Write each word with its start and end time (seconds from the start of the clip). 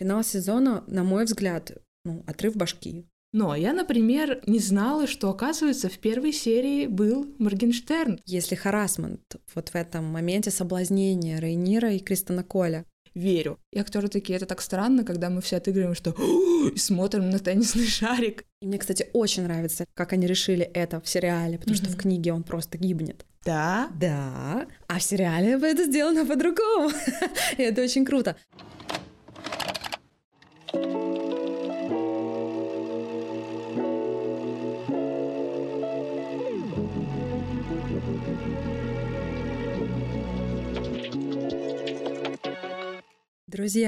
Финал 0.00 0.24
сезона, 0.24 0.82
на 0.86 1.04
мой 1.04 1.26
взгляд, 1.26 1.72
ну, 2.06 2.24
отрыв 2.26 2.56
башки. 2.56 3.04
Но 3.34 3.54
я, 3.54 3.74
например, 3.74 4.42
не 4.46 4.58
знала, 4.58 5.06
что, 5.06 5.28
оказывается, 5.28 5.90
в 5.90 5.98
первой 5.98 6.32
серии 6.32 6.86
был 6.86 7.28
Моргенштерн. 7.38 8.18
Если 8.24 8.54
харасмент 8.54 9.36
вот 9.54 9.68
в 9.68 9.74
этом 9.74 10.06
моменте 10.06 10.50
соблазнения 10.50 11.38
Рейнира 11.38 11.92
и 11.92 11.98
Кристона 11.98 12.42
Коля, 12.42 12.86
верю. 13.14 13.58
И 13.74 13.78
актеры 13.78 14.08
такие, 14.08 14.36
это 14.36 14.46
так 14.46 14.62
странно, 14.62 15.04
когда 15.04 15.28
мы 15.28 15.42
все 15.42 15.58
отыгрываем, 15.58 15.94
что 15.94 16.14
и 16.74 16.78
смотрим 16.78 17.28
на 17.28 17.38
теннисный 17.38 17.86
шарик. 17.86 18.46
И 18.62 18.66
мне, 18.66 18.78
кстати, 18.78 19.10
очень 19.12 19.42
нравится, 19.42 19.84
как 19.92 20.14
они 20.14 20.26
решили 20.26 20.64
это 20.64 21.02
в 21.02 21.08
сериале, 21.10 21.58
потому 21.58 21.76
что 21.76 21.90
в 21.90 21.96
книге 21.96 22.32
он 22.32 22.42
просто 22.42 22.78
гибнет. 22.78 23.26
Да? 23.44 23.90
Да. 24.00 24.66
А 24.88 24.98
в 24.98 25.02
сериале 25.02 25.58
это 25.60 25.84
сделано 25.84 26.24
по-другому. 26.24 26.90
И 27.58 27.62
это 27.62 27.82
очень 27.82 28.06
круто. 28.06 28.36
Друзья, 30.72 30.84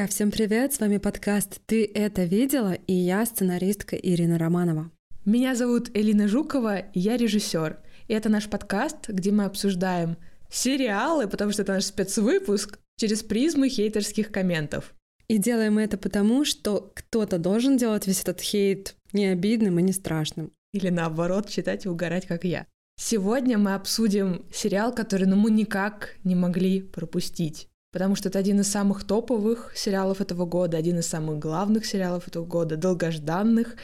всем 0.08 0.32
привет! 0.32 0.72
С 0.72 0.80
вами 0.80 0.98
подкаст 0.98 1.60
«Ты 1.66 1.84
это 1.84 2.24
видела?» 2.24 2.72
и 2.72 2.92
я 2.92 3.24
сценаристка 3.27 3.94
Ирина 3.94 4.36
Романова. 4.36 4.91
Меня 5.24 5.55
зовут 5.55 5.88
Элина 5.94 6.27
Жукова, 6.27 6.86
я 6.94 7.16
режиссер. 7.16 7.78
И 8.08 8.12
это 8.12 8.28
наш 8.28 8.50
подкаст, 8.50 9.08
где 9.08 9.30
мы 9.30 9.44
обсуждаем 9.44 10.16
сериалы, 10.50 11.28
потому 11.28 11.52
что 11.52 11.62
это 11.62 11.74
наш 11.74 11.84
спецвыпуск, 11.84 12.80
через 12.96 13.22
призму 13.22 13.69
хейтерских 13.69 14.33
комментов. 14.33 14.92
И 15.32 15.38
делаем 15.38 15.78
это 15.78 15.96
потому, 15.96 16.45
что 16.45 16.92
кто-то 16.95 17.38
должен 17.38 17.78
делать 17.78 18.06
весь 18.06 18.20
этот 18.20 18.42
хейт 18.42 18.96
не 19.14 19.28
обидным 19.28 19.78
и 19.78 19.83
не 19.83 19.92
страшным. 19.92 20.52
Или 20.75 20.91
наоборот, 20.91 21.48
читать 21.48 21.86
и 21.86 21.88
угорать, 21.88 22.27
как 22.27 22.44
я. 22.44 22.66
Сегодня 23.00 23.56
мы 23.56 23.72
обсудим 23.72 24.44
сериал, 24.53 24.94
который 24.94 25.27
ну, 25.27 25.36
мы 25.36 25.50
никак 25.50 26.16
не 26.22 26.34
могли 26.34 26.83
пропустить 26.83 27.69
потому 27.92 28.16
что 28.16 28.30
это 28.30 28.38
один 28.38 28.60
из 28.60 28.69
самых 28.69 29.05
топовых 29.05 29.72
сериалов 29.77 30.22
этого 30.22 30.47
года, 30.47 30.78
один 30.78 30.98
из 30.98 31.06
самых 31.06 31.38
главных 31.38 31.84
сериалов 31.84 32.27
этого 32.27 32.47
года, 32.47 32.77
долгожданных. 32.77 33.77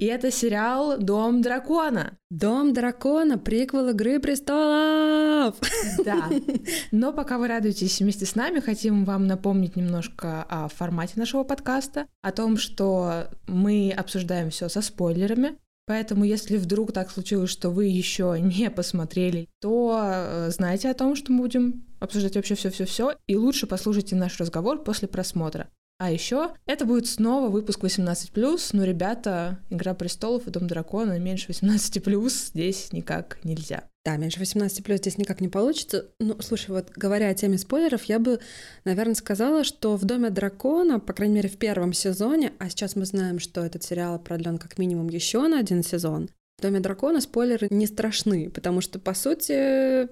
И 0.00 0.06
это 0.06 0.30
сериал 0.30 0.96
«Дом 0.96 1.42
дракона». 1.42 2.16
«Дом 2.30 2.72
дракона»— 2.72 3.36
приквел 3.38 3.90
«Игры 3.90 4.18
престолов». 4.18 5.56
Да. 6.02 6.26
Но 6.90 7.12
пока 7.12 7.36
вы 7.36 7.48
радуетесь 7.48 8.00
вместе 8.00 8.24
с 8.24 8.34
нами, 8.34 8.60
хотим 8.60 9.04
вам 9.04 9.26
напомнить 9.26 9.76
немножко 9.76 10.42
о 10.48 10.68
формате 10.68 11.12
нашего 11.16 11.44
подкаста, 11.44 12.06
о 12.22 12.32
том, 12.32 12.56
что 12.56 13.26
мы 13.46 13.94
обсуждаем 13.94 14.48
все 14.48 14.70
со 14.70 14.80
спойлерами, 14.80 15.58
Поэтому, 15.86 16.22
если 16.22 16.56
вдруг 16.56 16.92
так 16.92 17.10
случилось, 17.10 17.50
что 17.50 17.68
вы 17.68 17.86
еще 17.86 18.36
не 18.40 18.70
посмотрели, 18.70 19.48
то 19.60 19.98
э, 20.00 20.50
знайте 20.50 20.88
о 20.88 20.94
том, 20.94 21.16
что 21.16 21.32
мы 21.32 21.42
будем 21.42 21.84
обсуждать 21.98 22.36
вообще 22.36 22.54
все-все-все, 22.54 23.16
и 23.26 23.34
лучше 23.34 23.66
послушайте 23.66 24.14
наш 24.14 24.38
разговор 24.38 24.84
после 24.84 25.08
просмотра. 25.08 25.68
А 26.00 26.10
еще 26.10 26.54
это 26.64 26.86
будет 26.86 27.06
снова 27.06 27.50
выпуск 27.50 27.84
18+, 27.84 28.70
но, 28.72 28.84
ребята, 28.84 29.58
«Игра 29.68 29.92
престолов» 29.92 30.46
и 30.46 30.50
«Дом 30.50 30.66
дракона» 30.66 31.18
меньше 31.18 31.52
18+, 31.52 32.30
здесь 32.30 32.90
никак 32.94 33.38
нельзя. 33.44 33.84
Да, 34.06 34.16
меньше 34.16 34.38
18 34.38 34.82
плюс 34.82 35.00
здесь 35.00 35.18
никак 35.18 35.42
не 35.42 35.48
получится. 35.48 36.06
Ну, 36.18 36.40
слушай, 36.40 36.70
вот 36.70 36.88
говоря 36.96 37.28
о 37.28 37.34
теме 37.34 37.58
спойлеров, 37.58 38.04
я 38.04 38.18
бы, 38.18 38.40
наверное, 38.86 39.14
сказала, 39.14 39.62
что 39.62 39.94
в 39.98 40.06
Доме 40.06 40.30
дракона, 40.30 41.00
по 41.00 41.12
крайней 41.12 41.34
мере, 41.34 41.50
в 41.50 41.58
первом 41.58 41.92
сезоне, 41.92 42.54
а 42.58 42.70
сейчас 42.70 42.96
мы 42.96 43.04
знаем, 43.04 43.38
что 43.38 43.62
этот 43.62 43.82
сериал 43.82 44.18
продлен 44.18 44.56
как 44.56 44.78
минимум 44.78 45.10
еще 45.10 45.46
на 45.48 45.58
один 45.58 45.82
сезон. 45.82 46.30
В 46.56 46.62
Доме 46.62 46.80
дракона 46.80 47.20
спойлеры 47.20 47.68
не 47.70 47.86
страшны, 47.86 48.48
потому 48.48 48.80
что, 48.80 48.98
по 49.00 49.12
сути, 49.12 50.08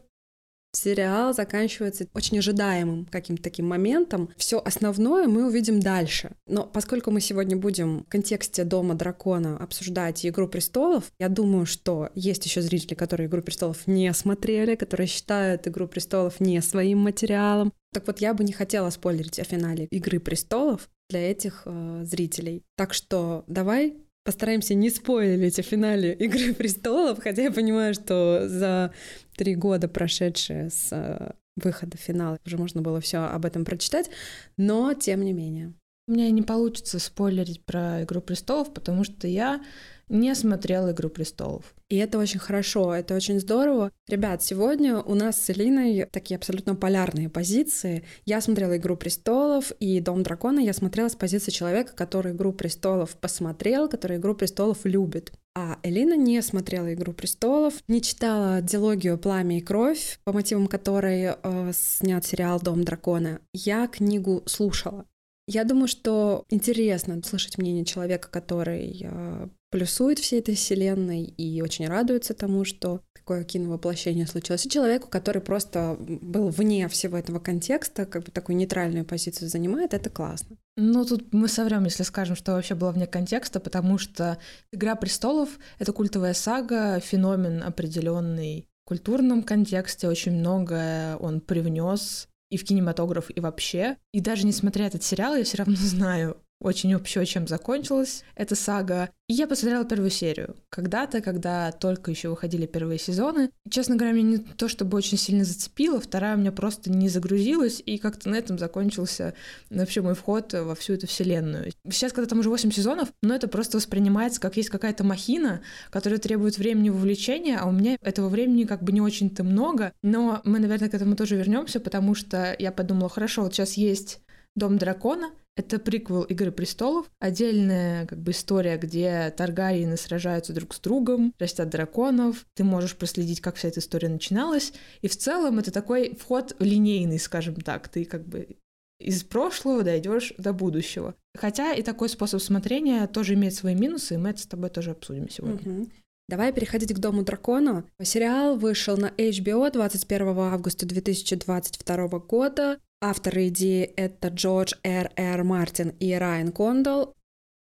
сериал 0.73 1.35
заканчивается 1.35 2.07
очень 2.15 2.39
ожидаемым 2.39 3.07
каким-то 3.07 3.43
таким 3.43 3.67
моментом. 3.67 4.31
Все 4.37 4.59
основное 4.59 5.27
мы 5.27 5.47
увидим 5.47 5.81
дальше. 5.81 6.33
Но 6.47 6.65
поскольку 6.65 7.11
мы 7.11 7.21
сегодня 7.21 7.57
будем 7.57 8.05
в 8.05 8.09
контексте 8.09 8.65
Дома 8.65 8.95
дракона 8.95 9.57
обсуждать 9.57 10.25
Игру 10.27 10.49
престолов, 10.49 11.11
я 11.19 11.29
думаю, 11.29 11.67
что 11.67 12.11
есть 12.15 12.45
еще 12.45 12.61
зрители, 12.63 12.95
которые 12.95 13.29
Игру 13.29 13.43
престолов 13.43 13.87
не 13.87 14.13
смотрели, 14.13 14.75
которые 14.75 15.07
считают 15.07 15.67
Игру 15.67 15.89
престолов 15.89 16.41
не 16.41 16.61
своим 16.63 16.99
материалом. 16.99 17.73
Так 17.93 18.07
вот, 18.07 18.21
я 18.21 18.35
бы 18.35 18.45
не 18.45 18.53
хотела 18.53 18.91
спойлерить 18.91 19.39
о 19.39 19.45
финале 19.45 19.87
Игры 19.91 20.21
престолов 20.21 20.89
для 21.09 21.31
этих 21.31 21.63
э, 21.65 22.03
зрителей. 22.05 22.63
Так 22.77 22.93
что 22.93 23.45
давай 23.47 23.97
постараемся 24.25 24.75
не 24.75 24.91
спойлерить 24.91 25.59
о 25.59 25.63
финале 25.63 26.13
Игры 26.13 26.53
престолов, 26.53 27.19
хотя 27.23 27.43
я 27.43 27.51
понимаю, 27.51 27.95
что 27.95 28.47
за 28.47 28.93
три 29.39 29.55
года, 29.55 29.89
прошедшие 29.89 30.69
с 30.69 30.89
э, 30.91 31.33
выхода 31.57 31.97
финала, 31.97 32.39
уже 32.45 32.59
можно 32.59 32.83
было 32.83 33.01
все 33.01 33.19
об 33.19 33.47
этом 33.47 33.65
прочитать, 33.65 34.11
но 34.57 34.93
тем 34.93 35.25
не 35.25 35.33
менее. 35.33 35.73
У 36.09 36.13
меня 36.13 36.31
не 36.31 36.43
получится 36.43 36.99
спойлерить 36.99 37.63
про 37.65 38.03
Игру 38.03 38.21
престолов, 38.21 38.73
потому 38.73 39.05
что 39.05 39.29
я 39.29 39.63
не 40.09 40.35
смотрела 40.35 40.93
«Игру 40.93 41.11
престолов». 41.11 41.75
И 41.91 41.97
это 41.97 42.19
очень 42.19 42.41
хорошо, 42.41 42.95
это 42.95 43.15
очень 43.15 43.39
здорово. 43.39 43.93
Ребят, 44.09 44.43
сегодня 44.43 44.99
у 45.01 45.15
нас 45.15 45.39
с 45.41 45.51
Элиной 45.51 46.07
такие 46.11 46.37
абсолютно 46.37 46.75
полярные 46.75 47.29
позиции. 47.29 48.05
Я 48.25 48.41
смотрела 48.41 48.79
«Игру 48.79 48.97
престолов» 48.97 49.71
и 49.81 50.01
«Дом 50.01 50.23
дракона» 50.23 50.61
я 50.61 50.73
смотрела 50.73 51.09
с 51.09 51.15
позиции 51.15 51.51
человека, 51.51 51.93
который 51.95 52.33
«Игру 52.33 52.55
престолов» 52.55 53.15
посмотрел, 53.17 53.87
который 53.87 54.17
«Игру 54.17 54.35
престолов» 54.35 54.79
любит. 54.85 55.33
А 55.61 55.77
Элина 55.83 56.17
не 56.17 56.41
смотрела 56.41 56.95
«Игру 56.95 57.13
престолов», 57.13 57.83
не 57.89 58.01
читала 58.01 58.63
дилогию 58.63 59.19
«Пламя 59.19 59.59
и 59.59 59.61
кровь», 59.61 60.21
по 60.23 60.33
мотивам 60.33 60.69
которой 60.69 61.35
э, 61.35 61.73
снят 61.75 62.25
сериал 62.25 62.61
«Дом 62.61 62.85
дракона». 62.85 63.41
Я 63.53 63.89
книгу 63.89 64.45
слушала. 64.47 65.05
Я 65.49 65.65
думаю, 65.65 65.89
что 65.89 66.45
интересно 66.49 67.21
слышать 67.25 67.59
мнение 67.59 67.85
человека, 67.85 68.29
который 68.31 69.01
э, 69.03 69.49
плюсует 69.71 70.19
всей 70.19 70.41
этой 70.41 70.55
вселенной 70.55 71.25
и 71.25 71.61
очень 71.63 71.87
радуется 71.87 72.35
тому, 72.35 72.65
что 72.65 73.03
такое 73.15 73.45
киновоплощение 73.45 74.27
случилось, 74.27 74.65
и 74.65 74.71
человеку, 74.71 75.09
который 75.09 75.43
просто 75.43 75.97
был 75.99 76.49
вне 76.49 76.89
всего 76.89 77.19
этого 77.19 77.39
контекста, 77.39 78.07
как 78.07 78.25
бы 78.25 78.31
такую 78.31 78.57
нейтральную 78.57 79.05
позицию 79.05 79.49
занимает, 79.49 79.93
это 79.93 80.09
классно. 80.09 80.57
Ну, 80.77 81.05
тут 81.05 81.35
мы 81.35 81.49
соврем, 81.49 81.85
если 81.85 82.05
скажем, 82.05 82.37
что 82.37 82.53
вообще 82.53 82.75
было 82.75 82.91
вне 82.91 83.07
контекста, 83.07 83.61
потому 83.61 83.99
что 83.99 84.39
«Игра 84.73 84.95
престолов»— 84.95 85.59
это 85.79 85.93
культовая 85.93 86.35
сага, 86.35 87.01
феномен 87.01 87.63
определенный 87.63 88.67
в 88.85 88.89
культурном 88.89 89.43
контексте, 89.43 90.09
очень 90.09 90.33
многое 90.33 91.17
он 91.17 91.41
привнес 91.41 92.29
и 92.51 92.57
в 92.57 92.65
кинематограф, 92.65 93.27
и 93.29 93.41
вообще. 93.41 93.99
И 94.13 94.21
даже 94.21 94.47
несмотря 94.47 94.87
этот 94.87 95.03
сериал, 95.03 95.35
я 95.35 95.45
все 95.45 95.59
равно 95.59 95.77
знаю 95.79 96.39
очень 96.61 96.95
вообще, 96.95 97.25
чем 97.25 97.47
закончилась 97.47 98.25
эта 98.35 98.55
сага. 98.55 99.11
И 99.29 99.35
я 99.35 99.47
посмотрела 99.47 99.85
первую 99.85 100.11
серию. 100.11 100.57
Когда-то, 100.71 101.21
когда 101.21 101.71
только 101.71 102.11
еще 102.11 102.31
выходили 102.31 102.67
первые 102.67 102.99
сезоны. 102.99 103.51
Честно 103.71 103.97
говоря, 103.97 104.15
меня 104.15 104.31
не 104.31 104.39
то 104.39 104.69
чтобы 104.69 104.97
очень 104.97 105.19
сильно 105.19 105.45
зацепило, 105.45 106.01
вторая 106.01 106.37
у 106.37 106.41
меня 106.41 106.51
просто 106.51 106.91
не 106.91 107.09
загрузилась, 107.09 107.83
и 107.85 107.99
как-то 107.99 108.31
на 108.31 108.37
этом 108.37 108.59
закончился 108.59 109.35
вообще 109.71 110.01
мой 110.01 110.15
вход 110.15 110.55
во 110.55 110.75
всю 110.75 110.95
эту 110.95 111.07
вселенную. 111.07 111.73
Сейчас, 111.91 112.13
когда 112.13 112.29
там 112.29 112.41
уже 112.41 112.49
8 112.49 112.71
сезонов, 112.71 113.09
но 113.23 113.35
это 113.35 113.49
просто 113.49 113.77
воспринимается 113.77 114.41
как 114.41 114.57
есть 114.57 114.71
какая-то 114.71 115.05
махина, 115.05 115.61
которая 115.91 116.19
требует 116.19 116.57
времени 116.57 116.89
вовлечения, 116.89 117.59
а 117.59 117.69
у 117.69 117.73
меня 117.73 117.99
этого 118.01 118.29
времени 118.29 118.65
как 118.65 118.83
бы 118.83 118.93
не 118.93 119.01
очень-то 119.01 119.45
много. 119.45 119.93
Но 120.03 120.41
мы, 120.45 120.59
наверное, 120.59 120.89
к 120.89 120.95
этому 120.95 121.17
тоже 121.17 121.37
вернемся, 121.37 121.81
потому 121.81 122.15
что 122.15 122.57
я 122.59 122.73
подумала, 122.73 123.11
хорошо, 123.11 123.43
вот 123.43 123.55
сейчас 123.55 123.75
есть 123.75 124.21
Дом 124.59 124.79
дракона, 124.79 125.31
это 125.57 125.79
приквел 125.79 126.23
Игры 126.23 126.53
престолов, 126.53 127.11
отдельная 127.19 128.07
как 128.07 128.21
бы 128.21 128.31
история, 128.31 128.77
где 128.77 129.33
Таргариены 129.37 129.97
сражаются 129.97 130.53
друг 130.53 130.75
с 130.75 130.79
другом, 130.79 131.35
растят 131.39 131.69
драконов, 131.69 132.47
ты 132.55 132.63
можешь 132.63 132.97
проследить, 132.97 133.41
как 133.41 133.57
вся 133.57 133.69
эта 133.69 133.81
история 133.81 134.09
начиналась, 134.09 134.73
и 135.01 135.09
в 135.09 135.17
целом 135.17 135.59
это 135.59 135.73
такой 135.73 136.15
вход 136.15 136.55
линейный, 136.61 137.19
скажем 137.19 137.57
так, 137.57 137.89
ты 137.89 138.05
как 138.05 138.27
бы 138.27 138.57
из 139.01 139.23
прошлого 139.23 139.83
дойдешь 139.83 140.33
до 140.39 140.53
будущего. 140.53 141.15
Хотя 141.37 141.73
и 141.73 141.83
такой 141.83 142.09
способ 142.09 142.41
смотрения 142.41 143.07
тоже 143.07 143.35
имеет 143.35 143.55
свои 143.55 143.75
минусы, 143.75 144.15
и 144.15 144.19
мы 144.19 144.31
это 144.31 144.41
с 144.41 144.47
тобой 144.47 144.71
тоже 144.71 144.91
обсудим 144.91 145.29
сегодня. 145.29 145.73
Угу. 145.73 145.89
Давай 146.29 146.53
переходить 146.53 146.93
к 146.93 146.99
Дому 146.99 147.23
дракона. 147.23 147.85
Сериал 148.03 148.59
вышел 148.59 148.99
на 148.99 149.07
HBO 149.07 149.71
21 149.73 150.39
августа 150.39 150.85
2022 150.85 152.09
года. 152.19 152.79
Авторы 153.01 153.49
идеи— 153.49 153.85
это 153.97 154.29
Джордж 154.29 154.75
Р. 154.83 155.11
Р. 155.17 155.45
Мартин 155.45 155.95
и 156.01 156.13
Райан 156.13 156.53
Кондал. 156.53 157.15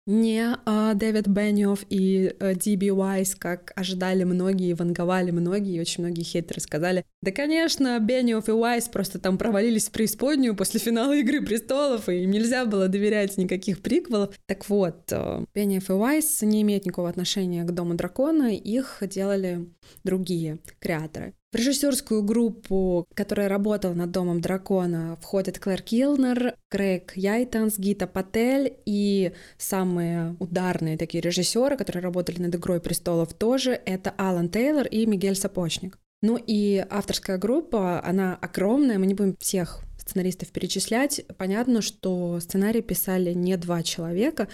Не 0.07 0.56
а, 0.65 0.94
Дэвид 0.94 1.27
Бенниофф 1.27 1.86
и 1.89 2.33
а, 2.39 2.56
Диби 2.56 2.89
Уайс, 2.89 3.36
как 3.36 3.74
ожидали 3.75 4.24
многие, 4.24 4.74
ванговали 4.74 5.31
многие, 5.31 5.75
и 5.75 5.80
очень 5.80 6.04
многие 6.04 6.24
хейтеры 6.24 6.62
сказали, 6.62 7.04
да, 7.21 7.31
конечно, 7.31 8.00
Бенниофф 8.00 8.48
и 8.48 8.51
Уайс 8.54 8.88
просто 8.88 9.19
там 9.19 9.38
провалились 9.38 9.89
в 9.89 9.92
преисподнюю 9.92 10.56
после 10.56 10.80
финала 10.80 11.13
«Игры 11.13 11.42
престолов», 11.42 12.07
и 12.09 12.24
им 12.24 12.31
нельзя 12.31 12.65
было 12.65 12.88
доверять 12.88 13.38
никаких 13.38 13.81
приквелов. 13.81 14.33
Так 14.45 14.68
вот, 14.69 15.12
а, 15.12 15.44
Бенниофф 15.54 15.89
и 15.89 15.94
Уайс 15.94 16.42
не 16.42 16.62
имеют 16.62 16.86
никакого 16.86 17.10
отношения 17.10 17.63
к 17.65 17.71
Дому 17.71 17.95
Дракона, 17.95 18.56
их 18.56 19.00
делали 19.01 19.68
другие 20.03 20.60
креаторы. 20.80 21.33
В 21.53 21.55
режиссерскую 21.55 22.23
группу, 22.23 23.07
которая 23.13 23.47
работала 23.47 23.94
над 23.94 24.11
Домом 24.11 24.41
Дракона, 24.41 25.17
входят 25.21 25.59
Клэр 25.59 25.81
Килнер, 25.81 26.55
Крейг 26.69 27.15
Яйтанс, 27.15 27.79
Гита 27.79 28.05
Патель 28.05 28.77
и 28.85 29.31
самые 29.57 30.35
ударные 30.39 30.97
такие 30.97 31.21
режиссеры, 31.21 31.77
которые 31.77 32.03
работали 32.03 32.41
над 32.41 32.55
«Игрой 32.55 32.81
престолов» 32.81 33.33
тоже, 33.33 33.71
это 33.85 34.13
Алан 34.17 34.49
Тейлор 34.49 34.88
и 34.88 35.05
Мигель 35.05 35.38
Сапочник. 35.38 35.97
Ну 36.21 36.38
и 36.45 36.85
авторская 36.89 37.38
группа, 37.38 38.03
она 38.03 38.35
огромная, 38.35 38.97
мы 38.97 39.05
не 39.05 39.13
будем 39.13 39.38
всех 39.39 39.83
сценаристов 39.97 40.50
перечислять. 40.50 41.21
Понятно, 41.38 41.81
что 41.81 42.39
сценарий 42.41 42.81
писали 42.81 43.33
не 43.33 43.55
два 43.55 43.83
человека. 43.83 44.47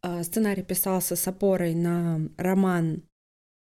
А, 0.00 0.22
сценарий 0.22 0.62
писался 0.62 1.14
с 1.14 1.28
опорой 1.28 1.74
на 1.74 2.28
роман 2.36 3.02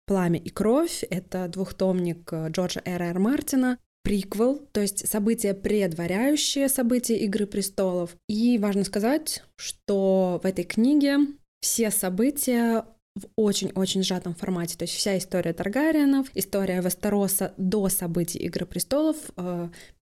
«Пламя 0.07 0.39
и 0.39 0.50
кровь». 0.50 1.04
Это 1.09 1.48
двухтомник 1.48 2.33
э, 2.33 2.50
Джорджа 2.50 2.81
Р. 2.83 3.01
Р. 3.04 3.19
Мартина, 3.19 3.77
приквел, 4.07 4.59
то 4.71 4.80
есть 4.80 5.06
события, 5.06 5.54
предваряющие 5.54 6.69
события 6.69 7.18
«Игры 7.18 7.45
престолов». 7.45 8.15
И 8.30 8.57
важно 8.57 8.86
сказать, 8.86 9.44
что 9.57 10.39
в 10.42 10.48
этой 10.48 10.63
книге 10.63 11.18
все 11.59 11.92
события 11.92 12.86
в 13.18 13.27
очень-очень 13.36 14.04
сжатом 14.04 14.33
формате. 14.33 14.77
То 14.77 14.83
есть 14.83 14.95
вся 14.95 15.18
история 15.18 15.51
Таргариенов, 15.51 16.27
история 16.36 16.81
Вестероса 16.81 17.54
до 17.57 17.89
событий 17.89 18.39
«Игры 18.39 18.65
престолов» 18.65 19.18
э, 19.36 19.68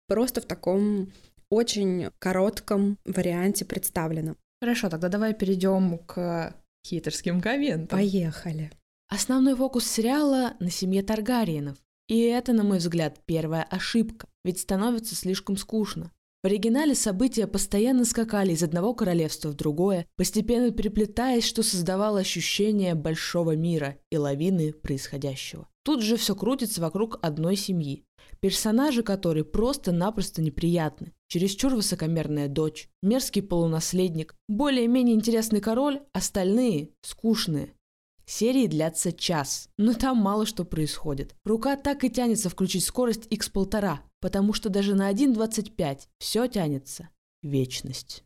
просто 0.07 0.41
в 0.41 0.45
таком 0.45 1.11
очень 1.51 2.09
коротком 2.17 2.97
варианте 3.05 3.63
представлена. 3.63 4.35
Хорошо, 4.59 4.89
тогда 4.89 5.09
давай 5.09 5.35
перейдем 5.35 5.99
к 5.99 6.55
хитрским 6.87 7.41
комментам. 7.41 7.99
Поехали. 7.99 8.71
Основной 9.13 9.55
фокус 9.55 9.85
сериала 9.85 10.55
на 10.59 10.71
семье 10.71 11.03
Таргариенов. 11.03 11.77
И 12.07 12.19
это, 12.21 12.51
на 12.51 12.63
мой 12.63 12.79
взгляд, 12.79 13.19
первая 13.27 13.61
ошибка, 13.61 14.27
ведь 14.43 14.59
становится 14.59 15.13
слишком 15.13 15.55
скучно. 15.55 16.11
В 16.41 16.47
оригинале 16.47 16.95
события 16.95 17.45
постоянно 17.45 18.05
скакали 18.05 18.53
из 18.53 18.63
одного 18.63 18.95
королевства 18.95 19.49
в 19.49 19.53
другое, 19.53 20.07
постепенно 20.15 20.71
переплетаясь, 20.71 21.45
что 21.45 21.61
создавало 21.61 22.21
ощущение 22.21 22.95
большого 22.95 23.55
мира 23.55 23.99
и 24.09 24.17
лавины 24.17 24.73
происходящего. 24.73 25.67
Тут 25.83 26.01
же 26.01 26.17
все 26.17 26.35
крутится 26.35 26.81
вокруг 26.81 27.19
одной 27.21 27.55
семьи, 27.55 28.05
персонажи 28.39 29.03
которой 29.03 29.45
просто-напросто 29.45 30.41
неприятны. 30.41 31.13
Чересчур 31.27 31.75
высокомерная 31.75 32.47
дочь, 32.47 32.89
мерзкий 33.03 33.43
полунаследник, 33.43 34.33
более-менее 34.47 35.15
интересный 35.15 35.61
король, 35.61 36.01
остальные 36.13 36.89
скучные. 37.03 37.75
Серии 38.25 38.67
длятся 38.67 39.11
час, 39.11 39.69
но 39.77 39.93
там 39.93 40.17
мало 40.17 40.45
что 40.45 40.63
происходит. 40.63 41.35
Рука 41.45 41.75
так 41.75 42.03
и 42.03 42.09
тянется 42.09 42.49
включить 42.49 42.85
скорость 42.85 43.27
x1,5, 43.27 43.97
потому 44.21 44.53
что 44.53 44.69
даже 44.69 44.95
на 44.95 45.11
1.25 45.11 46.07
все 46.19 46.47
тянется. 46.47 47.09
Вечность. 47.41 48.23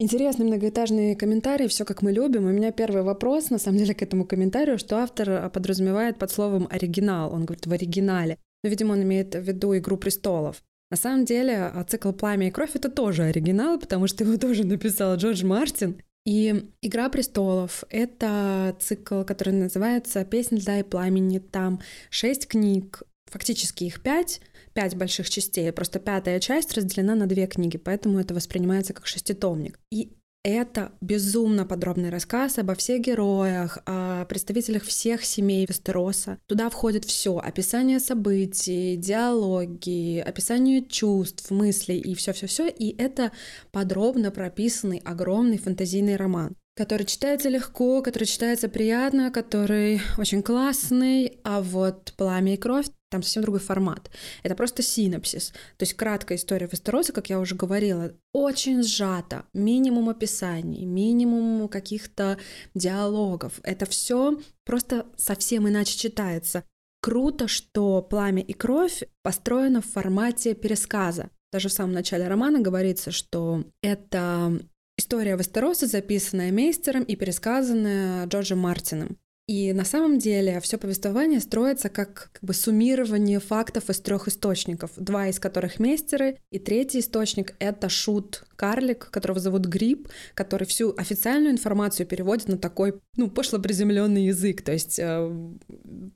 Интересный 0.00 0.44
многоэтажный 0.44 1.14
комментарий, 1.14 1.68
все 1.68 1.84
как 1.84 2.02
мы 2.02 2.10
любим. 2.10 2.46
У 2.46 2.50
меня 2.50 2.72
первый 2.72 3.02
вопрос, 3.04 3.50
на 3.50 3.58
самом 3.58 3.78
деле, 3.78 3.94
к 3.94 4.02
этому 4.02 4.24
комментарию, 4.24 4.76
что 4.76 4.98
автор 4.98 5.48
подразумевает 5.50 6.18
под 6.18 6.32
словом 6.32 6.66
«оригинал». 6.68 7.32
Он 7.32 7.44
говорит 7.44 7.66
«в 7.66 7.72
оригинале». 7.72 8.38
Но, 8.64 8.70
видимо, 8.70 8.94
он 8.94 9.02
имеет 9.02 9.36
в 9.36 9.40
виду 9.42 9.76
«Игру 9.76 9.96
престолов». 9.96 10.64
На 10.90 10.96
самом 10.96 11.24
деле, 11.24 11.72
цикл 11.88 12.10
«Пламя 12.10 12.48
и 12.48 12.50
кровь»— 12.50 12.70
это 12.74 12.90
тоже 12.90 13.22
оригинал, 13.22 13.78
потому 13.78 14.08
что 14.08 14.24
его 14.24 14.36
тоже 14.38 14.66
написал 14.66 15.14
Джордж 15.14 15.44
Мартин. 15.44 16.02
И 16.24 16.70
«Игра 16.80 17.10
престолов»— 17.10 17.84
это 17.90 18.76
цикл, 18.80 19.24
который 19.24 19.52
называется 19.52 20.24
«Песнь 20.24 20.56
льда 20.56 20.80
и 20.80 20.82
пламени». 20.82 21.38
Там 21.38 21.80
шесть 22.08 22.48
книг, 22.48 23.02
фактически 23.26 23.84
их 23.84 24.02
пять, 24.02 24.40
пять 24.72 24.96
больших 24.96 25.28
частей, 25.28 25.70
просто 25.72 26.00
пятая 26.00 26.40
часть 26.40 26.72
разделена 26.72 27.14
на 27.14 27.26
две 27.26 27.46
книги, 27.46 27.76
поэтому 27.76 28.18
это 28.18 28.32
воспринимается 28.32 28.94
как 28.94 29.06
шеститомник. 29.06 29.78
И 29.90 30.16
это 30.44 30.92
безумно 31.00 31.64
подробный 31.64 32.10
рассказ 32.10 32.58
обо 32.58 32.74
всех 32.74 33.00
героях, 33.00 33.78
о 33.86 34.26
представителях 34.26 34.84
всех 34.84 35.24
семей 35.24 35.66
Вестероса. 35.66 36.38
Туда 36.46 36.68
входит 36.68 37.04
все: 37.06 37.38
описание 37.38 37.98
событий, 37.98 38.96
диалоги, 38.96 40.18
описание 40.18 40.84
чувств, 40.84 41.50
мыслей 41.50 41.98
и 41.98 42.14
все-все-все. 42.14 42.68
И 42.68 42.94
это 42.96 43.32
подробно 43.72 44.30
прописанный 44.30 44.98
огромный 44.98 45.58
фантазийный 45.58 46.16
роман 46.16 46.54
который 46.74 47.06
читается 47.06 47.48
легко, 47.48 48.02
который 48.02 48.24
читается 48.24 48.68
приятно, 48.68 49.30
который 49.30 50.00
очень 50.18 50.42
классный, 50.42 51.38
а 51.44 51.60
вот 51.60 52.12
«Пламя 52.16 52.54
и 52.54 52.56
кровь» 52.56 52.86
там 53.10 53.22
совсем 53.22 53.42
другой 53.44 53.60
формат. 53.60 54.10
Это 54.42 54.56
просто 54.56 54.82
синапсис. 54.82 55.50
То 55.76 55.84
есть 55.84 55.94
краткая 55.94 56.36
история 56.36 56.68
Вестероса, 56.70 57.12
как 57.12 57.30
я 57.30 57.38
уже 57.38 57.54
говорила, 57.54 58.12
очень 58.32 58.82
сжата. 58.82 59.44
Минимум 59.54 60.08
описаний, 60.08 60.84
минимум 60.84 61.68
каких-то 61.68 62.38
диалогов. 62.74 63.60
Это 63.62 63.86
все 63.86 64.40
просто 64.64 65.06
совсем 65.16 65.68
иначе 65.68 65.96
читается. 65.96 66.64
Круто, 67.00 67.46
что 67.46 68.02
«Пламя 68.02 68.42
и 68.42 68.52
кровь» 68.52 69.04
построено 69.22 69.80
в 69.80 69.86
формате 69.86 70.54
пересказа. 70.54 71.30
Даже 71.52 71.68
в 71.68 71.72
самом 71.72 71.92
начале 71.92 72.26
романа 72.26 72.60
говорится, 72.60 73.12
что 73.12 73.62
это 73.80 74.58
история 75.04 75.36
Вестероса, 75.36 75.86
записанная 75.86 76.50
Мейстером 76.50 77.02
и 77.04 77.14
пересказанная 77.14 78.26
Джорджем 78.26 78.58
Мартином. 78.60 79.18
И 79.46 79.74
на 79.74 79.84
самом 79.84 80.18
деле 80.18 80.58
все 80.60 80.78
повествование 80.78 81.38
строится 81.38 81.90
как, 81.90 82.30
как 82.32 82.42
бы 82.42 82.54
суммирование 82.54 83.40
фактов 83.40 83.90
из 83.90 84.00
трех 84.00 84.26
источников, 84.26 84.92
два 84.96 85.28
из 85.28 85.38
которых 85.38 85.78
местеры, 85.78 86.38
и 86.50 86.58
третий 86.58 87.00
источник— 87.00 87.54
это 87.58 87.90
шут 87.90 88.44
карлик, 88.56 89.10
которого 89.10 89.40
зовут 89.40 89.66
Гриб, 89.66 90.08
который 90.34 90.66
всю 90.66 90.94
официальную 90.96 91.52
информацию 91.52 92.06
переводит 92.06 92.48
на 92.48 92.56
такой, 92.56 93.00
ну, 93.16 93.28
пошло 93.28 93.58
приземленный 93.58 94.26
язык. 94.26 94.62
То 94.62 94.72
есть 94.72 94.98
э, 94.98 95.48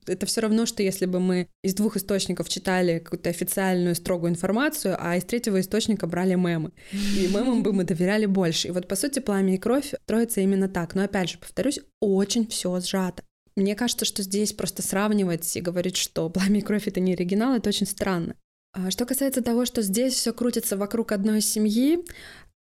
это 0.07 0.25
все 0.25 0.41
равно, 0.41 0.65
что 0.65 0.83
если 0.83 1.05
бы 1.05 1.21
мы 1.21 1.49
из 1.63 1.75
двух 1.75 1.97
источников 1.99 2.49
читали 2.49 2.99
какую-то 2.99 3.29
официальную 3.29 3.95
строгую 3.95 4.31
информацию, 4.31 4.97
а 4.99 5.17
из 5.17 5.25
третьего 5.25 5.61
источника 5.61 6.07
брали 6.07 6.35
мемы. 6.35 6.73
И 6.93 7.29
мемам 7.29 7.63
бы 7.63 7.75
мы 7.75 7.85
доверяли 7.85 8.25
больше. 8.25 8.69
И 8.69 8.71
вот, 8.71 8.89
по 8.89 8.97
сути, 8.97 9.19
«Пламя 9.19 9.55
и 9.55 9.59
кровь» 9.59 9.93
строится 10.05 10.41
именно 10.41 10.69
так. 10.69 10.95
Но, 10.95 11.03
опять 11.03 11.31
же, 11.31 11.39
повторюсь, 11.39 11.81
очень 12.01 12.47
все 12.47 12.81
сжато. 12.81 13.18
Мне 13.59 13.75
кажется, 13.75 14.05
что 14.05 14.23
здесь 14.23 14.53
просто 14.53 14.83
сравнивать 14.83 15.57
и 15.57 15.61
говорить, 15.61 15.97
что 15.97 16.31
«Пламя 16.31 16.61
и 16.61 16.63
кровь»— 16.63 16.87
это 16.87 17.01
не 17.01 17.15
оригинал, 17.15 17.57
это 17.57 17.71
очень 17.71 17.87
странно. 17.87 18.37
А 18.73 18.93
что 18.93 19.05
касается 19.05 19.43
того, 19.43 19.65
что 19.65 19.83
здесь 19.83 20.15
все 20.15 20.33
крутится 20.33 20.77
вокруг 20.77 21.11
одной 21.11 21.41
семьи, 21.41 21.99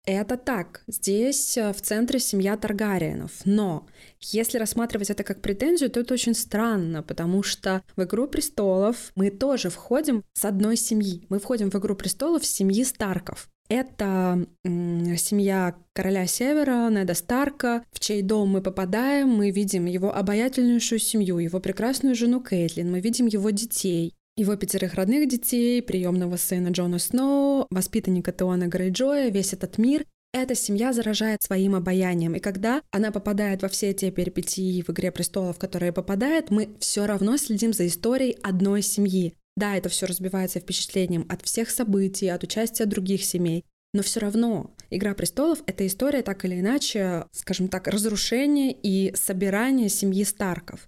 это 0.05 0.37
так. 0.37 0.81
Здесь 0.87 1.55
э, 1.55 1.71
в 1.71 1.81
центре 1.81 2.17
семья 2.17 2.57
Таргариенов. 2.57 3.31
Но 3.45 3.85
если 4.21 4.57
рассматривать 4.57 5.11
это 5.11 5.23
как 5.23 5.41
претензию, 5.41 5.91
то 5.91 5.99
это 5.99 6.15
очень 6.15 6.33
странно, 6.33 7.03
потому 7.03 7.43
что 7.43 7.83
в 7.95 8.01
«Игру 8.01 8.27
престолов» 8.27 9.11
мы 9.13 9.29
тоже 9.29 9.69
входим 9.69 10.23
с 10.33 10.45
одной 10.45 10.77
семьи. 10.77 11.27
Мы 11.29 11.37
входим 11.37 11.69
в 11.69 11.75
«Игру 11.75 11.95
престолов» 11.95 12.43
с 12.43 12.49
семьи 12.49 12.83
Старков. 12.83 13.49
Это 13.69 14.45
семья 14.65 15.75
короля 15.93 16.25
Севера, 16.25 16.89
Неда 16.89 17.13
Старка, 17.13 17.83
в 17.91 17.99
чей 17.99 18.21
дом 18.21 18.49
мы 18.49 18.61
попадаем, 18.61 19.29
мы 19.29 19.51
видим 19.51 19.85
его 19.85 20.15
обаятельнейшую 20.15 20.99
семью, 20.99 21.39
его 21.39 21.59
прекрасную 21.59 22.15
жену 22.15 22.41
Кейтлин, 22.41 22.89
мы 22.89 23.01
видим 23.01 23.25
его 23.25 23.49
детей, 23.49 24.13
его 24.37 24.55
пятерых 24.55 24.93
родных 24.93 25.27
детей, 25.27 25.81
приемного 25.81 26.37
сына 26.37 26.69
Джона 26.69 26.99
Сноу, 26.99 27.67
воспитанника 27.69 28.31
Теона 28.31 28.67
Грейджоя, 28.67 29.29
весь 29.29 29.53
этот 29.53 29.77
мир. 29.77 30.05
Эта 30.33 30.55
семья 30.55 30.93
заражает 30.93 31.41
своим 31.41 31.73
обаянием, 31.73 32.35
и 32.35 32.39
когда 32.39 32.81
она 32.91 33.11
попадает 33.11 33.63
во 33.63 33.69
все 33.69 33.93
те 33.93 34.11
перипетии 34.11 34.83
в 34.83 34.89
«Игре 34.91 35.11
престолов», 35.11 35.57
которые 35.57 35.91
попадает, 35.91 36.51
мы 36.51 36.69
все 36.79 37.05
равно 37.05 37.37
следим 37.37 37.73
за 37.73 37.87
историей 37.87 38.37
одной 38.43 38.81
семьи. 38.81 39.33
Да, 39.57 39.75
это 39.75 39.89
все 39.89 40.05
разбивается 40.05 40.59
впечатлением 40.59 41.25
от 41.29 41.41
всех 41.41 41.71
событий, 41.71 42.27
от 42.27 42.43
участия 42.43 42.85
других 42.85 43.25
семей, 43.25 43.65
но 43.91 44.03
все 44.03 44.19
равно 44.19 44.69
«Игра 44.91 45.15
престолов»— 45.15 45.63
это 45.65 45.87
история 45.87 46.21
так 46.21 46.45
или 46.45 46.59
иначе, 46.59 47.25
скажем 47.31 47.67
так, 47.67 47.87
разрушения 47.87 48.71
и 48.71 49.15
собирания 49.15 49.89
семьи 49.89 50.23
Старков. 50.23 50.87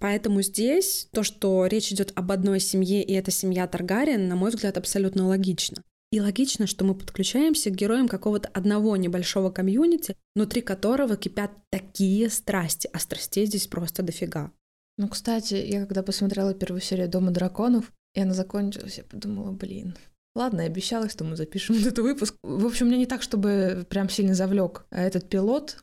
Поэтому 0.00 0.40
здесь 0.40 1.08
то, 1.12 1.22
что 1.22 1.66
речь 1.66 1.92
идет 1.92 2.10
об 2.14 2.32
одной 2.32 2.58
семье, 2.58 3.02
и 3.02 3.12
эта 3.12 3.30
семья 3.30 3.66
Таргариен, 3.66 4.28
на 4.28 4.34
мой 4.34 4.50
взгляд, 4.50 4.78
абсолютно 4.78 5.26
логично. 5.28 5.82
И 6.10 6.20
логично, 6.20 6.66
что 6.66 6.86
мы 6.86 6.94
подключаемся 6.94 7.68
к 7.68 7.74
героям 7.74 8.08
какого-то 8.08 8.48
одного 8.48 8.96
небольшого 8.96 9.50
комьюнити, 9.50 10.16
внутри 10.34 10.62
которого 10.62 11.18
кипят 11.18 11.50
такие 11.68 12.30
страсти, 12.30 12.88
а 12.94 12.98
страстей 12.98 13.44
здесь 13.44 13.66
просто 13.66 14.02
дофига. 14.02 14.52
Ну, 14.96 15.08
кстати, 15.08 15.54
я 15.54 15.86
когда 15.86 16.02
посмотрела 16.02 16.54
первую 16.54 16.80
серию 16.80 17.08
«Дома 17.08 17.30
драконов», 17.30 17.92
и 18.14 18.20
она 18.20 18.32
закончилась, 18.32 18.98
я 18.98 19.04
подумала, 19.04 19.50
блин, 19.50 19.96
Ладно, 20.36 20.62
я 20.62 20.66
обещала, 20.66 21.08
что 21.08 21.24
мы 21.24 21.36
запишем 21.36 21.76
этот 21.80 21.98
выпуск. 21.98 22.34
В 22.42 22.66
общем, 22.66 22.88
мне 22.88 22.98
не 22.98 23.06
так, 23.06 23.22
чтобы 23.22 23.86
прям 23.88 24.08
сильно 24.08 24.34
завлек 24.34 24.84
этот 24.90 25.28
пилот. 25.28 25.78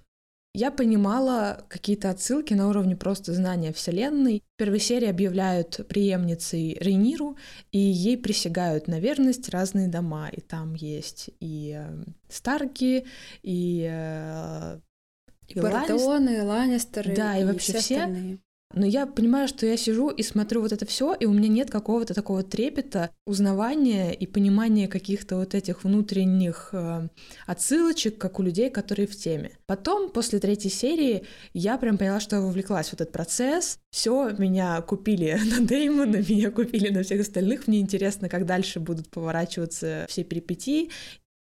Я 0.53 0.70
понимала 0.70 1.63
какие-то 1.70 2.10
отсылки 2.10 2.53
на 2.53 2.68
уровне 2.68 2.98
просто 2.98 3.34
знания 3.34 3.72
Вселенной. 3.72 4.44
В 4.56 4.58
первой 4.58 4.82
серии 4.82 5.08
объявляют 5.08 5.88
преемницей 5.88 6.77
Рейниру, 6.82 7.38
и 7.72 7.77
ей 7.77 8.18
присягают 8.18 8.89
на 8.89 9.00
верность 9.00 9.48
разные 9.48 9.88
дома. 9.88 10.27
И 10.27 10.41
там 10.41 10.74
есть 10.74 11.30
и 11.39 11.82
э, 11.82 12.03
Старки, 12.27 13.06
и 13.44 13.88
э, 13.89 14.80
и, 15.48 15.53
и 15.53 15.62
Бартоны, 15.62 16.38
и 16.38 16.41
Ланнистеры, 16.41 17.15
да, 17.15 17.38
и, 17.38 17.44
и 17.44 17.46
вообще 17.46 17.80
все. 17.80 18.00
Остальные. 18.00 18.39
Но 18.73 18.85
я 18.85 19.05
понимаю, 19.05 19.47
что 19.47 19.65
я 19.65 19.77
сижу 19.77 20.09
и 20.09 20.23
смотрю 20.23 20.61
вот 20.61 20.71
это 20.71 20.85
все, 20.85 21.13
и 21.13 21.25
у 21.25 21.33
меня 21.33 21.47
нет 21.47 21.69
какого-то 21.69 22.13
такого 22.13 22.43
трепета, 22.43 23.11
узнавания 23.25 24.13
и 24.13 24.25
понимания 24.25 24.87
каких-то 24.87 25.37
вот 25.37 25.55
этих 25.55 25.83
внутренних 25.83 26.69
э, 26.73 27.07
отсылочек, 27.47 28.17
как 28.17 28.39
у 28.39 28.43
людей, 28.43 28.69
которые 28.69 29.07
в 29.07 29.15
теме. 29.15 29.51
Потом, 29.65 30.09
после 30.09 30.39
третьей 30.39 30.71
серии, 30.71 31.25
я 31.53 31.77
прям 31.77 31.97
поняла, 31.97 32.19
что 32.19 32.37
я 32.37 32.41
вовлеклась 32.41 32.89
в 32.89 32.93
этот 32.93 33.11
процесс. 33.11 33.79
Все, 33.91 34.31
меня 34.37 34.81
купили 34.81 35.39
на 35.57 35.65
Деймона, 35.65 36.17
меня 36.17 36.51
купили 36.51 36.89
на 36.89 37.03
всех 37.03 37.21
остальных. 37.21 37.67
Мне 37.67 37.79
интересно, 37.79 38.29
как 38.29 38.45
дальше 38.45 38.79
будут 38.79 39.09
поворачиваться 39.09 40.05
все 40.07 40.23
перипетии. 40.23 40.89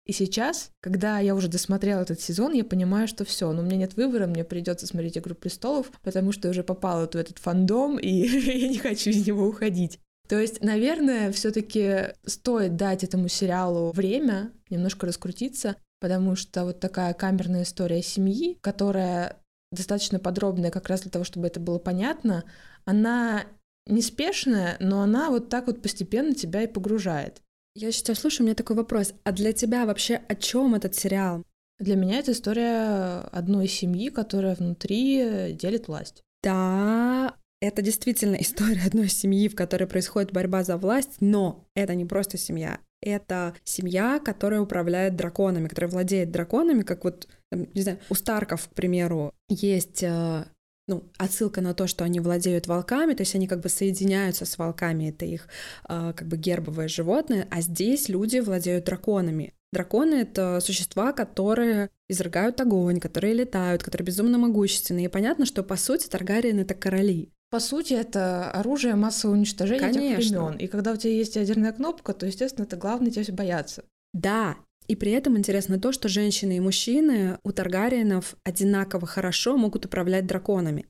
И 0.07 0.13
сейчас, 0.13 0.73
когда 0.81 1.19
я 1.19 1.35
уже 1.35 1.49
досмотрела 1.49 2.01
этот 2.01 2.21
сезон, 2.21 2.53
я 2.53 2.65
понимаю, 2.65 3.07
что 3.07 3.25
все, 3.25 3.53
но 3.53 3.63
у 3.63 3.65
меня 3.65 3.77
нет 3.77 3.95
выбора, 3.95 4.27
мне 4.27 4.45
придется 4.45 4.87
смотреть 4.87 5.19
Игру 5.19 5.35
престолов, 5.35 5.93
потому 6.03 6.33
что 6.33 6.49
я 6.49 6.51
уже 6.51 6.65
попала 6.65 7.07
в 7.07 7.15
этот 7.15 7.39
фандом, 7.39 7.99
и 7.99 8.09
я 8.59 8.69
не 8.69 8.79
хочу 8.79 9.11
из 9.11 9.27
него 9.27 9.47
уходить. 9.47 10.01
То 10.29 10.39
есть, 10.39 10.63
наверное, 10.63 11.33
все-таки 11.33 12.15
стоит 12.25 12.77
дать 12.77 13.05
этому 13.05 13.29
сериалу 13.29 13.91
время 13.91 14.53
немножко 14.69 15.07
раскрутиться, 15.07 15.77
потому 16.01 16.37
что 16.37 16.65
вот 16.65 16.81
такая 16.81 17.15
камерная 17.15 17.65
история 17.65 18.03
семьи, 18.03 18.57
которая 18.61 19.37
достаточно 19.73 20.19
подробная 20.19 20.71
как 20.71 20.89
раз 20.89 21.03
для 21.03 21.11
того, 21.11 21.25
чтобы 21.25 21.47
это 21.47 21.61
было 21.61 21.79
понятно, 21.79 22.45
она 22.85 23.45
неспешная, 23.87 24.77
но 24.81 25.03
она 25.03 25.31
вот 25.31 25.49
так 25.49 25.67
вот 25.67 25.83
постепенно 25.83 26.35
тебя 26.35 26.63
и 26.63 26.67
погружает. 26.67 27.43
Я 27.75 27.93
сейчас 27.93 28.19
слушаю, 28.19 28.43
у 28.43 28.45
меня 28.47 28.55
такой 28.55 28.77
вопрос. 28.77 29.15
А 29.25 29.33
для 29.33 29.53
тебя 29.53 29.87
вообще 29.87 30.21
о 30.29 30.35
чем 30.35 30.75
этот 30.75 30.95
сериал? 30.95 31.45
Для 31.79 31.97
меня 31.97 32.19
это 32.19 32.33
история 32.33 33.21
одной 33.33 33.69
семьи, 33.69 34.11
которая 34.11 34.55
внутри 34.55 35.53
делит 35.53 35.89
власть. 35.89 36.23
Да, 36.43 37.35
это 37.61 37.83
действительно 37.83 38.35
история 38.41 38.83
одной 38.87 39.09
семьи, 39.09 39.49
в 39.49 39.55
которой 39.55 39.87
происходит 39.87 40.33
борьба 40.33 40.65
за 40.65 40.77
власть, 40.77 41.21
но 41.21 41.65
это 41.75 41.95
не 41.95 42.05
просто 42.05 42.39
семья. 42.39 42.81
Это 43.03 43.55
семья, 43.65 44.21
которая 44.23 44.61
управляет 44.61 45.17
драконами, 45.17 45.69
которая 45.69 45.91
владеет 45.91 46.31
драконами, 46.31 46.83
как 46.83 47.05
вот, 47.05 47.29
не 47.51 47.81
знаю, 47.81 47.99
у 48.11 48.15
Старков, 48.15 48.69
к 48.69 48.75
примеру, 48.75 49.33
есть 49.49 50.03
э, 50.03 50.45
ну, 50.91 51.05
отсылка 51.19 51.61
на 51.61 51.73
то, 51.73 51.87
что 51.87 52.05
они 52.05 52.19
владеют 52.19 52.67
волками, 52.67 53.15
то 53.15 53.23
есть 53.23 53.35
они 53.37 53.47
как 53.47 53.61
бы 53.61 53.69
соединяются 53.69 54.45
с 54.45 54.59
волками, 54.59 55.11
это 55.11 55.25
их 55.25 55.47
э, 55.89 56.13
как 56.17 56.27
бы 56.27 56.37
гербовое 56.37 56.89
животное, 56.89 57.47
а 57.51 57.61
здесь 57.61 58.09
люди 58.09 58.41
владеют 58.41 58.87
драконами. 58.87 59.55
Драконы— 59.73 60.15
это 60.23 60.59
существа, 60.61 61.13
которые 61.13 61.91
изрыгают 62.09 62.61
огонь, 62.61 62.99
которые 62.99 63.35
летают, 63.35 63.85
которые 63.85 64.05
безумно 64.05 64.37
могущественные. 64.37 65.05
И 65.05 65.09
понятно, 65.09 65.47
что, 65.47 65.63
по 65.63 65.77
сути, 65.77 66.09
Таргариен— 66.09 66.59
это 66.61 66.75
короли. 66.75 67.31
По 67.51 67.61
сути, 67.61 67.95
это 67.95 68.51
оружие 68.51 68.97
массового 68.97 69.37
уничтожения 69.37 69.93
Конечно. 69.93 70.21
тех 70.21 70.29
времен. 70.29 70.57
И 70.57 70.67
когда 70.67 70.93
у 70.93 70.97
тебя 70.97 71.13
есть 71.13 71.37
ядерная 71.37 71.73
кнопка, 71.73 72.15
то, 72.15 72.27
естественно, 72.27 72.65
это 72.65 72.77
главное 72.77 73.13
тебя 73.13 73.23
все 73.23 73.33
бояться. 73.33 73.85
Да, 74.13 74.57
и 74.91 74.97
при 74.97 75.13
этом 75.13 75.39
интересно 75.39 75.79
то, 75.79 75.93
что 75.93 76.09
женщины 76.09 76.57
и 76.57 76.61
мужчины 76.61 77.39
у 77.45 77.53
Таргариенов 77.53 78.35
одинаково 78.43 79.07
хорошо 79.07 79.57
могут 79.57 79.87
управлять 79.87 80.27
драконами. 80.27 80.87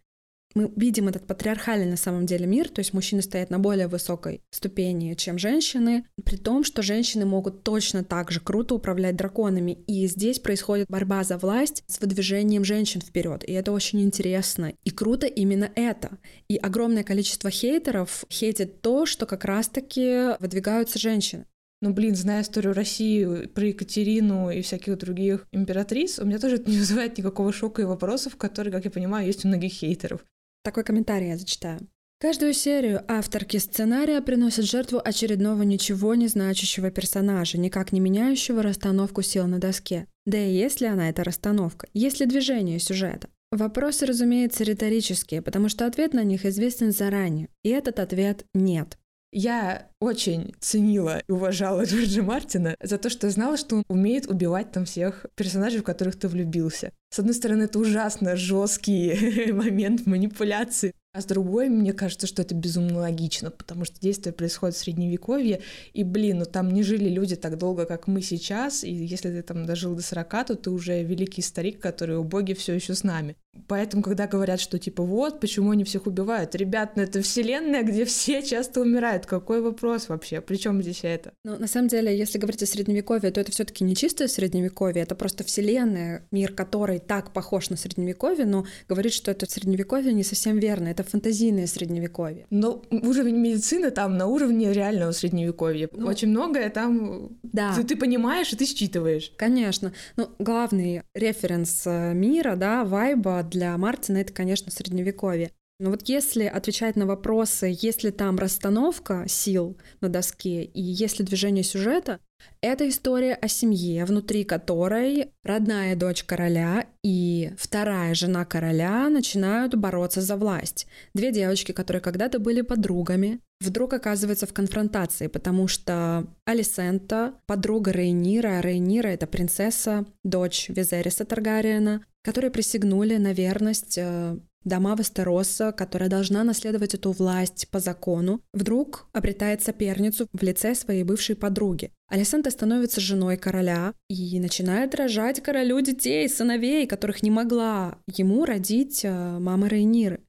Мы 0.54 0.72
видим 0.74 1.06
этот 1.06 1.26
патриархальный 1.26 1.86
на 1.86 1.98
самом 1.98 2.24
деле 2.24 2.46
мир, 2.46 2.70
то 2.70 2.80
есть 2.80 2.94
мужчины 2.94 3.20
стоят 3.20 3.50
на 3.50 3.58
более 3.58 3.88
высокой 3.88 4.40
ступени, 4.50 5.12
чем 5.14 5.36
женщины, 5.38 6.06
при 6.24 6.36
том, 6.36 6.64
что 6.64 6.80
женщины 6.80 7.26
могут 7.26 7.62
точно 7.62 8.02
так 8.02 8.30
же 8.30 8.40
круто 8.40 8.74
управлять 8.74 9.16
драконами. 9.16 9.72
И 9.86 10.06
здесь 10.06 10.40
происходит 10.40 10.88
борьба 10.88 11.22
за 11.22 11.36
власть 11.36 11.84
с 11.86 12.00
выдвижением 12.00 12.64
женщин 12.64 13.02
вперед. 13.02 13.44
И 13.44 13.52
это 13.52 13.70
очень 13.70 14.00
интересно. 14.00 14.72
И 14.82 14.90
круто 14.90 15.26
именно 15.26 15.70
это. 15.74 16.16
И 16.48 16.56
огромное 16.56 17.04
количество 17.04 17.50
хейтеров 17.50 18.24
хейтит 18.30 18.80
то, 18.80 19.04
что 19.04 19.26
как 19.26 19.44
раз-таки 19.44 20.36
выдвигаются 20.40 20.98
женщины. 20.98 21.44
Ну, 21.82 21.94
блин, 21.94 22.14
зная 22.14 22.42
историю 22.42 22.74
России 22.74 23.46
про 23.46 23.66
Екатерину 23.66 24.50
и 24.50 24.60
всяких 24.60 24.98
других 24.98 25.46
императриц, 25.50 26.18
у 26.18 26.26
меня 26.26 26.38
тоже 26.38 26.56
это 26.56 26.70
не 26.70 26.76
вызывает 26.76 27.16
никакого 27.16 27.52
шока 27.52 27.80
и 27.82 27.86
вопросов, 27.86 28.36
которые, 28.36 28.72
как 28.72 28.84
я 28.84 28.90
понимаю, 28.90 29.26
есть 29.26 29.44
у 29.44 29.48
многих 29.48 29.72
хейтеров. 29.72 30.24
Такой 30.62 30.84
комментарий 30.84 31.28
я 31.28 31.38
зачитаю. 31.38 31.80
Каждую 32.20 32.52
серию 32.52 33.02
авторки 33.08 33.56
сценария 33.56 34.20
приносят 34.20 34.66
жертву 34.66 35.00
очередного 35.02 35.62
ничего 35.62 36.14
не 36.14 36.28
значащего 36.28 36.90
персонажа, 36.90 37.56
никак 37.56 37.92
не 37.92 38.00
меняющего 38.00 38.62
расстановку 38.62 39.22
сил 39.22 39.46
на 39.46 39.58
доске. 39.58 40.06
Да 40.26 40.36
и 40.36 40.52
есть 40.52 40.82
ли 40.82 40.86
она 40.86 41.08
эта 41.08 41.24
расстановка? 41.24 41.88
Есть 41.94 42.20
ли 42.20 42.26
движение 42.26 42.78
сюжета? 42.78 43.28
Вопросы, 43.50 44.04
разумеется, 44.04 44.64
риторические, 44.64 45.40
потому 45.40 45.70
что 45.70 45.86
ответ 45.86 46.12
на 46.12 46.22
них 46.22 46.44
известен 46.44 46.92
заранее. 46.92 47.48
И 47.64 47.70
этот 47.70 47.98
ответ– 47.98 48.44
нет. 48.54 48.98
Я 49.32 49.88
очень 50.00 50.54
ценила 50.58 51.22
и 51.28 51.32
уважала 51.32 51.84
Джорджа 51.84 52.22
Мартина 52.22 52.76
за 52.82 52.98
то, 52.98 53.10
что 53.10 53.30
знала, 53.30 53.56
что 53.56 53.76
он 53.76 53.84
умеет 53.88 54.26
убивать 54.26 54.72
там 54.72 54.84
всех 54.84 55.26
персонажей, 55.36 55.80
в 55.80 55.84
которых 55.84 56.18
ты 56.18 56.26
влюбился. 56.26 56.92
С 57.10 57.20
одной 57.20 57.34
стороны, 57.34 57.64
это 57.64 57.78
ужасно 57.78 58.34
жесткий 58.34 59.52
момент 59.52 60.06
манипуляции, 60.06 60.94
а 61.12 61.20
с 61.20 61.24
другой, 61.24 61.68
мне 61.68 61.92
кажется, 61.92 62.26
что 62.26 62.42
это 62.42 62.54
безумно 62.54 63.00
логично, 63.00 63.50
потому 63.50 63.84
что 63.84 64.00
действие 64.00 64.32
происходит 64.32 64.76
в 64.76 64.78
Средневековье, 64.78 65.60
и, 65.92 66.04
блин, 66.04 66.38
ну 66.38 66.44
там 66.44 66.70
не 66.70 66.84
жили 66.84 67.08
люди 67.08 67.34
так 67.34 67.58
долго, 67.58 67.84
как 67.84 68.06
мы 68.06 68.22
сейчас, 68.22 68.84
и 68.84 68.92
если 68.92 69.30
ты 69.30 69.42
там 69.42 69.66
дожил 69.66 69.94
до 69.96 70.02
40, 70.02 70.46
то 70.46 70.54
ты 70.54 70.70
уже 70.70 71.02
великий 71.02 71.42
старик, 71.42 71.80
который 71.80 72.16
у 72.16 72.24
боги 72.24 72.52
все 72.52 72.74
еще 72.74 72.94
с 72.94 73.02
нами. 73.02 73.36
Поэтому, 73.66 74.02
когда 74.02 74.28
говорят, 74.28 74.60
что 74.60 74.78
типа 74.78 75.02
вот, 75.02 75.40
почему 75.40 75.72
они 75.72 75.82
всех 75.82 76.06
убивают, 76.06 76.54
ребят, 76.54 76.92
ну 76.94 77.02
это 77.02 77.20
вселенная, 77.20 77.82
где 77.82 78.04
все 78.04 78.42
часто 78.42 78.80
умирают, 78.80 79.26
какой 79.26 79.60
вопрос 79.60 80.08
вообще, 80.08 80.40
причем 80.40 80.80
здесь 80.80 81.00
это? 81.02 81.32
Ну, 81.44 81.58
на 81.58 81.66
самом 81.66 81.88
деле, 81.88 82.16
если 82.16 82.38
говорить 82.38 82.62
о 82.62 82.66
Средневековье, 82.66 83.32
то 83.32 83.40
это 83.40 83.50
все 83.50 83.64
таки 83.64 83.82
не 83.82 83.96
чистое 83.96 84.28
Средневековье, 84.28 85.02
это 85.02 85.16
просто 85.16 85.42
вселенная, 85.42 86.28
мир 86.30 86.52
который 86.52 87.00
так 87.00 87.32
похож 87.32 87.70
на 87.70 87.76
Средневековье, 87.76 88.46
но 88.46 88.64
говорит, 88.88 89.12
что 89.12 89.32
это 89.32 89.50
Средневековье 89.50 90.12
не 90.12 90.22
совсем 90.22 90.58
верно, 90.58 90.88
это 91.00 91.10
фантазийное 91.10 91.66
средневековье. 91.66 92.46
Но 92.50 92.82
уровень 92.90 93.36
медицины 93.36 93.90
там 93.90 94.16
на 94.16 94.26
уровне 94.26 94.72
реального 94.72 95.12
средневековья. 95.12 95.88
Ну, 95.92 96.06
Очень 96.06 96.28
многое 96.28 96.70
там 96.70 97.30
да. 97.42 97.74
ты, 97.74 97.84
ты 97.84 97.96
понимаешь 97.96 98.52
и 98.52 98.56
ты 98.56 98.66
считываешь. 98.66 99.32
Конечно. 99.36 99.92
Ну, 100.16 100.28
главный 100.38 101.02
референс 101.14 101.82
э, 101.86 102.12
мира, 102.14 102.56
да, 102.56 102.84
вайба 102.84 103.42
для 103.42 103.76
Мартина— 103.76 104.18
это, 104.18 104.32
конечно, 104.32 104.70
средневековье. 104.70 105.50
Но 105.80 105.90
вот 105.90 106.02
если 106.08 106.44
отвечать 106.44 106.96
на 106.96 107.06
вопросы, 107.06 107.74
есть 107.80 108.04
ли 108.04 108.10
там 108.10 108.38
расстановка 108.38 109.24
сил 109.26 109.78
на 110.02 110.10
доске 110.10 110.64
и 110.64 110.82
есть 110.82 111.18
ли 111.18 111.24
движение 111.24 111.64
сюжета, 111.64 112.20
это 112.60 112.88
история 112.88 113.34
о 113.34 113.48
семье, 113.48 114.04
внутри 114.04 114.44
которой 114.44 115.30
родная 115.42 115.96
дочь 115.96 116.24
короля 116.24 116.86
и 117.02 117.52
вторая 117.56 118.14
жена 118.14 118.44
короля 118.44 119.08
начинают 119.08 119.74
бороться 119.74 120.20
за 120.20 120.36
власть. 120.36 120.86
Две 121.14 121.32
девочки, 121.32 121.72
которые 121.72 122.02
когда-то 122.02 122.38
были 122.38 122.60
подругами, 122.60 123.40
вдруг 123.60 123.92
оказываются 123.92 124.46
в 124.46 124.52
конфронтации, 124.52 125.26
потому 125.26 125.68
что 125.68 126.26
Алисента, 126.44 127.34
подруга 127.46 127.92
Рейнира, 127.92 128.58
а 128.58 128.60
Рейнира— 128.60 129.08
это 129.08 129.26
принцесса, 129.26 130.06
дочь 130.24 130.68
Визериса 130.68 131.24
Таргариена, 131.24 132.04
которые 132.22 132.50
присягнули 132.50 133.16
на 133.16 133.32
верность 133.32 133.96
э, 133.98 134.36
дома 134.64 134.94
Вестероса, 134.94 135.72
которая 135.72 136.08
должна 136.08 136.44
наследовать 136.44 136.94
эту 136.94 137.12
власть 137.12 137.68
по 137.70 137.80
закону, 137.80 138.42
вдруг 138.52 139.08
обретает 139.12 139.62
соперницу 139.62 140.26
в 140.32 140.42
лице 140.42 140.74
своей 140.74 141.02
бывшей 141.02 141.36
подруги. 141.36 141.92
Алисанта 142.08 142.50
становится 142.50 143.00
женой 143.00 143.36
короля 143.36 143.94
и 144.08 144.38
начинает 144.38 144.94
рожать 144.94 145.42
королю 145.42 145.80
детей, 145.80 146.28
сыновей, 146.28 146.86
которых 146.86 147.22
не 147.22 147.30
могла 147.30 147.98
ему 148.06 148.44
родить 148.44 149.04
э, 149.04 149.38
мама 149.38 149.68
Рейниры. 149.68 150.20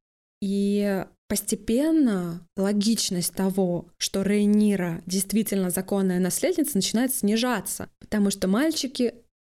И 0.42 1.06
постепенно 1.28 2.46
логичность 2.58 3.34
того, 3.34 3.88
что 3.98 4.22
Рейнира 4.22 5.02
действительно 5.06 5.70
законная 5.70 6.20
наследница, 6.20 6.72
начинает 6.76 7.14
снижаться, 7.14 7.90
потому 8.00 8.32
что 8.32 8.48
мальчики 8.48 9.14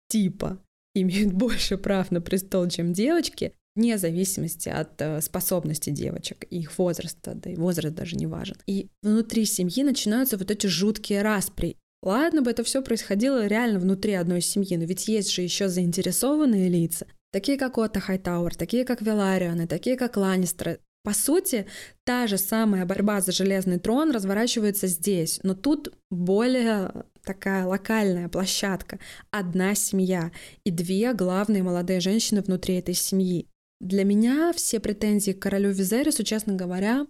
типа 0.07 0.59
имеют 0.93 1.33
больше 1.33 1.77
прав 1.77 2.11
на 2.11 2.21
престол, 2.21 2.67
чем 2.67 2.93
девочки, 2.93 3.53
вне 3.75 3.97
зависимости 3.97 4.69
от 4.69 5.01
э, 5.01 5.21
способности 5.21 5.89
девочек 5.89 6.45
и 6.49 6.59
их 6.59 6.77
возраста, 6.77 7.33
да 7.35 7.49
и 7.49 7.55
возраст 7.55 7.95
даже 7.95 8.15
не 8.15 8.27
важен. 8.27 8.55
И 8.67 8.89
внутри 9.01 9.45
семьи 9.45 9.83
начинаются 9.83 10.37
вот 10.37 10.51
эти 10.51 10.67
жуткие 10.67 11.21
распри. 11.21 11.77
Ладно 12.01 12.41
бы 12.41 12.51
это 12.51 12.63
все 12.63 12.81
происходило 12.81 13.47
реально 13.47 13.79
внутри 13.79 14.13
одной 14.13 14.41
семьи, 14.41 14.75
но 14.75 14.83
ведь 14.83 15.07
есть 15.07 15.31
же 15.31 15.41
еще 15.41 15.69
заинтересованные 15.69 16.69
лица, 16.69 17.07
такие 17.31 17.57
как 17.57 17.77
Отто 17.77 17.99
Хайтауэр, 18.01 18.55
такие 18.55 18.83
как 18.83 19.01
Веларианы, 19.01 19.67
такие 19.67 19.95
как 19.95 20.17
Ланнистеры. 20.17 20.79
По 21.03 21.13
сути, 21.13 21.65
та 22.05 22.27
же 22.27 22.37
самая 22.37 22.85
борьба 22.85 23.19
за 23.19 23.33
железный 23.33 23.79
трон 23.79 24.11
разворачивается 24.11 24.87
здесь, 24.87 25.39
но 25.43 25.53
тут 25.53 25.93
более 26.09 27.05
такая 27.23 27.65
локальная 27.65 28.29
площадка. 28.29 28.99
Одна 29.31 29.75
семья 29.75 30.31
и 30.63 30.71
две 30.71 31.13
главные 31.13 31.63
молодые 31.63 31.99
женщины 31.99 32.41
внутри 32.41 32.75
этой 32.75 32.93
семьи. 32.93 33.47
Для 33.79 34.03
меня 34.03 34.53
все 34.53 34.79
претензии 34.79 35.31
к 35.31 35.41
королю 35.41 35.71
Визерису, 35.71 36.23
честно 36.23 36.53
говоря, 36.53 37.05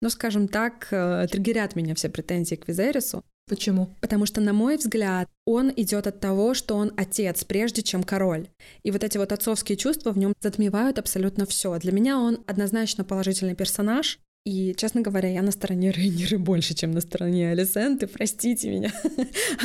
ну, 0.00 0.10
скажем 0.10 0.48
так, 0.48 0.88
э, 0.90 1.26
триггерят 1.30 1.76
меня 1.76 1.94
все 1.94 2.08
претензии 2.08 2.56
к 2.56 2.68
Визерису. 2.68 3.24
Почему? 3.46 3.94
Потому 4.00 4.24
что, 4.24 4.40
на 4.40 4.54
мой 4.54 4.78
взгляд, 4.78 5.28
он 5.44 5.70
идет 5.76 6.06
от 6.06 6.18
того, 6.18 6.54
что 6.54 6.76
он 6.76 6.92
отец, 6.96 7.44
прежде 7.44 7.82
чем 7.82 8.02
король. 8.02 8.48
И 8.82 8.90
вот 8.90 9.04
эти 9.04 9.18
вот 9.18 9.32
отцовские 9.32 9.76
чувства 9.76 10.12
в 10.12 10.18
нем 10.18 10.32
затмевают 10.40 10.98
абсолютно 10.98 11.44
все. 11.44 11.78
Для 11.78 11.92
меня 11.92 12.18
он 12.18 12.42
однозначно 12.46 13.04
положительный 13.04 13.54
персонаж. 13.54 14.18
И, 14.44 14.74
честно 14.76 15.00
говоря, 15.00 15.28
я 15.30 15.42
на 15.42 15.50
стороне 15.50 15.90
Рейниры 15.92 16.38
больше, 16.38 16.74
чем 16.74 16.90
на 16.90 17.00
стороне 17.00 17.50
Алисенты, 17.50 18.06
простите 18.06 18.70
меня. 18.70 18.92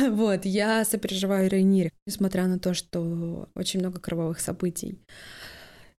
вот, 0.10 0.44
я 0.44 0.84
сопереживаю 0.84 1.50
Рейнире, 1.50 1.92
несмотря 2.06 2.46
на 2.46 2.58
то, 2.58 2.74
что 2.74 3.48
очень 3.54 3.80
много 3.80 4.00
кровавых 4.00 4.40
событий 4.40 4.98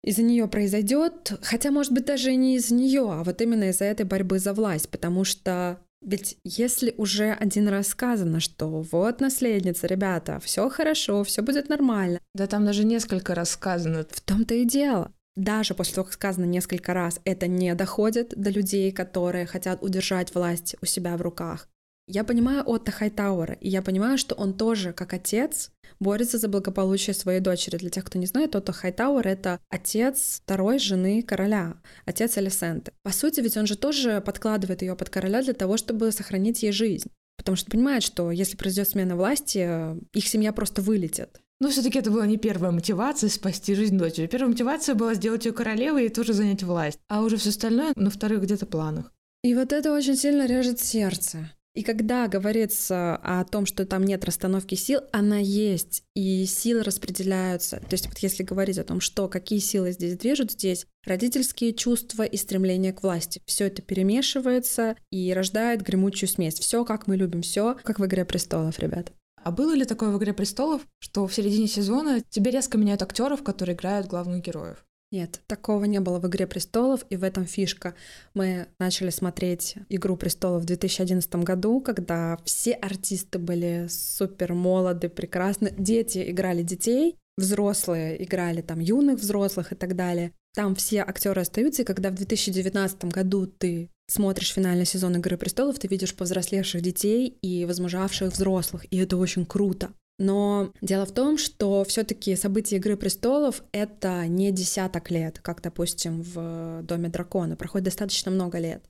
из-за 0.04 0.24
нее 0.24 0.48
произойдет, 0.48 1.34
хотя, 1.44 1.70
может 1.70 1.94
быть, 1.94 2.06
даже 2.06 2.34
не 2.36 2.56
из-за 2.56 2.74
нее, 2.74 3.08
а 3.08 3.24
вот 3.24 3.40
именно 3.40 3.70
из-за 3.70 3.86
этой 3.86 4.04
борьбы 4.04 4.40
за 4.40 4.54
власть, 4.54 4.90
потому 4.90 5.24
что 5.24 5.80
ведь 6.02 6.38
если 6.44 6.96
уже 6.98 7.32
один 7.32 7.68
раз 7.68 7.90
сказано, 7.90 8.40
что 8.40 8.82
вот 8.92 9.22
наследница, 9.22 9.86
ребята, 9.86 10.40
все 10.40 10.68
хорошо, 10.68 11.24
все 11.24 11.44
будет 11.44 11.70
нормально. 11.70 12.20
Да 12.34 12.48
там 12.48 12.66
даже 12.66 12.86
несколько 12.86 13.36
раз 13.36 13.52
сказано. 13.52 14.04
В 14.10 14.22
том-то 14.22 14.56
и 14.56 14.66
дело. 14.66 15.14
Даже 15.36 15.74
после 15.74 15.96
того, 15.96 16.06
как 16.06 16.14
сказано 16.14 16.46
несколько 16.46 16.94
раз, 16.94 17.20
это 17.24 17.48
не 17.48 17.74
доходит 17.74 18.34
до 18.36 18.50
людей, 18.50 18.92
которые 18.92 19.46
хотят 19.46 19.82
удержать 19.82 20.34
власть 20.36 20.76
у 20.82 20.86
себя 20.86 21.16
в 21.16 21.22
руках. 21.22 21.70
Я 22.08 22.26
понимаю 22.26 22.64
Отто 22.66 22.92
Хайтауэра, 22.92 23.54
и 23.54 23.70
я 23.70 23.82
понимаю, 23.82 24.18
что 24.18 24.36
он 24.36 24.54
тоже, 24.54 24.92
как 24.92 25.14
отец, 25.14 25.72
борется 26.02 26.38
за 26.38 26.50
благополучие 26.50 27.14
своей 27.14 27.40
дочери. 27.40 27.78
Для 27.78 27.90
тех, 27.90 28.04
кто 28.04 28.20
не 28.20 28.26
знает, 28.26 28.56
Отто 28.56 28.74
Хайтауэр— 28.74 29.28
это 29.30 29.60
отец 29.70 30.42
второй 30.44 30.80
жены 30.80 31.24
короля, 31.24 31.78
отец 32.06 32.38
Алисенты. 32.38 32.92
По 33.04 33.12
сути, 33.12 33.40
ведь 33.40 33.56
он 33.56 33.66
же 33.66 33.78
тоже 33.78 34.20
подкладывает 34.20 34.82
ее 34.82 34.96
под 34.98 35.10
короля 35.10 35.42
для 35.42 35.54
того, 35.54 35.78
чтобы 35.78 36.12
сохранить 36.12 36.64
ей 36.64 36.74
жизнь. 36.74 37.10
Потому 37.38 37.56
что 37.56 37.72
понимает, 37.72 38.04
что 38.04 38.30
если 38.32 38.58
произойдет 38.58 38.92
смена 38.92 39.16
власти, 39.16 39.96
их 40.14 40.28
семья 40.28 40.52
просто 40.52 40.82
вылетит. 40.82 41.40
Но 41.62 41.70
все-таки 41.70 42.00
это 42.00 42.10
была 42.10 42.26
не 42.26 42.38
первая 42.38 42.72
мотивация 42.72 43.30
спасти 43.30 43.76
жизнь 43.76 43.96
дочери. 43.96 44.26
Первая 44.26 44.50
мотивация 44.50 44.96
была 44.96 45.14
сделать 45.14 45.46
ее 45.46 45.52
королевой 45.52 46.08
и 46.08 46.10
тоже 46.10 46.34
занять 46.34 46.64
власть. 46.64 46.98
А 47.08 47.22
уже 47.22 47.38
все 47.38 47.50
остальное 47.50 47.94
на 47.96 48.10
вторых 48.10 48.42
где-то 48.42 48.66
планах. 48.66 49.14
И 49.44 49.54
вот 49.54 49.72
это 49.72 49.94
очень 49.94 50.16
сильно 50.16 50.48
режет 50.48 50.80
сердце. 50.80 51.52
И 51.76 51.84
когда 51.84 52.28
говорится 52.28 53.16
о 53.16 53.46
том, 53.46 53.68
что 53.68 53.86
там 53.86 54.04
нет 54.04 54.26
расстановки 54.26 54.74
сил, 54.74 55.02
она 55.12 55.38
есть, 55.38 56.04
и 56.16 56.46
силы 56.48 56.82
распределяются. 56.82 57.78
То 57.78 57.94
есть 57.94 58.08
вот 58.08 58.18
если 58.18 58.42
говорить 58.42 58.80
о 58.80 58.84
том, 58.84 59.00
что 59.00 59.28
какие 59.28 59.60
силы 59.60 59.92
здесь 59.92 60.18
движут, 60.18 60.52
здесь 60.52 60.88
родительские 61.06 61.74
чувства 61.74 62.24
и 62.24 62.38
стремление 62.38 62.92
к 62.92 63.04
власти. 63.04 63.40
Все 63.46 63.68
это 63.68 63.84
перемешивается 63.84 64.96
и 65.12 65.32
рождает 65.32 65.84
гремучую 65.84 66.28
смесь. 66.28 66.60
Все, 66.60 66.84
как 66.86 67.06
мы 67.06 67.18
любим, 67.18 67.44
все, 67.44 67.78
как 67.84 68.00
в 68.00 68.06
«Игре 68.06 68.26
престолов», 68.26 68.80
ребят. 68.80 69.14
А 69.44 69.52
было 69.52 69.74
ли 69.74 69.86
такое 69.86 70.10
в 70.12 70.18
«Игре 70.18 70.34
престолов», 70.34 70.82
что 71.00 71.26
в 71.26 71.34
середине 71.34 71.68
сезона 71.68 72.22
тебе 72.30 72.52
резко 72.52 72.78
меняют 72.78 73.02
актеров, 73.02 73.44
которые 73.44 73.76
играют 73.76 74.08
главных 74.08 74.42
героев? 74.44 74.86
Нет, 75.12 75.42
такого 75.48 75.86
не 75.86 76.00
было 76.00 76.20
в 76.20 76.28
«Игре 76.28 76.46
престолов», 76.46 77.04
и 77.10 77.18
в 77.18 77.24
этом 77.24 77.46
фишка. 77.46 77.96
Мы 78.34 78.68
начали 78.80 79.10
смотреть 79.10 79.76
«Игру 79.90 80.16
престолов» 80.16 80.62
в 80.62 80.66
2011 80.66 81.36
году, 81.38 81.82
когда 81.82 82.38
все 82.46 82.74
артисты 82.74 83.40
были 83.40 83.88
супер 83.90 84.54
молоды, 84.54 85.10
прекрасны. 85.10 85.74
Дети 85.78 86.30
играли 86.30 86.62
детей, 86.62 87.18
взрослые 87.36 88.24
играли 88.24 88.62
там 88.62 88.80
юных 88.80 89.20
взрослых 89.20 89.72
и 89.72 89.76
так 89.76 89.96
далее. 89.96 90.34
Там 90.54 90.76
все 90.76 91.02
актеры 91.02 91.42
остаются, 91.42 91.82
и 91.82 91.86
когда 91.86 92.10
в 92.10 92.16
2019 92.16 93.06
году 93.06 93.48
ты 93.48 93.90
смотришь 94.12 94.54
финальный 94.54 94.86
сезон 94.86 95.16
«Игры 95.16 95.38
престолов», 95.38 95.80
ты 95.80 95.88
видишь 95.88 96.16
повзрослевших 96.16 96.82
детей 96.82 97.38
и 97.42 97.66
возмужавших 97.66 98.34
взрослых, 98.34 98.86
и 98.92 98.98
это 98.98 99.18
очень 99.18 99.46
круто. 99.46 99.92
Но 100.20 100.72
дело 100.82 101.06
в 101.06 101.12
том, 101.14 101.38
что 101.38 101.84
все-таки 101.84 102.36
события 102.36 102.76
Игры 102.76 102.96
престолов 102.96 103.64
это 103.72 104.28
не 104.28 104.52
десяток 104.52 105.10
лет, 105.10 105.40
как, 105.40 105.62
допустим, 105.62 106.22
в 106.22 106.84
Доме 106.84 107.10
дракона. 107.10 107.56
Проходит 107.56 107.86
достаточно 107.86 108.30
много 108.30 108.60
лет. 108.60 108.84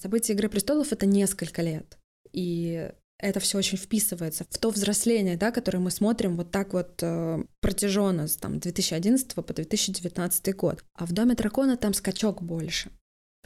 События 0.00 0.34
Игры 0.34 0.48
престолов 0.48 0.92
это 0.92 1.04
несколько 1.04 1.62
лет. 1.62 1.98
И 2.32 2.88
это 3.18 3.40
все 3.40 3.58
очень 3.58 3.78
вписывается 3.78 4.44
в 4.48 4.58
то 4.58 4.70
взросление, 4.70 5.36
да, 5.36 5.50
которое 5.50 5.78
мы 5.78 5.90
смотрим 5.90 6.36
вот 6.36 6.52
так 6.52 6.72
вот 6.72 7.02
э, 7.02 7.42
протяженно 7.60 8.28
с 8.28 8.36
там, 8.36 8.60
2011 8.60 9.34
по 9.34 9.42
2019 9.42 10.54
год. 10.54 10.84
А 10.94 11.06
в 11.06 11.12
Доме 11.12 11.34
дракона 11.34 11.76
там 11.76 11.94
скачок 11.94 12.42
больше. 12.42 12.90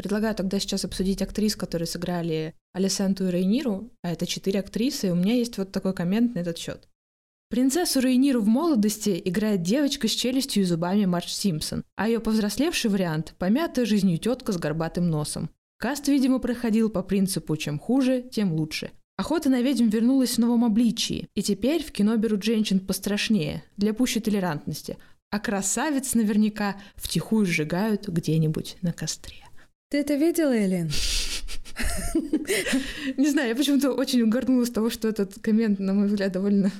Предлагаю 0.00 0.34
тогда 0.34 0.58
сейчас 0.58 0.86
обсудить 0.86 1.20
актрис, 1.20 1.56
которые 1.56 1.86
сыграли 1.86 2.54
Алисенту 2.72 3.28
и 3.28 3.30
Рейниру, 3.30 3.90
а 4.02 4.10
это 4.10 4.24
четыре 4.24 4.60
актрисы, 4.60 5.08
и 5.08 5.10
у 5.10 5.14
меня 5.14 5.34
есть 5.34 5.58
вот 5.58 5.72
такой 5.72 5.92
коммент 5.92 6.34
на 6.34 6.38
этот 6.38 6.56
счет. 6.56 6.88
Принцессу 7.50 8.00
Рейниру 8.00 8.40
в 8.40 8.46
молодости 8.46 9.20
играет 9.22 9.60
девочка 9.60 10.08
с 10.08 10.12
челюстью 10.12 10.62
и 10.62 10.64
зубами 10.64 11.04
Марч 11.04 11.28
Симпсон, 11.28 11.84
а 11.96 12.08
ее 12.08 12.18
повзрослевший 12.20 12.90
вариант– 12.90 13.34
помятая 13.38 13.84
жизнью 13.84 14.16
тетка 14.16 14.52
с 14.52 14.56
горбатым 14.56 15.10
носом. 15.10 15.50
Каст, 15.76 16.08
видимо, 16.08 16.38
проходил 16.38 16.88
по 16.88 17.02
принципу 17.02 17.54
«чем 17.58 17.78
хуже, 17.78 18.22
тем 18.22 18.54
лучше». 18.54 18.92
Охота 19.18 19.50
на 19.50 19.60
ведьм 19.60 19.88
вернулась 19.88 20.36
в 20.36 20.38
новом 20.38 20.64
обличии, 20.64 21.28
и 21.34 21.42
теперь 21.42 21.84
в 21.84 21.92
кино 21.92 22.16
берут 22.16 22.42
женщин 22.42 22.80
пострашнее, 22.80 23.64
для 23.76 23.92
пущей 23.92 24.22
толерантности, 24.22 24.96
а 25.28 25.38
красавиц 25.38 26.14
наверняка 26.14 26.76
втихую 26.96 27.44
сжигают 27.44 28.08
где-нибудь 28.08 28.78
на 28.80 28.94
костре. 28.94 29.44
Ты 29.90 29.98
это 29.98 30.14
видела, 30.14 30.56
Элен? 30.56 30.90
Не 33.16 33.28
знаю, 33.30 33.50
я 33.50 33.56
почему-то 33.56 33.92
очень 33.92 34.22
угорнула 34.22 34.64
с 34.64 34.70
того, 34.70 34.90
что 34.90 35.08
этот 35.08 35.38
коммент, 35.40 35.78
на 35.78 35.92
мой 35.94 36.06
взгляд, 36.06 36.32
довольно 36.32 36.70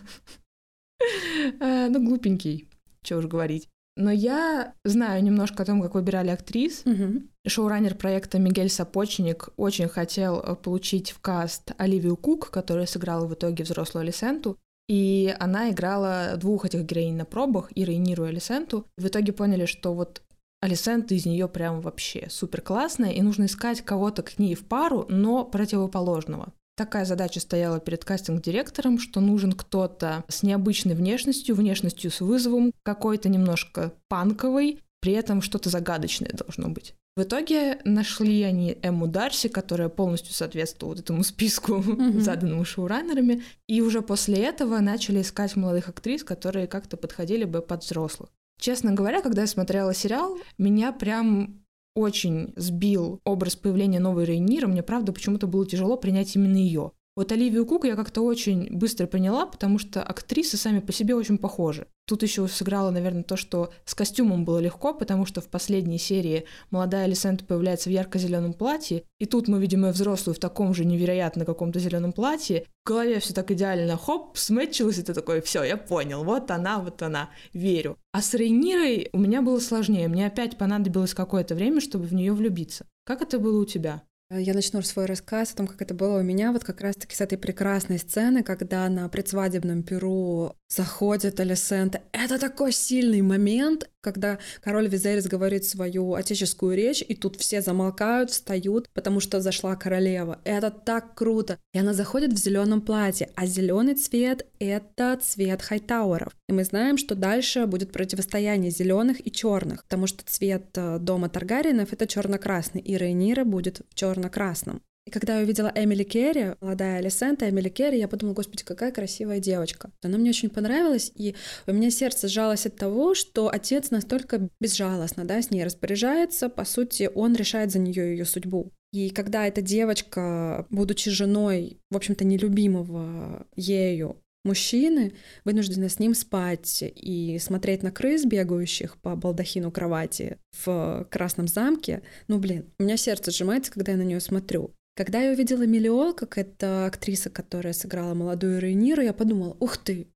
Э, 1.60 1.88
ну, 1.88 2.04
глупенький, 2.04 2.68
что 3.02 3.18
уж 3.18 3.26
говорить. 3.26 3.68
Но 3.96 4.10
я 4.10 4.74
знаю 4.84 5.22
немножко 5.22 5.62
о 5.62 5.66
том, 5.66 5.82
как 5.82 5.94
выбирали 5.94 6.30
актрис. 6.30 6.82
Угу. 6.86 7.22
Шоураннер 7.46 7.94
проекта 7.94 8.38
Мигель 8.38 8.70
Сапочник 8.70 9.50
очень 9.56 9.88
хотел 9.88 10.40
э, 10.40 10.54
получить 10.54 11.10
в 11.10 11.20
каст 11.20 11.72
Оливию 11.76 12.16
Кук, 12.16 12.50
которая 12.50 12.86
сыграла 12.86 13.26
в 13.26 13.34
итоге 13.34 13.64
взрослую 13.64 14.02
Алисенту. 14.02 14.56
И 14.88 15.34
она 15.38 15.70
играла 15.70 16.34
двух 16.36 16.64
этих 16.64 16.82
героинь 16.82 17.16
на 17.16 17.24
пробах, 17.24 17.70
и 17.74 17.84
Рейниру 17.84 18.24
и 18.24 18.28
Алисенту. 18.28 18.86
В 18.96 19.06
итоге 19.06 19.32
поняли, 19.32 19.66
что 19.66 19.94
вот 19.94 20.22
Алисента 20.60 21.14
из 21.14 21.24
нее 21.24 21.48
прям 21.48 21.80
вообще 21.80 22.28
супер 22.28 22.60
классная, 22.60 23.12
и 23.12 23.22
нужно 23.22 23.46
искать 23.46 23.80
кого-то 23.80 24.22
к 24.22 24.38
ней 24.38 24.54
в 24.54 24.66
пару, 24.66 25.06
но 25.08 25.44
противоположного. 25.44 26.52
Такая 26.76 27.04
задача 27.04 27.40
стояла 27.40 27.80
перед 27.80 28.04
кастинг-директором, 28.04 28.98
что 28.98 29.20
нужен 29.20 29.52
кто-то 29.52 30.24
с 30.28 30.42
необычной 30.42 30.94
внешностью, 30.94 31.54
внешностью 31.54 32.10
с 32.10 32.20
вызовом, 32.20 32.72
какой-то 32.82 33.28
немножко 33.28 33.92
панковый, 34.08 34.80
при 35.00 35.12
этом 35.14 35.40
что-то 35.40 35.70
загадочное 35.70 36.30
должно 36.32 36.68
быть. 36.68 36.94
В 37.16 37.22
итоге 37.22 37.80
нашли 37.84 38.42
они 38.42 38.78
Эмму 38.82 39.06
Дарси, 39.08 39.48
которая 39.48 39.88
полностью 39.88 40.32
соответствует 40.32 41.00
этому 41.00 41.24
списку, 41.24 41.76
mm-hmm. 41.76 42.20
заданному 42.20 42.64
шоураннерами, 42.64 43.42
и 43.66 43.80
уже 43.80 44.00
после 44.00 44.36
этого 44.44 44.78
начали 44.78 45.20
искать 45.22 45.56
молодых 45.56 45.88
актрис, 45.88 46.22
которые 46.22 46.66
как-то 46.66 46.96
подходили 46.96 47.44
бы 47.44 47.62
под 47.62 47.82
взрослых. 47.82 48.30
Честно 48.60 48.92
говоря, 48.92 49.22
когда 49.22 49.40
я 49.42 49.46
смотрела 49.46 49.94
сериал, 49.94 50.38
меня 50.58 50.92
прям 50.92 51.64
очень 51.94 52.52
сбил 52.56 53.20
образ 53.24 53.56
появления 53.56 54.00
новой 54.00 54.26
Рейнира. 54.26 54.66
Мне, 54.66 54.82
правда, 54.82 55.12
почему-то 55.12 55.46
было 55.46 55.66
тяжело 55.66 55.96
принять 55.96 56.36
именно 56.36 56.58
ее. 56.58 56.92
Вот 57.20 57.32
Оливию 57.32 57.66
Кук 57.66 57.84
я 57.84 57.96
как-то 57.96 58.22
очень 58.22 58.74
быстро 58.74 59.06
поняла, 59.06 59.44
потому 59.44 59.78
что 59.78 60.02
актрисы 60.02 60.56
сами 60.56 60.80
по 60.80 60.90
себе 60.90 61.14
очень 61.14 61.36
похожи. 61.36 61.86
Тут 62.06 62.22
еще 62.22 62.48
сыграло, 62.48 62.90
наверное, 62.90 63.24
то, 63.24 63.36
что 63.36 63.74
с 63.84 63.94
костюмом 63.94 64.46
было 64.46 64.58
легко, 64.58 64.94
потому 64.94 65.26
что 65.26 65.42
в 65.42 65.48
последней 65.48 65.98
серии 65.98 66.46
молодая 66.70 67.04
Алисента 67.04 67.44
появляется 67.44 67.90
в 67.90 67.92
ярко-зеленом 67.92 68.54
платье, 68.54 69.02
и 69.18 69.26
тут 69.26 69.48
мы 69.48 69.60
видим 69.60 69.84
ее 69.84 69.92
взрослую 69.92 70.34
в 70.34 70.38
таком 70.38 70.72
же 70.72 70.86
невероятно 70.86 71.44
каком-то 71.44 71.78
зеленом 71.78 72.14
платье. 72.14 72.64
В 72.86 72.88
голове 72.88 73.20
все 73.20 73.34
так 73.34 73.50
идеально, 73.50 73.98
хоп, 73.98 74.38
сметчилось, 74.38 74.96
и 74.96 75.02
ты 75.02 75.12
такой, 75.12 75.42
все, 75.42 75.62
я 75.62 75.76
понял, 75.76 76.24
вот 76.24 76.50
она, 76.50 76.78
вот 76.78 77.02
она, 77.02 77.28
верю. 77.52 77.98
А 78.12 78.22
с 78.22 78.32
Рейнирой 78.32 79.10
у 79.12 79.18
меня 79.18 79.42
было 79.42 79.60
сложнее, 79.60 80.08
мне 80.08 80.26
опять 80.26 80.56
понадобилось 80.56 81.12
какое-то 81.12 81.54
время, 81.54 81.82
чтобы 81.82 82.06
в 82.06 82.14
нее 82.14 82.32
влюбиться. 82.32 82.86
Как 83.04 83.20
это 83.20 83.38
было 83.38 83.60
у 83.60 83.66
тебя? 83.66 84.04
Я 84.32 84.54
начну 84.54 84.80
свой 84.82 85.06
рассказ 85.06 85.52
о 85.52 85.56
том, 85.56 85.66
как 85.66 85.82
это 85.82 85.92
было 85.92 86.20
у 86.20 86.22
меня, 86.22 86.52
вот 86.52 86.62
как 86.62 86.82
раз-таки 86.82 87.16
с 87.16 87.20
этой 87.20 87.36
прекрасной 87.36 87.98
сцены, 87.98 88.44
когда 88.44 88.88
на 88.88 89.08
предсвадебном 89.08 89.82
перу 89.82 90.54
заходит 90.68 91.40
Алисента. 91.40 92.00
Это 92.12 92.38
такой 92.38 92.70
сильный 92.70 93.22
момент, 93.22 93.90
когда 94.00 94.38
король 94.62 94.86
Визерис 94.86 95.26
говорит 95.26 95.64
свою 95.64 96.14
отеческую 96.14 96.76
речь, 96.76 97.02
и 97.06 97.14
тут 97.16 97.36
все 97.36 97.60
замолкают, 97.60 98.30
встают, 98.30 98.88
потому 98.94 99.18
что 99.18 99.40
зашла 99.40 99.74
королева. 99.74 100.38
Это 100.44 100.70
так 100.70 101.16
круто. 101.16 101.58
И 101.72 101.78
она 101.78 101.92
заходит 101.92 102.32
в 102.32 102.36
зеленом 102.36 102.82
платье, 102.82 103.30
а 103.34 103.46
зеленый 103.46 103.94
цвет— 103.96 104.46
это 104.60 105.18
цвет 105.20 105.60
хайтауэров. 105.60 106.36
И 106.48 106.52
мы 106.52 106.64
знаем, 106.64 106.98
что 106.98 107.16
дальше 107.16 107.66
будет 107.66 107.92
противостояние 107.92 108.70
зеленых 108.70 109.26
и 109.26 109.32
черных, 109.32 109.82
потому 109.82 110.06
что 110.06 110.24
цвет 110.24 110.68
э, 110.76 110.98
дома 111.00 111.28
Таргариенов— 111.28 111.92
это 111.92 112.06
черно-красный, 112.06 112.80
и 112.80 112.96
Рейнира 112.96 113.44
будет 113.44 113.82
в 113.90 113.94
черно-красном. 114.20 114.82
И 115.06 115.10
когда 115.10 115.38
я 115.38 115.44
увидела 115.44 115.72
Эмили 115.74 116.04
Керри, 116.04 116.54
молодая 116.60 116.98
Алисента, 116.98 117.48
Эмили 117.48 117.70
Керри, 117.70 117.98
я 117.98 118.06
подумала, 118.06 118.34
господи, 118.34 118.64
какая 118.64 118.92
красивая 118.92 119.40
девочка. 119.40 119.90
Она 120.02 120.18
мне 120.18 120.30
очень 120.30 120.50
понравилась, 120.50 121.10
и 121.14 121.34
у 121.66 121.72
меня 121.72 121.90
сердце 121.90 122.28
сжалось 122.28 122.66
от 122.66 122.76
того, 122.76 123.14
что 123.14 123.48
отец 123.48 123.90
настолько 123.90 124.48
безжалостно 124.60 125.24
да, 125.24 125.40
с 125.40 125.50
ней 125.50 125.64
распоряжается. 125.64 126.50
По 126.50 126.64
сути, 126.64 127.10
он 127.14 127.34
решает 127.34 127.72
за 127.72 127.78
нее 127.78 128.10
ее 128.10 128.26
судьбу. 128.26 128.72
И 128.92 129.08
когда 129.10 129.46
эта 129.46 129.62
девочка, 129.62 130.66
будучи 130.68 131.10
женой, 131.10 131.78
в 131.90 131.96
общем-то, 131.96 132.24
нелюбимого 132.24 133.46
ею 133.56 134.22
мужчины, 134.44 135.14
вынуждены 135.44 135.88
с 135.88 135.98
ним 135.98 136.14
спать 136.14 136.82
и 136.82 137.38
смотреть 137.38 137.82
на 137.82 137.90
крыс, 137.90 138.24
бегающих 138.24 138.96
по 138.98 139.16
балдахину 139.16 139.70
кровати 139.70 140.38
в 140.64 141.06
Красном 141.10 141.48
замке, 141.48 142.02
ну, 142.28 142.38
блин, 142.38 142.66
у 142.78 142.84
меня 142.84 142.96
сердце 142.96 143.30
сжимается, 143.30 143.72
когда 143.72 143.92
я 143.92 143.98
на 143.98 144.02
нее 144.02 144.20
смотрю. 144.20 144.72
Когда 144.96 145.20
я 145.20 145.32
увидела 145.32 145.66
Миллиол, 145.66 146.12
как 146.14 146.36
это 146.36 146.86
актриса, 146.86 147.30
которая 147.30 147.72
сыграла 147.72 148.14
молодую 148.14 148.60
Рейниру, 148.60 149.02
я 149.02 149.12
подумала, 149.12 149.56
ух 149.60 149.78
ты, 149.78 150.08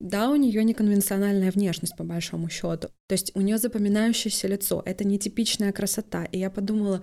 да, 0.00 0.30
у 0.30 0.36
нее 0.36 0.62
неконвенциональная 0.62 1.50
внешность, 1.50 1.96
по 1.96 2.04
большому 2.04 2.48
счету. 2.48 2.88
То 3.08 3.12
есть 3.12 3.32
у 3.34 3.40
нее 3.40 3.58
запоминающееся 3.58 4.46
лицо, 4.46 4.82
это 4.84 5.04
нетипичная 5.04 5.72
красота. 5.72 6.24
И 6.24 6.38
я 6.38 6.50
подумала, 6.50 7.02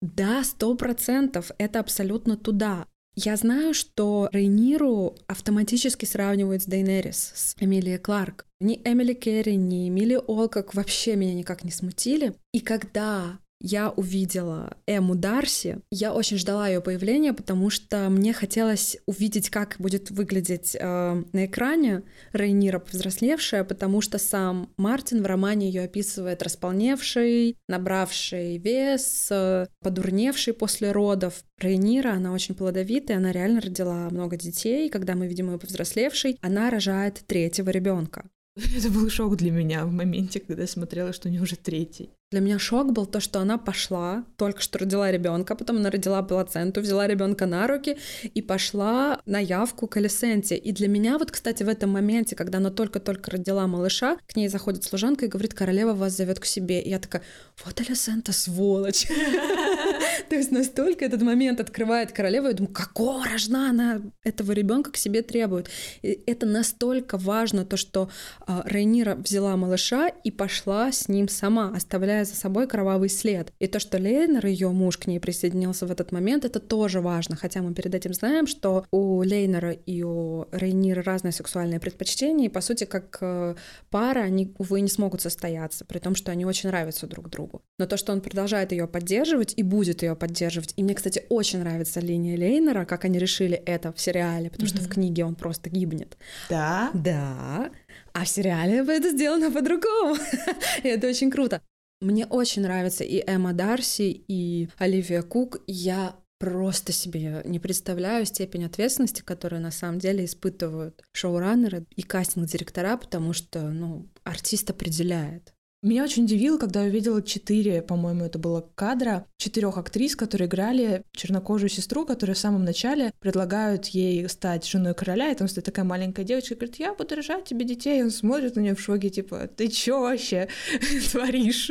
да, 0.00 0.44
сто 0.44 0.74
процентов, 0.76 1.50
это 1.58 1.80
абсолютно 1.80 2.36
туда. 2.36 2.86
Я 3.16 3.36
знаю, 3.36 3.74
что 3.74 4.28
Рейниру 4.32 5.16
автоматически 5.26 6.04
сравнивают 6.04 6.62
с 6.62 6.66
Дейнерис, 6.66 7.32
с 7.34 7.56
Эмилией 7.60 7.98
Кларк. 7.98 8.46
Ни 8.60 8.80
Эмили 8.84 9.14
Керри, 9.14 9.56
ни 9.56 9.88
Эмили 9.88 10.18
Олкок 10.26 10.74
вообще 10.74 11.16
меня 11.16 11.34
никак 11.34 11.64
не 11.64 11.70
смутили. 11.70 12.34
И 12.52 12.60
когда 12.60 13.38
я 13.60 13.90
увидела 13.90 14.76
Эму 14.86 15.14
Дарси. 15.14 15.80
Я 15.90 16.12
очень 16.14 16.38
ждала 16.38 16.68
ее 16.68 16.80
появления, 16.80 17.32
потому 17.32 17.70
что 17.70 18.08
мне 18.08 18.32
хотелось 18.32 18.96
увидеть, 19.06 19.50
как 19.50 19.76
будет 19.78 20.10
выглядеть 20.10 20.76
э, 20.78 21.22
на 21.32 21.46
экране 21.46 22.02
Рейнира 22.32 22.78
повзрослевшая, 22.78 23.64
потому 23.64 24.00
что 24.00 24.18
сам 24.18 24.70
Мартин 24.76 25.22
в 25.22 25.26
романе 25.26 25.68
ее 25.68 25.82
описывает 25.82 26.42
располневшей, 26.42 27.56
набравшей 27.68 28.58
вес, 28.58 29.28
э, 29.30 29.66
подурневшей 29.82 30.54
после 30.54 30.92
родов. 30.92 31.44
Рейнира, 31.58 32.12
она 32.12 32.32
очень 32.32 32.54
плодовитая, 32.54 33.18
она 33.18 33.32
реально 33.32 33.60
родила 33.60 34.08
много 34.10 34.36
детей. 34.36 34.88
Когда 34.88 35.14
мы 35.14 35.26
видим 35.26 35.50
ее 35.50 35.58
повзрослевшей, 35.58 36.38
она 36.40 36.70
рожает 36.70 37.22
третьего 37.26 37.70
ребенка. 37.70 38.24
Это 38.76 38.90
был 38.90 39.08
шок 39.10 39.36
для 39.36 39.50
меня 39.50 39.84
в 39.84 39.92
моменте, 39.92 40.40
когда 40.40 40.62
я 40.62 40.68
смотрела, 40.68 41.12
что 41.12 41.28
у 41.28 41.30
нее 41.30 41.42
уже 41.42 41.56
третий. 41.56 42.10
Для 42.32 42.38
меня 42.38 42.60
шок 42.60 42.92
был 42.92 43.06
то, 43.06 43.18
что 43.18 43.40
она 43.40 43.58
пошла, 43.58 44.24
только 44.36 44.60
что 44.60 44.78
родила 44.78 45.10
ребенка, 45.10 45.56
потом 45.56 45.78
она 45.78 45.90
родила 45.90 46.22
плаценту, 46.22 46.80
взяла 46.80 47.08
ребенка 47.08 47.44
на 47.46 47.66
руки 47.66 47.98
и 48.22 48.40
пошла 48.40 49.20
на 49.26 49.40
явку 49.40 49.88
к 49.88 49.96
Алисенте. 49.96 50.56
И 50.56 50.70
для 50.70 50.86
меня 50.86 51.18
вот, 51.18 51.32
кстати, 51.32 51.64
в 51.64 51.68
этом 51.68 51.90
моменте, 51.90 52.36
когда 52.36 52.58
она 52.58 52.70
только-только 52.70 53.32
родила 53.32 53.66
малыша, 53.66 54.16
к 54.28 54.36
ней 54.36 54.46
заходит 54.46 54.84
служанка 54.84 55.24
и 55.24 55.28
говорит, 55.28 55.54
королева 55.54 55.92
вас 55.92 56.16
зовет 56.16 56.38
к 56.38 56.44
себе. 56.44 56.80
И 56.80 56.90
я 56.90 57.00
такая, 57.00 57.22
вот 57.64 57.80
Алисента, 57.80 58.30
сволочь. 58.30 59.08
То 60.28 60.36
есть 60.36 60.52
настолько 60.52 61.04
этот 61.04 61.22
момент 61.22 61.58
открывает 61.58 62.12
королева, 62.12 62.46
я 62.46 62.52
думаю, 62.52 62.72
какого 62.72 63.24
рожна 63.24 63.70
она 63.70 64.00
этого 64.22 64.52
ребенка 64.52 64.92
к 64.92 64.96
себе 64.96 65.22
требует. 65.22 65.68
И 66.02 66.22
это 66.26 66.46
настолько 66.46 67.18
важно, 67.18 67.64
то, 67.64 67.76
что 67.76 68.08
а, 68.46 68.62
Рейнира 68.66 69.16
взяла 69.16 69.56
малыша 69.56 70.06
и 70.06 70.30
пошла 70.30 70.92
с 70.92 71.08
ним 71.08 71.28
сама, 71.28 71.72
оставляя 71.74 72.19
оставляя 72.20 72.24
за 72.24 72.34
собой 72.34 72.66
кровавый 72.66 73.08
след. 73.08 73.52
И 73.58 73.66
то, 73.66 73.78
что 73.80 73.98
Лейнер, 73.98 74.46
ее 74.46 74.68
муж, 74.68 74.96
к 74.96 75.06
ней 75.06 75.20
присоединился 75.20 75.86
в 75.86 75.90
этот 75.90 76.12
момент, 76.12 76.44
это 76.44 76.60
тоже 76.60 77.00
важно. 77.00 77.36
Хотя 77.36 77.62
мы 77.62 77.74
перед 77.74 77.94
этим 77.94 78.14
знаем, 78.14 78.46
что 78.46 78.84
у 78.90 79.22
Лейнера 79.22 79.72
и 79.72 80.02
у 80.02 80.46
Рейнира 80.52 81.02
разные 81.02 81.32
сексуальные 81.32 81.80
предпочтения, 81.80 82.46
и, 82.46 82.48
по 82.48 82.60
сути, 82.60 82.84
как 82.84 83.18
э, 83.20 83.54
пара, 83.90 84.20
они, 84.20 84.54
увы, 84.58 84.80
не 84.80 84.88
смогут 84.88 85.20
состояться, 85.20 85.84
при 85.84 85.98
том, 85.98 86.14
что 86.14 86.32
они 86.32 86.44
очень 86.44 86.70
нравятся 86.70 87.06
друг 87.06 87.28
другу. 87.28 87.62
Но 87.78 87.86
то, 87.86 87.96
что 87.96 88.12
он 88.12 88.20
продолжает 88.20 88.72
ее 88.72 88.86
поддерживать 88.86 89.54
и 89.56 89.62
будет 89.62 90.02
ее 90.02 90.14
поддерживать. 90.14 90.74
И 90.76 90.82
мне, 90.82 90.94
кстати, 90.94 91.24
очень 91.28 91.60
нравится 91.60 92.00
линия 92.00 92.36
Лейнера, 92.36 92.84
как 92.84 93.04
они 93.04 93.18
решили 93.18 93.56
это 93.56 93.92
в 93.92 94.00
сериале, 94.00 94.50
потому 94.50 94.68
mm-hmm. 94.68 94.76
что 94.76 94.82
в 94.82 94.88
книге 94.88 95.24
он 95.24 95.34
просто 95.34 95.70
гибнет. 95.70 96.16
Да? 96.48 96.90
Да. 96.94 97.70
А 98.12 98.24
в 98.24 98.28
сериале 98.28 98.78
это 98.78 99.10
сделано 99.10 99.50
по-другому. 99.50 100.16
и 100.82 100.88
это 100.88 101.06
очень 101.06 101.30
круто. 101.30 101.60
Мне 102.00 102.26
очень 102.26 102.62
нравится 102.62 103.04
и 103.04 103.22
Эмма 103.26 103.52
Дарси, 103.52 104.24
и 104.26 104.68
Оливия 104.78 105.22
Кук. 105.22 105.58
Я 105.66 106.16
просто 106.38 106.92
себе 106.92 107.42
не 107.44 107.60
представляю 107.60 108.24
степень 108.24 108.64
ответственности, 108.64 109.20
которую 109.20 109.60
на 109.60 109.70
самом 109.70 109.98
деле 109.98 110.24
испытывают 110.24 111.02
шоураннеры 111.12 111.84
и 111.94 112.02
кастинг-директора, 112.02 112.96
потому 112.96 113.34
что, 113.34 113.68
ну, 113.68 114.08
артист 114.24 114.70
определяет. 114.70 115.52
Меня 115.82 116.04
очень 116.04 116.24
удивило, 116.24 116.58
когда 116.58 116.82
я 116.82 116.90
увидела 116.90 117.22
четыре, 117.22 117.80
по-моему, 117.80 118.26
это 118.26 118.38
было 118.38 118.70
кадра, 118.74 119.26
четырех 119.38 119.78
актрис, 119.78 120.14
которые 120.14 120.46
играли 120.46 121.04
чернокожую 121.12 121.70
сестру, 121.70 122.04
которая 122.04 122.34
в 122.34 122.38
самом 122.38 122.66
начале 122.66 123.14
предлагают 123.18 123.86
ей 123.86 124.28
стать 124.28 124.66
женой 124.66 124.92
короля, 124.92 125.30
и 125.30 125.34
там 125.34 125.48
стоит 125.48 125.64
такая 125.64 125.86
маленькая 125.86 126.24
девочка, 126.24 126.54
говорит, 126.54 126.76
я 126.76 126.92
буду 126.92 127.14
рожать 127.14 127.46
тебе 127.46 127.64
детей, 127.64 127.98
и 127.98 128.02
он 128.02 128.10
смотрит 128.10 128.56
на 128.56 128.60
нее 128.60 128.74
в 128.74 128.80
шоке, 128.80 129.08
типа, 129.08 129.48
ты 129.56 129.68
чё 129.68 130.02
вообще 130.02 130.48
творишь? 131.12 131.68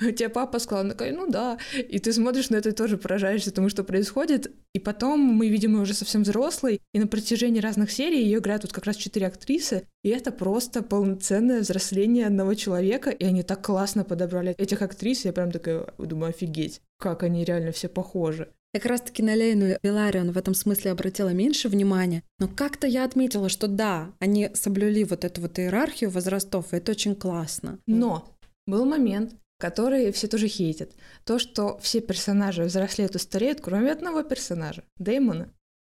Тебе 0.00 0.30
папа 0.30 0.58
сказал, 0.58 0.84
она 0.84 0.92
такая, 0.92 1.12
ну 1.12 1.28
да, 1.28 1.58
и 1.76 1.98
ты 1.98 2.14
смотришь 2.14 2.48
на 2.48 2.56
это 2.56 2.70
и 2.70 2.72
тоже 2.72 2.96
поражаешься 2.96 3.52
тому, 3.52 3.68
что 3.68 3.84
происходит, 3.84 4.50
и 4.74 4.78
потом 4.78 5.20
мы 5.20 5.48
видим 5.48 5.74
ее 5.74 5.82
уже 5.82 5.94
совсем 5.94 6.22
взрослой, 6.22 6.80
и 6.92 6.98
на 6.98 7.06
протяжении 7.06 7.60
разных 7.60 7.90
серий 7.90 8.22
ее 8.22 8.38
играют 8.38 8.62
вот 8.62 8.72
как 8.72 8.86
раз 8.86 8.96
четыре 8.96 9.26
актрисы, 9.26 9.86
и 10.02 10.10
это 10.10 10.30
просто 10.30 10.82
полноценное 10.82 11.60
взросление 11.60 12.26
одного 12.26 12.54
человека, 12.54 13.10
и 13.10 13.24
они 13.24 13.42
так 13.42 13.64
классно 13.64 14.04
подобрали 14.04 14.54
этих 14.58 14.82
актрис, 14.82 15.24
я 15.24 15.32
прям 15.32 15.50
такая 15.50 15.86
думаю, 15.98 16.30
офигеть, 16.30 16.80
как 16.98 17.22
они 17.22 17.44
реально 17.44 17.72
все 17.72 17.88
похожи. 17.88 18.48
Как 18.72 18.86
раз-таки 18.86 19.20
на 19.20 19.34
Лейну 19.34 19.78
Виларион 19.82 20.30
в 20.30 20.38
этом 20.38 20.54
смысле 20.54 20.92
обратила 20.92 21.30
меньше 21.30 21.68
внимания, 21.68 22.22
но 22.38 22.46
как-то 22.46 22.86
я 22.86 23.04
отметила, 23.04 23.48
что 23.48 23.66
да, 23.66 24.12
они 24.20 24.50
соблюли 24.54 25.02
вот 25.02 25.24
эту 25.24 25.40
вот 25.40 25.58
иерархию 25.58 26.10
возрастов, 26.10 26.72
и 26.72 26.76
это 26.76 26.92
очень 26.92 27.16
классно. 27.16 27.80
Но 27.88 28.28
был 28.68 28.84
момент, 28.84 29.34
который 29.60 30.10
все 30.10 30.26
тоже 30.26 30.48
хейтят. 30.48 30.90
То, 31.24 31.38
что 31.38 31.78
все 31.78 32.00
персонажи 32.00 32.64
взрослеют 32.64 33.14
и 33.14 33.18
стареют, 33.18 33.60
кроме 33.60 33.92
одного 33.92 34.22
персонажа, 34.22 34.82
Дэймона. 34.96 35.52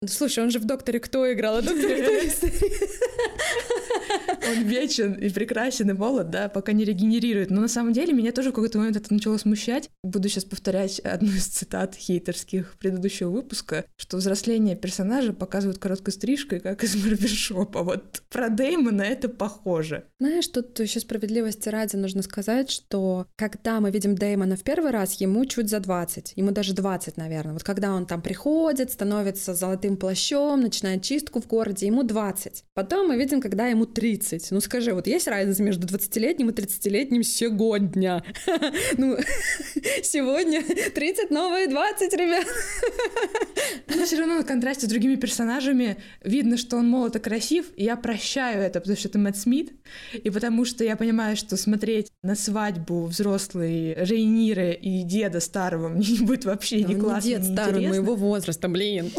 Слушай, 0.05 0.43
он 0.43 0.51
же 0.51 0.59
в 0.59 0.65
«Докторе 0.65 0.99
Кто» 0.99 1.31
играл, 1.31 1.57
а 1.57 1.61
«Докторе 1.61 2.03
Кто» 2.03 2.47
Он 4.47 4.63
вечен 4.63 5.13
и 5.13 5.29
прекрасен 5.29 5.89
и 5.89 5.93
молод, 5.93 6.29
да, 6.29 6.49
пока 6.49 6.73
не 6.73 6.83
регенерирует. 6.83 7.49
Но 7.49 7.61
на 7.61 7.67
самом 7.67 7.93
деле 7.93 8.13
меня 8.13 8.31
тоже 8.31 8.51
в 8.51 8.53
какой-то 8.53 8.77
момент 8.77 8.97
это 8.97 9.13
начало 9.13 9.37
смущать. 9.37 9.89
Буду 10.03 10.29
сейчас 10.29 10.45
повторять 10.45 10.99
одну 10.99 11.29
из 11.29 11.47
цитат 11.47 11.95
хейтерских 11.95 12.75
предыдущего 12.77 13.29
выпуска, 13.29 13.85
что 13.95 14.17
взросление 14.17 14.75
персонажа 14.75 15.33
показывают 15.33 15.79
короткой 15.79 16.13
стрижкой, 16.13 16.59
как 16.59 16.83
из 16.83 16.95
барбершопа. 16.95 17.83
Вот 17.83 18.21
про 18.29 18.49
Дэймона 18.49 19.01
это 19.01 19.29
похоже. 19.29 20.05
Знаешь, 20.19 20.47
тут 20.47 20.79
еще 20.79 20.99
справедливости 20.99 21.69
ради 21.69 21.95
нужно 21.95 22.21
сказать, 22.21 22.69
что 22.69 23.27
когда 23.35 23.79
мы 23.79 23.91
видим 23.91 24.15
Дэймона 24.15 24.55
в 24.55 24.63
первый 24.63 24.91
раз, 24.91 25.13
ему 25.21 25.45
чуть 25.45 25.69
за 25.69 25.79
20, 25.79 26.33
ему 26.35 26.51
даже 26.51 26.73
20, 26.73 27.17
наверное. 27.17 27.53
Вот 27.53 27.63
когда 27.63 27.93
он 27.93 28.05
там 28.05 28.21
приходит, 28.21 28.91
становится 28.91 29.53
золотым 29.53 29.97
плащом, 29.97 30.61
начинает 30.61 31.03
чистку 31.03 31.41
в 31.41 31.47
городе, 31.47 31.87
ему 31.87 32.03
20. 32.03 32.65
Потом 32.73 33.07
мы 33.07 33.17
видим, 33.17 33.41
когда 33.43 33.67
ему 33.67 33.85
30. 33.85 34.51
Ну 34.51 34.61
скажи, 34.61 34.93
вот 34.93 35.05
есть 35.05 35.27
разница 35.27 35.61
между 35.63 35.85
20-летним 35.85 36.49
и 36.49 36.53
30-летним 36.53 37.23
сегодня? 37.23 38.23
Ну, 38.97 39.17
сегодня 40.03 40.63
30 40.63 41.29
новые 41.31 41.67
20, 41.67 42.13
ребят. 42.13 42.47
Но 43.87 44.05
все 44.05 44.17
равно 44.17 44.37
на 44.37 44.43
контрасте 44.43 44.85
с 44.85 44.89
другими 44.89 45.15
персонажами 45.15 45.97
видно, 46.23 46.57
что 46.57 46.77
он 46.77 46.87
молод 46.87 47.15
и 47.15 47.19
красив, 47.19 47.67
и 47.75 47.83
я 47.83 47.97
прощаю 47.97 48.61
это, 48.61 48.79
потому 48.79 48.95
что 48.95 49.09
это 49.09 49.19
Мэтт 49.19 49.37
Смит, 49.37 49.73
и 50.13 50.29
потому 50.29 50.63
что 50.63 50.83
я 50.83 50.95
понимаю, 50.95 51.35
что 51.35 51.57
смотреть 51.57 52.11
на 52.21 52.35
свадьбу 52.35 53.05
взрослой 53.05 53.93
Рейниры 53.95 54.73
и 54.73 55.03
деда 55.03 55.39
старого 55.39 55.89
мне 55.89 56.19
будет 56.21 56.45
вообще 56.45 56.83
не 56.83 56.95
классно, 56.95 57.27
не 57.27 57.35
дед 57.35 57.45
старый 57.45 57.87
моего 57.87 58.15
возраста, 58.15 58.69
блин. 58.69 59.11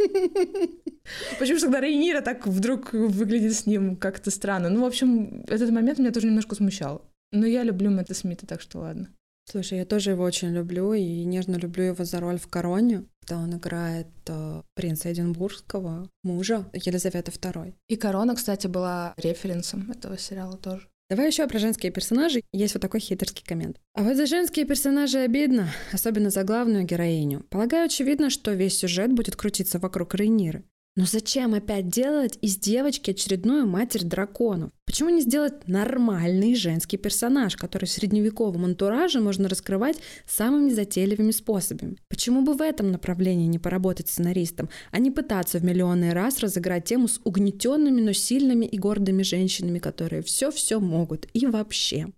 Почему 1.38 1.58
же 1.58 1.64
тогда 1.64 1.80
Рейнира 1.80 2.20
так 2.20 2.46
вдруг 2.46 2.92
выглядит 2.92 3.54
с 3.54 3.66
ним 3.66 3.96
как-то 3.96 4.30
странно? 4.30 4.68
Ну, 4.68 4.82
в 4.82 4.86
общем, 4.86 5.44
этот 5.48 5.70
момент 5.70 5.98
меня 5.98 6.12
тоже 6.12 6.26
немножко 6.26 6.54
смущал. 6.54 7.02
Но 7.32 7.46
я 7.46 7.62
люблю 7.62 7.90
Мэтта 7.90 8.14
Смита, 8.14 8.46
так 8.46 8.60
что 8.60 8.80
ладно. 8.80 9.08
Слушай, 9.50 9.78
я 9.78 9.84
тоже 9.84 10.10
его 10.10 10.22
очень 10.22 10.50
люблю 10.50 10.92
и 10.92 11.24
нежно 11.24 11.56
люблю 11.56 11.84
его 11.84 12.04
за 12.04 12.20
роль 12.20 12.38
в 12.38 12.46
«Короне», 12.46 13.04
когда 13.20 13.42
он 13.42 13.56
играет 13.56 14.06
э, 14.28 14.62
принца 14.74 15.12
Эдинбургского, 15.12 16.08
мужа 16.22 16.70
Елизаветы 16.72 17.32
II. 17.32 17.74
И 17.88 17.96
«Корона», 17.96 18.36
кстати, 18.36 18.68
была 18.68 19.12
референсом 19.16 19.90
этого 19.90 20.16
сериала 20.18 20.56
тоже. 20.56 20.86
Давай 21.10 21.26
еще 21.26 21.44
про 21.48 21.58
женские 21.58 21.90
персонажи. 21.90 22.42
Есть 22.52 22.74
вот 22.74 22.80
такой 22.80 23.00
хитерский 23.00 23.44
коммент. 23.44 23.78
А 23.94 24.04
вот 24.04 24.16
за 24.16 24.26
женские 24.26 24.64
персонажи 24.64 25.18
обидно, 25.18 25.68
особенно 25.92 26.30
за 26.30 26.44
главную 26.44 26.84
героиню. 26.84 27.44
Полагаю, 27.50 27.86
очевидно, 27.86 28.30
что 28.30 28.52
весь 28.52 28.78
сюжет 28.78 29.12
будет 29.12 29.34
крутиться 29.34 29.80
вокруг 29.80 30.14
Рейниры. 30.14 30.62
Но 30.96 31.06
зачем 31.06 31.54
опять 31.54 31.88
делать 31.88 32.36
из 32.42 32.56
девочки 32.56 33.12
очередную 33.12 33.66
матерь 33.66 34.04
драконов? 34.04 34.72
Почему 34.84 35.08
не 35.10 35.20
сделать 35.20 35.68
нормальный 35.68 36.56
женский 36.56 36.96
персонаж, 36.96 37.56
который 37.56 37.84
в 37.84 37.90
средневековом 37.90 38.64
антураже 38.64 39.20
можно 39.20 39.48
раскрывать 39.48 39.98
самыми 40.26 40.70
затейливыми 40.70 41.30
способами? 41.30 41.96
Почему 42.08 42.42
бы 42.42 42.54
в 42.54 42.60
этом 42.60 42.90
направлении 42.90 43.46
не 43.46 43.60
поработать 43.60 44.08
сценаристом, 44.08 44.68
а 44.90 44.98
не 44.98 45.12
пытаться 45.12 45.58
в 45.58 45.64
миллионный 45.64 46.12
раз 46.12 46.40
разыграть 46.40 46.86
тему 46.86 47.06
с 47.06 47.20
угнетенными, 47.22 48.00
но 48.00 48.12
сильными 48.12 48.66
и 48.66 48.76
гордыми 48.76 49.22
женщинами, 49.22 49.78
которые 49.78 50.22
все-все 50.22 50.80
могут 50.80 51.28
и 51.32 51.46
вообще? 51.46 52.08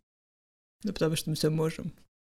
Да 0.83 0.95
потому 0.95 1.15
что 1.17 1.29
мы 1.29 1.37
все 1.37 1.51
можем. 1.51 1.93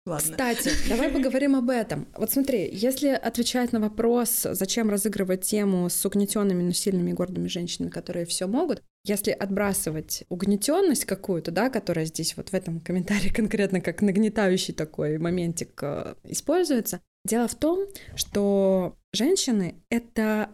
Ладно. 0.09 0.31
Кстати, 0.31 0.71
давай 0.89 1.09
поговорим 1.09 1.55
об 1.55 1.69
этом. 1.69 2.07
Вот 2.17 2.31
смотри, 2.31 2.69
если 2.71 3.09
отвечать 3.09 3.71
на 3.71 3.79
вопрос, 3.79 4.47
зачем 4.51 4.89
разыгрывать 4.89 5.41
тему 5.41 5.87
с 5.89 6.03
угнетенными, 6.05 6.63
но 6.63 6.71
сильными 6.71 7.13
гордыми 7.13 7.47
женщинами, 7.47 7.89
которые 7.89 8.25
все 8.25 8.47
могут, 8.47 8.81
если 9.05 9.31
отбрасывать 9.31 10.23
угнетенность 10.29 11.05
какую-то, 11.05 11.51
да, 11.51 11.69
которая 11.69 12.05
здесь 12.05 12.35
вот 12.35 12.49
в 12.49 12.53
этом 12.53 12.79
комментарии 12.79 13.29
конкретно 13.33 13.81
как 13.81 14.01
нагнетающий 14.01 14.73
такой 14.73 15.19
моментик 15.19 15.77
э, 15.83 16.15
используется, 16.23 17.01
дело 17.23 17.47
в 17.47 17.55
том, 17.55 17.87
что 18.15 18.97
женщины— 19.13 19.75
это 19.89 20.49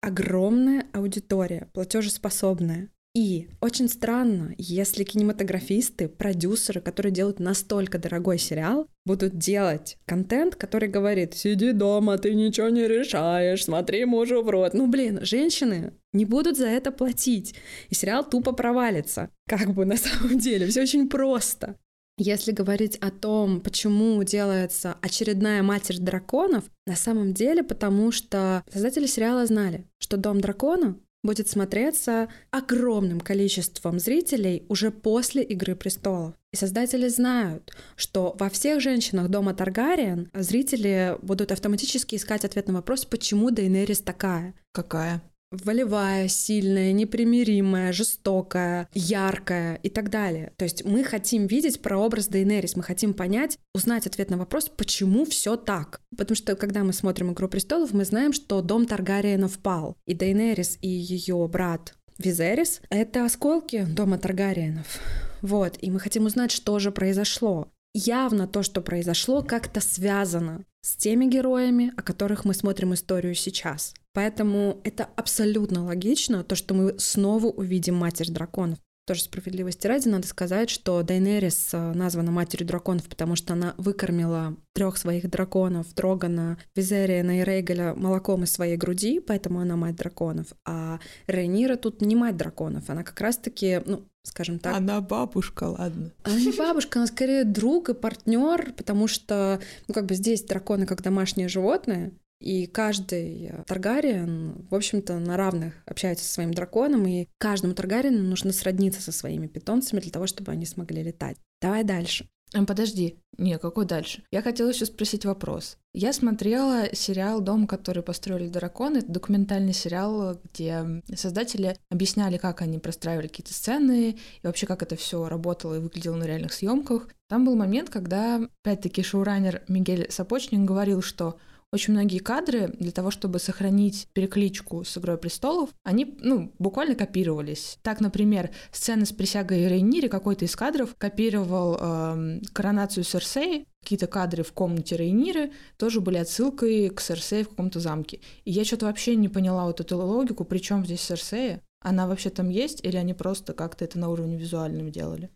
огромная 0.00 0.86
аудитория, 0.92 1.68
платежеспособная. 1.72 2.90
И 3.14 3.48
очень 3.60 3.88
странно, 3.88 4.54
если 4.58 5.02
кинематографисты, 5.02 6.08
продюсеры, 6.08 6.80
которые 6.80 7.10
делают 7.10 7.40
настолько 7.40 7.98
дорогой 7.98 8.38
сериал, 8.38 8.86
будут 9.04 9.36
делать 9.36 9.96
контент, 10.04 10.54
который 10.54 10.88
говорит 10.88 11.34
«Сиди 11.34 11.72
дома, 11.72 12.18
ты 12.18 12.34
ничего 12.34 12.68
не 12.68 12.86
решаешь, 12.86 13.64
смотри 13.64 14.04
мужу 14.04 14.42
в 14.42 14.50
рот». 14.50 14.74
Ну, 14.74 14.86
блин, 14.86 15.20
женщины 15.22 15.94
не 16.12 16.26
будут 16.26 16.56
за 16.56 16.66
это 16.66 16.92
платить, 16.92 17.54
и 17.88 17.94
сериал 17.94 18.28
тупо 18.28 18.52
провалится. 18.52 19.30
Как 19.48 19.72
бы 19.72 19.84
на 19.84 19.96
самом 19.96 20.38
деле, 20.38 20.66
все 20.66 20.82
очень 20.82 21.08
просто. 21.08 21.76
Если 22.20 22.50
говорить 22.50 22.96
о 22.96 23.12
том, 23.12 23.60
почему 23.60 24.22
делается 24.24 24.96
очередная 25.02 25.62
Матерь 25.62 25.98
драконов, 25.98 26.64
на 26.84 26.96
самом 26.96 27.32
деле 27.32 27.62
потому, 27.62 28.10
что 28.10 28.64
создатели 28.72 29.06
сериала 29.06 29.46
знали, 29.46 29.86
что 29.98 30.16
Дом 30.16 30.40
дракона 30.40 30.98
будет 31.22 31.48
смотреться 31.48 32.28
огромным 32.50 33.20
количеством 33.20 33.98
зрителей 33.98 34.64
уже 34.68 34.90
после 34.90 35.42
«Игры 35.42 35.74
престолов». 35.76 36.34
И 36.52 36.56
создатели 36.56 37.08
знают, 37.08 37.72
что 37.96 38.34
во 38.38 38.48
всех 38.48 38.80
женщинах 38.80 39.28
дома 39.28 39.54
Таргариен 39.54 40.30
зрители 40.32 41.16
будут 41.22 41.52
автоматически 41.52 42.16
искать 42.16 42.44
ответ 42.44 42.68
на 42.68 42.74
вопрос, 42.74 43.04
почему 43.04 43.50
Дейнерис 43.50 44.00
такая. 44.00 44.54
Какая? 44.72 45.22
Волевая, 45.50 46.28
сильная, 46.28 46.92
непримиримая, 46.92 47.92
жестокая, 47.92 48.88
яркая 48.94 49.76
и 49.82 49.88
так 49.88 50.10
далее. 50.10 50.52
То 50.56 50.64
есть 50.64 50.84
мы 50.84 51.04
хотим 51.04 51.46
видеть 51.46 51.80
прообраз 51.80 52.28
Дейнерис, 52.28 52.76
мы 52.76 52.82
хотим 52.82 53.14
понять, 53.14 53.58
узнать 53.74 54.06
ответ 54.06 54.30
на 54.30 54.36
вопрос, 54.36 54.68
почему 54.68 55.24
все 55.24 55.56
так. 55.56 56.00
Потому 56.16 56.36
что 56.36 56.56
когда 56.56 56.84
мы 56.84 56.92
смотрим 56.92 57.32
«Игру 57.32 57.48
престолов», 57.48 57.92
мы 57.92 58.04
знаем, 58.04 58.32
что 58.32 58.62
дом 58.62 58.86
Таргариена 58.86 59.48
впал, 59.48 59.96
и 60.06 60.14
Дейнерис 60.14 60.78
и 60.80 60.88
ее 60.88 61.48
брат 61.48 61.94
Визерис— 62.18 62.80
это 62.90 63.24
осколки 63.24 63.84
дома 63.84 64.18
Таргариенов. 64.18 65.00
Вот, 65.40 65.78
и 65.80 65.90
мы 65.90 66.00
хотим 66.00 66.26
узнать, 66.26 66.50
что 66.50 66.78
же 66.80 66.90
произошло. 66.90 67.68
Явно 68.00 68.46
то, 68.46 68.62
что 68.62 68.80
произошло, 68.80 69.42
как-то 69.42 69.80
связано 69.80 70.64
с 70.82 70.94
теми 70.94 71.24
героями, 71.24 71.92
о 71.96 72.02
которых 72.02 72.44
мы 72.44 72.54
смотрим 72.54 72.94
историю 72.94 73.34
сейчас. 73.34 73.92
Поэтому 74.12 74.80
это 74.84 75.08
абсолютно 75.16 75.84
логично, 75.84 76.44
то, 76.44 76.54
что 76.54 76.74
мы 76.74 76.96
снова 77.00 77.46
увидим 77.46 77.96
Матерь 77.96 78.30
драконов. 78.30 78.78
Тоже 79.04 79.22
справедливости 79.22 79.88
ради 79.88 80.06
надо 80.06 80.28
сказать, 80.28 80.70
что 80.70 81.02
Дайнерис 81.02 81.70
э, 81.72 81.92
названа 81.94 82.30
матерью 82.30 82.68
драконов, 82.68 83.08
потому 83.08 83.34
что 83.34 83.54
она 83.54 83.74
выкормила 83.78 84.54
трех 84.74 84.96
своих 84.96 85.28
драконов, 85.28 85.92
Дрогана, 85.94 86.58
Визериана 86.76 87.40
и 87.40 87.42
Рейгаля 87.42 87.94
молоком 87.94 88.44
из 88.44 88.52
своей 88.52 88.76
груди, 88.76 89.18
поэтому 89.18 89.58
она 89.58 89.76
мать 89.76 89.96
драконов. 89.96 90.48
А 90.64 91.00
Рейнира 91.26 91.76
тут 91.76 92.00
не 92.00 92.14
мать 92.14 92.36
драконов, 92.36 92.90
она 92.90 93.02
как 93.02 93.20
раз-таки, 93.20 93.80
ну, 93.86 94.04
скажем 94.28 94.58
так. 94.58 94.76
Она 94.76 95.00
бабушка, 95.00 95.64
ладно. 95.64 96.12
Она 96.22 96.38
не 96.38 96.52
бабушка, 96.52 96.98
она 96.98 97.06
скорее 97.06 97.44
друг 97.44 97.88
и 97.88 97.94
партнер, 97.94 98.72
потому 98.76 99.08
что, 99.08 99.60
ну, 99.86 99.94
как 99.94 100.06
бы 100.06 100.14
здесь 100.14 100.42
драконы 100.42 100.86
как 100.86 101.02
домашние 101.02 101.48
животные, 101.48 102.12
и 102.40 102.66
каждый 102.66 103.50
Таргариен, 103.66 104.66
в 104.70 104.74
общем-то, 104.74 105.18
на 105.18 105.36
равных 105.36 105.74
общается 105.86 106.24
со 106.24 106.34
своим 106.34 106.54
драконом, 106.54 107.06
и 107.06 107.26
каждому 107.38 107.74
Таргариену 107.74 108.22
нужно 108.22 108.52
сродниться 108.52 109.02
со 109.02 109.10
своими 109.10 109.48
питомцами 109.48 110.00
для 110.00 110.12
того, 110.12 110.26
чтобы 110.26 110.52
они 110.52 110.64
смогли 110.64 111.02
летать. 111.02 111.36
Давай 111.60 111.82
дальше. 111.82 112.28
Подожди, 112.66 113.18
не, 113.36 113.58
какой 113.58 113.84
дальше? 113.84 114.24
Я 114.32 114.42
хотела 114.42 114.70
еще 114.70 114.86
спросить 114.86 115.24
вопрос. 115.24 115.78
Я 115.92 116.12
смотрела 116.12 116.94
сериал 116.94 117.40
«Дом, 117.40 117.66
который 117.66 118.02
построили 118.02 118.48
драконы». 118.48 118.98
Это 118.98 119.12
документальный 119.12 119.72
сериал, 119.72 120.40
где 120.44 121.02
создатели 121.14 121.76
объясняли, 121.90 122.36
как 122.36 122.62
они 122.62 122.78
простраивали 122.78 123.28
какие-то 123.28 123.54
сцены 123.54 124.10
и 124.42 124.46
вообще 124.46 124.66
как 124.66 124.82
это 124.82 124.96
все 124.96 125.28
работало 125.28 125.76
и 125.76 125.78
выглядело 125.78 126.16
на 126.16 126.24
реальных 126.24 126.52
съемках. 126.52 127.08
Там 127.28 127.44
был 127.44 127.54
момент, 127.54 127.90
когда, 127.90 128.40
опять-таки, 128.64 129.02
шоураннер 129.02 129.62
Мигель 129.68 130.10
Сапочник 130.10 130.60
говорил, 130.60 131.02
что 131.02 131.38
очень 131.72 131.92
многие 131.92 132.18
кадры 132.18 132.68
для 132.78 132.92
того, 132.92 133.10
чтобы 133.10 133.38
сохранить 133.38 134.08
перекличку 134.14 134.84
с 134.84 134.96
«Игрой 134.96 135.18
престолов», 135.18 135.70
они, 135.84 136.16
ну, 136.20 136.52
буквально 136.58 136.94
копировались. 136.94 137.78
Так, 137.82 138.00
например, 138.00 138.50
сцена 138.72 139.04
с 139.04 139.12
присягой 139.12 139.68
Рейнири, 139.68 140.08
какой-то 140.08 140.44
из 140.44 140.56
кадров 140.56 140.94
копировал 140.96 141.76
э, 141.78 142.40
коронацию 142.52 143.04
Серсеи, 143.04 143.66
какие-то 143.82 144.06
кадры 144.06 144.42
в 144.42 144.52
комнате 144.52 144.96
Рейниры 144.96 145.52
тоже 145.76 146.00
были 146.00 146.16
отсылкой 146.16 146.88
к 146.88 147.00
Серсеи 147.00 147.42
в 147.42 147.50
каком-то 147.50 147.80
замке. 147.80 148.20
И 148.44 148.50
я 148.50 148.64
что-то 148.64 148.86
вообще 148.86 149.14
не 149.16 149.28
поняла 149.28 149.66
вот 149.66 149.80
эту 149.80 149.98
логику, 149.98 150.44
при 150.44 150.58
чем 150.58 150.84
здесь 150.84 151.02
Серсея? 151.02 151.62
Она 151.80 152.06
вообще 152.08 152.30
там 152.30 152.48
есть, 152.48 152.84
или 152.84 152.96
они 152.96 153.14
просто 153.14 153.52
как-то 153.52 153.84
это 153.84 153.98
на 153.98 154.08
уровне 154.08 154.36
визуальном 154.36 154.90
делали? 154.90 155.30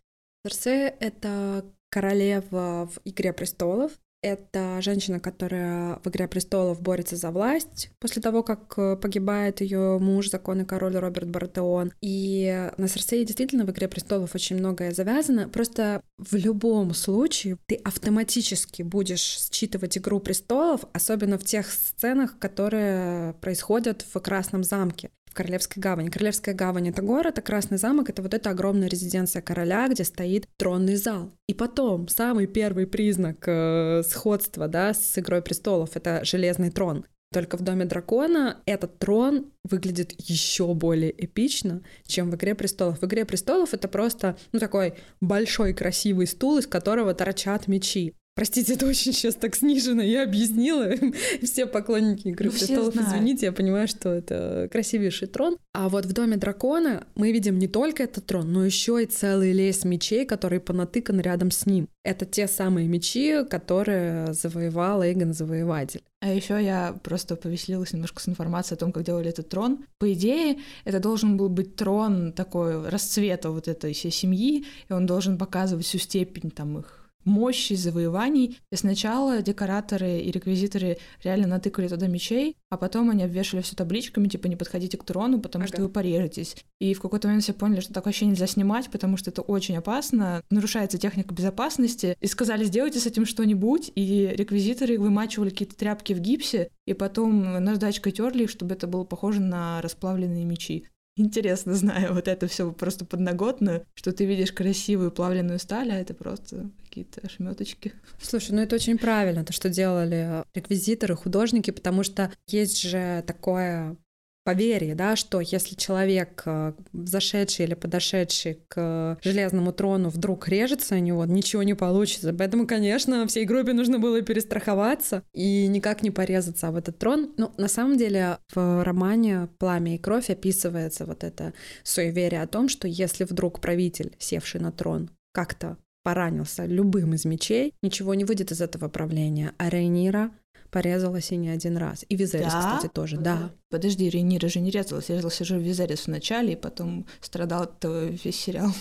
Серсея— 0.44 0.94
это 1.00 1.64
королева 1.90 2.88
в 2.92 3.00
«Игре 3.04 3.32
престолов», 3.32 3.92
Это 4.22 4.80
женщина, 4.80 5.18
которая 5.18 5.98
в 6.04 6.08
«Игре 6.08 6.28
престолов» 6.28 6.80
борется 6.80 7.16
за 7.16 7.32
власть 7.32 7.90
после 7.98 8.22
того, 8.22 8.44
как 8.44 8.74
э, 8.76 8.96
погибает 8.96 9.60
ее 9.60 9.98
муж, 9.98 10.30
законный 10.30 10.64
король 10.64 10.94
Роберт 10.94 11.28
Бартеон. 11.28 11.92
И 12.00 12.70
на 12.76 12.86
Серсее 12.86 13.24
действительно 13.24 13.64
в 13.64 13.70
«Игре 13.72 13.88
престолов» 13.88 14.36
очень 14.36 14.58
многое 14.58 14.92
завязано. 14.92 15.48
Просто 15.48 16.02
в 16.18 16.36
любом 16.36 16.94
случае 16.94 17.56
ты 17.66 17.74
автоматически 17.74 18.82
будешь 18.82 19.40
считывать 19.50 19.98
«Игру 19.98 20.20
престолов», 20.20 20.84
особенно 20.92 21.36
в 21.36 21.44
тех 21.44 21.68
сценах, 21.68 22.38
которые 22.38 23.34
происходят 23.40 24.06
в 24.08 24.20
Красном 24.20 24.62
замке 24.62 25.10
Королевской 25.32 25.80
гавани. 25.80 26.10
Королевская 26.10 26.54
гавань— 26.54 26.88
это 26.90 27.02
город, 27.02 27.38
а 27.38 27.42
Красный 27.42 27.78
замок— 27.78 28.08
это 28.10 28.22
вот 28.22 28.34
эта 28.34 28.50
огромная 28.50 28.88
резиденция 28.88 29.42
короля, 29.42 29.88
где 29.88 30.04
стоит 30.04 30.48
тронный 30.56 30.96
зал. 30.96 31.32
И 31.48 31.54
потом, 31.54 32.08
самый 32.08 32.46
первый 32.46 32.86
признак 32.86 33.44
э, 33.46 34.02
сходства 34.04 34.68
да, 34.68 34.94
с 34.94 35.18
«Игрой 35.18 35.42
престолов»— 35.42 35.90
это 35.94 36.24
железный 36.24 36.70
трон. 36.70 37.06
Только 37.32 37.56
в 37.56 37.62
Доме 37.62 37.86
дракона 37.86 38.58
этот 38.66 38.98
трон 38.98 39.52
выглядит 39.64 40.12
еще 40.18 40.74
более 40.74 41.12
эпично, 41.24 41.82
чем 42.06 42.30
в 42.30 42.36
Игре 42.36 42.54
престолов. 42.54 43.00
В 43.00 43.06
Игре 43.06 43.24
престолов 43.24 43.72
это 43.72 43.88
просто, 43.88 44.36
ну, 44.52 44.58
такой 44.58 44.94
большой 45.20 45.72
красивый 45.72 46.26
стул, 46.26 46.58
из 46.58 46.66
которого 46.66 47.14
торчат 47.14 47.68
мечи. 47.68 48.14
Простите, 48.34 48.74
это 48.74 48.86
очень 48.86 49.12
сейчас 49.12 49.34
так 49.34 49.54
снижено, 49.54 50.02
я 50.02 50.22
объяснила. 50.22 50.94
Все 51.42 51.66
поклонники 51.66 52.28
Игры 52.28 52.46
ну, 52.46 52.52
престолов, 52.52 52.96
извините, 52.96 53.46
я 53.46 53.52
понимаю, 53.52 53.86
что 53.88 54.08
это 54.08 54.68
красивейший 54.72 55.28
трон. 55.28 55.58
А 55.74 55.90
вот 55.90 56.06
в 56.06 56.12
Доме 56.14 56.38
дракона 56.38 57.06
мы 57.14 57.30
видим 57.30 57.58
не 57.58 57.68
только 57.68 58.04
этот 58.04 58.24
трон, 58.24 58.50
но 58.50 58.64
еще 58.64 59.02
и 59.02 59.06
целый 59.06 59.52
лес 59.52 59.84
мечей, 59.84 60.24
который 60.24 60.60
понатыкан 60.60 61.20
рядом 61.20 61.50
с 61.50 61.66
ним. 61.66 61.88
Это 62.04 62.24
те 62.24 62.48
самые 62.48 62.88
мечи, 62.88 63.44
которые 63.44 64.32
завоевал 64.32 65.02
Эйгон 65.02 65.34
Завоеватель. 65.34 66.02
А 66.20 66.32
еще 66.32 66.62
я 66.62 66.98
просто 67.02 67.36
повеселилась 67.36 67.92
немножко 67.92 68.22
с 68.22 68.28
информацией 68.28 68.76
о 68.76 68.80
том, 68.80 68.92
как 68.92 69.04
делали 69.04 69.28
этот 69.28 69.50
трон. 69.50 69.84
По 69.98 70.10
идее, 70.10 70.58
это 70.84 71.00
должен 71.00 71.36
был 71.36 71.50
быть 71.50 71.76
трон 71.76 72.32
такой 72.32 72.88
расцвета 72.88 73.50
вот 73.50 73.68
этой 73.68 73.92
всей 73.92 74.10
семьи, 74.10 74.64
и 74.88 74.92
он 74.92 75.04
должен 75.04 75.36
показывать 75.36 75.84
всю 75.84 75.98
степень 75.98 76.50
там 76.50 76.78
их 76.78 77.01
мощи 77.24 77.74
завоеваний. 77.74 78.58
И 78.70 78.76
сначала 78.76 79.42
декораторы 79.42 80.20
и 80.20 80.30
реквизиторы 80.30 80.98
реально 81.22 81.46
натыкали 81.46 81.88
туда 81.88 82.06
мечей, 82.06 82.56
а 82.70 82.76
потом 82.76 83.10
они 83.10 83.24
обвешали 83.24 83.62
все 83.62 83.76
табличками, 83.76 84.28
типа 84.28 84.46
не 84.46 84.56
подходите 84.56 84.96
к 84.96 85.04
трону, 85.04 85.40
потому 85.40 85.64
ага. 85.64 85.72
что 85.72 85.82
вы 85.82 85.88
порежетесь. 85.88 86.56
И 86.80 86.94
в 86.94 87.00
какой-то 87.00 87.28
момент 87.28 87.44
все 87.44 87.52
поняли, 87.52 87.80
что 87.80 87.92
так 87.92 88.06
вообще 88.06 88.26
нельзя 88.26 88.46
снимать, 88.46 88.90
потому 88.90 89.16
что 89.16 89.30
это 89.30 89.42
очень 89.42 89.76
опасно, 89.76 90.42
нарушается 90.50 90.98
техника 90.98 91.34
безопасности. 91.34 92.16
И 92.20 92.26
сказали, 92.26 92.64
сделайте 92.64 93.00
с 93.00 93.06
этим 93.06 93.26
что-нибудь, 93.26 93.92
и 93.94 94.32
реквизиторы 94.34 94.98
вымачивали 94.98 95.50
какие-то 95.50 95.76
тряпки 95.76 96.12
в 96.12 96.20
гипсе, 96.20 96.68
и 96.86 96.94
потом 96.94 97.62
наждачкой 97.62 98.12
терли 98.12 98.44
их, 98.44 98.50
чтобы 98.50 98.74
это 98.74 98.86
было 98.86 99.04
похоже 99.04 99.40
на 99.40 99.80
расплавленные 99.80 100.44
мечи. 100.44 100.86
Интересно, 101.16 101.74
знаю 101.74 102.14
вот 102.14 102.28
это 102.28 102.46
все 102.46 102.72
просто 102.72 103.04
подноготную, 103.04 103.86
что 103.94 104.12
ты 104.12 104.24
видишь 104.24 104.52
красивую 104.52 105.10
плавленную 105.10 105.58
сталь, 105.58 105.90
а 105.92 106.00
это 106.00 106.14
просто 106.14 106.70
какие-то 106.84 107.20
ошметочки. 107.22 107.92
Слушай, 108.20 108.52
ну 108.52 108.62
это 108.62 108.76
очень 108.76 108.98
правильно, 108.98 109.44
то, 109.44 109.52
что 109.52 109.68
делали 109.68 110.44
реквизиторы, 110.54 111.16
художники, 111.16 111.70
потому 111.70 112.02
что 112.02 112.32
есть 112.48 112.80
же 112.82 113.22
такое 113.26 113.96
поверье, 114.44 114.94
да, 114.94 115.16
что 115.16 115.40
если 115.40 115.74
человек, 115.74 116.42
э, 116.46 116.72
зашедший 116.92 117.66
или 117.66 117.74
подошедший 117.74 118.60
к 118.68 119.18
железному 119.22 119.72
трону, 119.72 120.08
вдруг 120.08 120.48
режется 120.48 120.96
о 120.96 121.00
него, 121.00 121.24
ничего 121.24 121.62
не 121.62 121.74
получится. 121.74 122.32
Поэтому, 122.32 122.66
конечно, 122.66 123.26
всей 123.26 123.44
группе 123.44 123.72
нужно 123.72 123.98
было 123.98 124.20
перестраховаться 124.22 125.22
и 125.32 125.66
никак 125.66 126.02
не 126.02 126.10
порезаться 126.10 126.68
об 126.68 126.76
этот 126.76 126.98
трон. 126.98 127.32
Ну, 127.36 127.52
на 127.56 127.68
самом 127.68 127.96
деле, 127.96 128.38
в 128.54 128.82
романе 128.84 129.48
«Пламя 129.58 129.94
и 129.94 129.98
кровь» 129.98 130.30
описывается 130.30 131.06
вот 131.06 131.24
это 131.24 131.52
суеверие 131.82 132.42
о 132.42 132.46
том, 132.46 132.68
что 132.68 132.88
если 132.88 133.24
вдруг 133.24 133.60
правитель, 133.60 134.14
севший 134.18 134.60
на 134.60 134.72
трон, 134.72 135.10
как-то 135.32 135.76
поранился 136.02 136.66
любым 136.66 137.14
из 137.14 137.24
мечей, 137.24 137.74
ничего 137.82 138.14
не 138.14 138.24
выйдет 138.24 138.50
из 138.50 138.60
этого 138.60 138.88
правления. 138.88 139.52
А 139.58 139.68
Рейнира 139.68 140.30
порезалась 140.72 141.30
и 141.30 141.36
не 141.36 141.50
один 141.50 141.76
раз. 141.76 142.04
И 142.08 142.16
Визерис, 142.16 142.52
да? 142.52 142.76
кстати, 142.76 142.90
тоже, 142.92 143.18
да. 143.18 143.52
Подожди, 143.70 144.08
Рейнира 144.08 144.48
же 144.48 144.58
не 144.58 144.70
резалась, 144.70 145.10
резался 145.10 145.44
же 145.44 145.58
Визерис 145.58 146.00
в 146.00 146.08
начале, 146.08 146.54
и 146.54 146.56
потом 146.56 147.06
страдал 147.20 147.62
от 147.62 147.84
весь 147.84 148.40
сериал. 148.40 148.72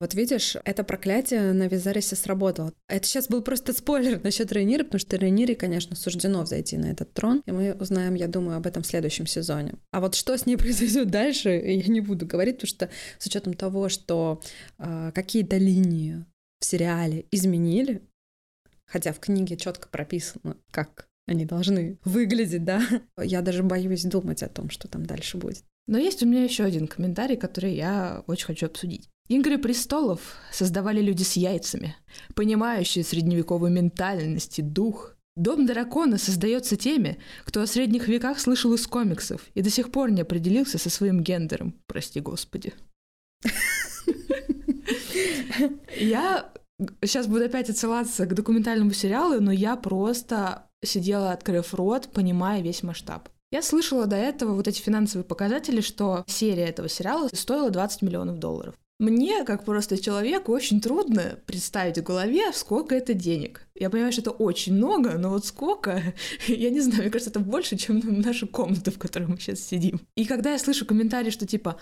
Вот 0.00 0.14
видишь, 0.14 0.56
это 0.64 0.82
проклятие 0.82 1.52
на 1.52 1.66
Визарисе 1.66 2.16
сработало. 2.16 2.72
Это 2.88 3.06
сейчас 3.06 3.28
был 3.28 3.42
просто 3.42 3.74
спойлер 3.74 4.18
насчет 4.24 4.50
Рейниры, 4.50 4.84
потому 4.84 4.98
что 4.98 5.16
Рейнире, 5.16 5.54
конечно, 5.54 5.94
суждено 5.94 6.42
взойти 6.42 6.78
на 6.78 6.86
этот 6.86 7.12
трон, 7.12 7.42
и 7.44 7.52
мы 7.52 7.74
узнаем, 7.74 8.14
я 8.14 8.26
думаю, 8.26 8.56
об 8.56 8.66
этом 8.66 8.82
в 8.82 8.86
следующем 8.86 9.26
сезоне. 9.26 9.74
А 9.92 10.00
вот 10.00 10.14
что 10.14 10.36
с 10.36 10.46
ней 10.46 10.56
произойдет 10.58 11.10
дальше, 11.10 11.50
я 11.50 11.86
не 11.86 12.00
буду 12.00 12.26
говорить, 12.26 12.56
потому 12.56 12.68
что 12.68 12.90
с 13.18 13.26
учетом 13.26 13.52
того, 13.52 13.90
что 13.90 14.40
э, 14.78 15.12
какие-то 15.14 15.58
линии 15.58 16.24
в 16.60 16.64
сериале 16.64 17.26
изменили, 17.30 18.02
хотя 18.86 19.12
в 19.12 19.20
книге 19.20 19.58
четко 19.58 19.88
прописано, 19.88 20.56
как 20.70 21.09
они 21.30 21.44
должны 21.44 21.98
выглядеть, 22.04 22.64
да. 22.64 22.82
Я 23.16 23.42
даже 23.42 23.62
боюсь 23.62 24.04
думать 24.04 24.42
о 24.42 24.48
том, 24.48 24.70
что 24.70 24.88
там 24.88 25.06
дальше 25.06 25.38
будет. 25.38 25.64
Но 25.86 25.98
есть 25.98 26.22
у 26.22 26.26
меня 26.26 26.44
еще 26.44 26.64
один 26.64 26.86
комментарий, 26.86 27.36
который 27.36 27.74
я 27.74 28.22
очень 28.26 28.46
хочу 28.46 28.66
обсудить. 28.66 29.08
Игры 29.28 29.58
престолов 29.58 30.36
создавали 30.52 31.00
люди 31.00 31.22
с 31.22 31.34
яйцами, 31.34 31.96
понимающие 32.34 33.04
средневековую 33.04 33.72
ментальность 33.72 34.58
и 34.58 34.62
дух. 34.62 35.16
Дом 35.36 35.66
дракона 35.66 36.18
создается 36.18 36.76
теми, 36.76 37.18
кто 37.44 37.62
о 37.62 37.66
средних 37.66 38.08
веках 38.08 38.40
слышал 38.40 38.74
из 38.74 38.86
комиксов 38.86 39.42
и 39.54 39.62
до 39.62 39.70
сих 39.70 39.92
пор 39.92 40.10
не 40.10 40.22
определился 40.22 40.78
со 40.78 40.90
своим 40.90 41.22
гендером. 41.22 41.80
Прости, 41.86 42.20
господи. 42.20 42.74
Я 45.96 46.52
сейчас 47.04 47.26
буду 47.26 47.44
опять 47.44 47.70
отсылаться 47.70 48.26
к 48.26 48.34
документальному 48.34 48.92
сериалу, 48.92 49.40
но 49.40 49.52
я 49.52 49.76
просто 49.76 50.69
сидела, 50.82 51.32
открыв 51.32 51.74
рот, 51.74 52.08
понимая 52.12 52.62
весь 52.62 52.82
масштаб. 52.82 53.28
Я 53.52 53.62
слышала 53.62 54.06
до 54.06 54.16
этого 54.16 54.54
вот 54.54 54.68
эти 54.68 54.80
финансовые 54.80 55.24
показатели, 55.24 55.80
что 55.80 56.24
серия 56.28 56.66
этого 56.66 56.88
сериала 56.88 57.28
стоила 57.32 57.70
20 57.70 58.02
миллионов 58.02 58.38
долларов. 58.38 58.74
Мне, 59.00 59.44
как 59.44 59.64
просто 59.64 60.00
человеку, 60.00 60.52
очень 60.52 60.78
трудно 60.78 61.38
представить 61.46 61.96
в 61.96 62.02
голове, 62.02 62.52
сколько 62.52 62.94
это 62.94 63.14
денег. 63.14 63.66
Я 63.74 63.88
понимаю, 63.88 64.12
что 64.12 64.20
это 64.20 64.30
очень 64.30 64.74
много, 64.74 65.16
но 65.16 65.30
вот 65.30 65.46
сколько, 65.46 66.14
я 66.46 66.68
не 66.68 66.80
знаю, 66.80 67.02
мне 67.02 67.10
кажется, 67.10 67.30
это 67.30 67.40
больше, 67.40 67.78
чем 67.78 67.98
наша 68.20 68.46
комната, 68.46 68.90
в 68.90 68.98
которой 68.98 69.24
мы 69.24 69.38
сейчас 69.38 69.60
сидим. 69.60 70.02
И 70.16 70.26
когда 70.26 70.52
я 70.52 70.58
слышу 70.58 70.84
комментарии, 70.84 71.30
что 71.30 71.46
типа 71.46 71.78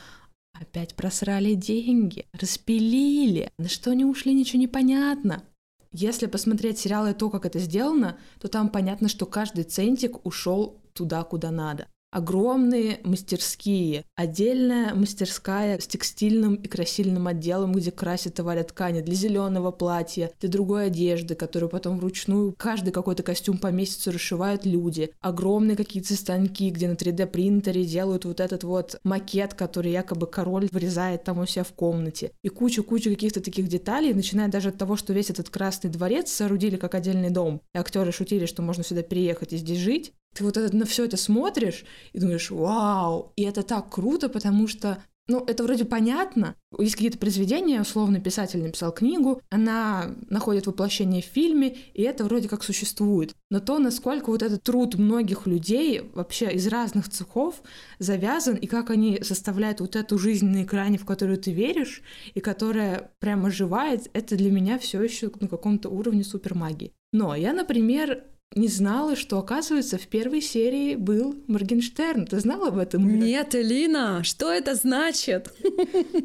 опять 0.52 0.94
просрали 0.94 1.54
деньги, 1.54 2.24
распилили, 2.32 3.50
на 3.58 3.68
что 3.68 3.90
они 3.90 4.04
ушли, 4.04 4.32
ничего 4.32 4.60
не 4.60 4.68
понятно. 4.68 5.42
Если 5.90 6.26
посмотреть 6.26 6.78
сериал 6.78 7.06
и 7.06 7.14
то, 7.14 7.30
как 7.30 7.46
это 7.46 7.58
сделано, 7.58 8.18
то 8.40 8.48
там 8.48 8.68
понятно, 8.68 9.08
что 9.08 9.26
каждый 9.26 9.64
центик 9.64 10.24
ушел 10.26 10.80
туда, 10.92 11.22
куда 11.24 11.50
надо 11.50 11.88
огромные 12.10 13.00
мастерские, 13.04 14.04
отдельная 14.14 14.94
мастерская 14.94 15.78
с 15.78 15.86
текстильным 15.86 16.54
и 16.54 16.68
красильным 16.68 17.26
отделом, 17.26 17.72
где 17.72 17.90
красят 17.90 18.38
и 18.38 18.42
валят 18.42 18.68
ткани 18.68 19.00
для 19.00 19.14
зеленого 19.14 19.70
платья, 19.70 20.32
для 20.40 20.48
другой 20.48 20.86
одежды, 20.86 21.34
которую 21.34 21.68
потом 21.70 21.98
вручную 21.98 22.54
каждый 22.56 22.92
какой-то 22.92 23.22
костюм 23.22 23.58
по 23.58 23.68
месяцу 23.68 24.10
расшивают 24.10 24.64
люди, 24.64 25.10
огромные 25.20 25.76
какие-то 25.76 26.14
станки, 26.14 26.70
где 26.70 26.88
на 26.88 26.94
3D 26.94 27.26
принтере 27.26 27.84
делают 27.84 28.24
вот 28.24 28.40
этот 28.40 28.64
вот 28.64 28.98
макет, 29.04 29.54
который 29.54 29.92
якобы 29.92 30.26
король 30.26 30.68
вырезает 30.72 31.24
там 31.24 31.38
у 31.38 31.46
себя 31.46 31.64
в 31.64 31.72
комнате, 31.72 32.32
и 32.42 32.48
кучу-кучу 32.48 33.10
каких-то 33.10 33.40
таких 33.40 33.68
деталей, 33.68 34.14
начиная 34.14 34.48
даже 34.48 34.70
от 34.70 34.78
того, 34.78 34.96
что 34.96 35.12
весь 35.12 35.30
этот 35.30 35.50
красный 35.50 35.90
дворец 35.90 36.30
соорудили 36.30 36.76
как 36.76 36.94
отдельный 36.94 37.30
дом, 37.30 37.60
и 37.74 37.78
актеры 37.78 38.12
шутили, 38.12 38.46
что 38.46 38.62
можно 38.62 38.82
сюда 38.82 39.02
приехать 39.02 39.52
и 39.52 39.56
здесь 39.56 39.78
жить, 39.78 40.12
ты 40.34 40.44
вот 40.44 40.56
это, 40.56 40.74
на 40.74 40.84
все 40.84 41.04
это 41.04 41.16
смотришь 41.16 41.84
и 42.12 42.18
думаешь, 42.18 42.50
вау, 42.50 43.32
и 43.36 43.42
это 43.42 43.62
так 43.62 43.90
круто, 43.90 44.28
потому 44.28 44.68
что 44.68 45.02
ну, 45.28 45.44
это 45.46 45.62
вроде 45.62 45.84
понятно. 45.84 46.56
Есть 46.78 46.94
какие-то 46.94 47.18
произведения, 47.18 47.82
условно, 47.82 48.18
писатель 48.18 48.62
написал 48.62 48.92
книгу, 48.92 49.42
она 49.50 50.14
находит 50.30 50.66
воплощение 50.66 51.20
в 51.20 51.26
фильме, 51.26 51.76
и 51.92 52.02
это 52.02 52.24
вроде 52.24 52.48
как 52.48 52.64
существует. 52.64 53.34
Но 53.50 53.60
то, 53.60 53.78
насколько 53.78 54.30
вот 54.30 54.42
этот 54.42 54.62
труд 54.62 54.94
многих 54.94 55.46
людей 55.46 56.10
вообще 56.14 56.50
из 56.52 56.66
разных 56.68 57.10
цехов 57.10 57.62
завязан, 57.98 58.56
и 58.56 58.66
как 58.66 58.88
они 58.88 59.18
составляют 59.22 59.80
вот 59.80 59.96
эту 59.96 60.18
жизнь 60.18 60.46
на 60.46 60.62
экране, 60.62 60.96
в 60.96 61.04
которую 61.04 61.36
ты 61.36 61.52
веришь, 61.52 62.02
и 62.32 62.40
которая 62.40 63.10
прямо 63.18 63.48
оживает, 63.48 64.08
это 64.14 64.34
для 64.34 64.50
меня 64.50 64.78
все 64.78 65.02
еще 65.02 65.30
на 65.40 65.48
каком-то 65.48 65.90
уровне 65.90 66.24
супермагии. 66.24 66.94
Но 67.12 67.34
я, 67.34 67.52
например, 67.52 68.24
не 68.54 68.68
знала, 68.68 69.14
что, 69.16 69.38
оказывается, 69.38 69.98
в 69.98 70.06
первой 70.06 70.40
серии 70.40 70.96
был 70.96 71.36
Моргенштерн. 71.46 72.26
Ты 72.26 72.40
знала 72.40 72.68
об 72.68 72.78
этом? 72.78 73.18
Нет, 73.18 73.54
Элина, 73.54 74.24
что 74.24 74.50
это 74.50 74.74
значит? 74.74 75.52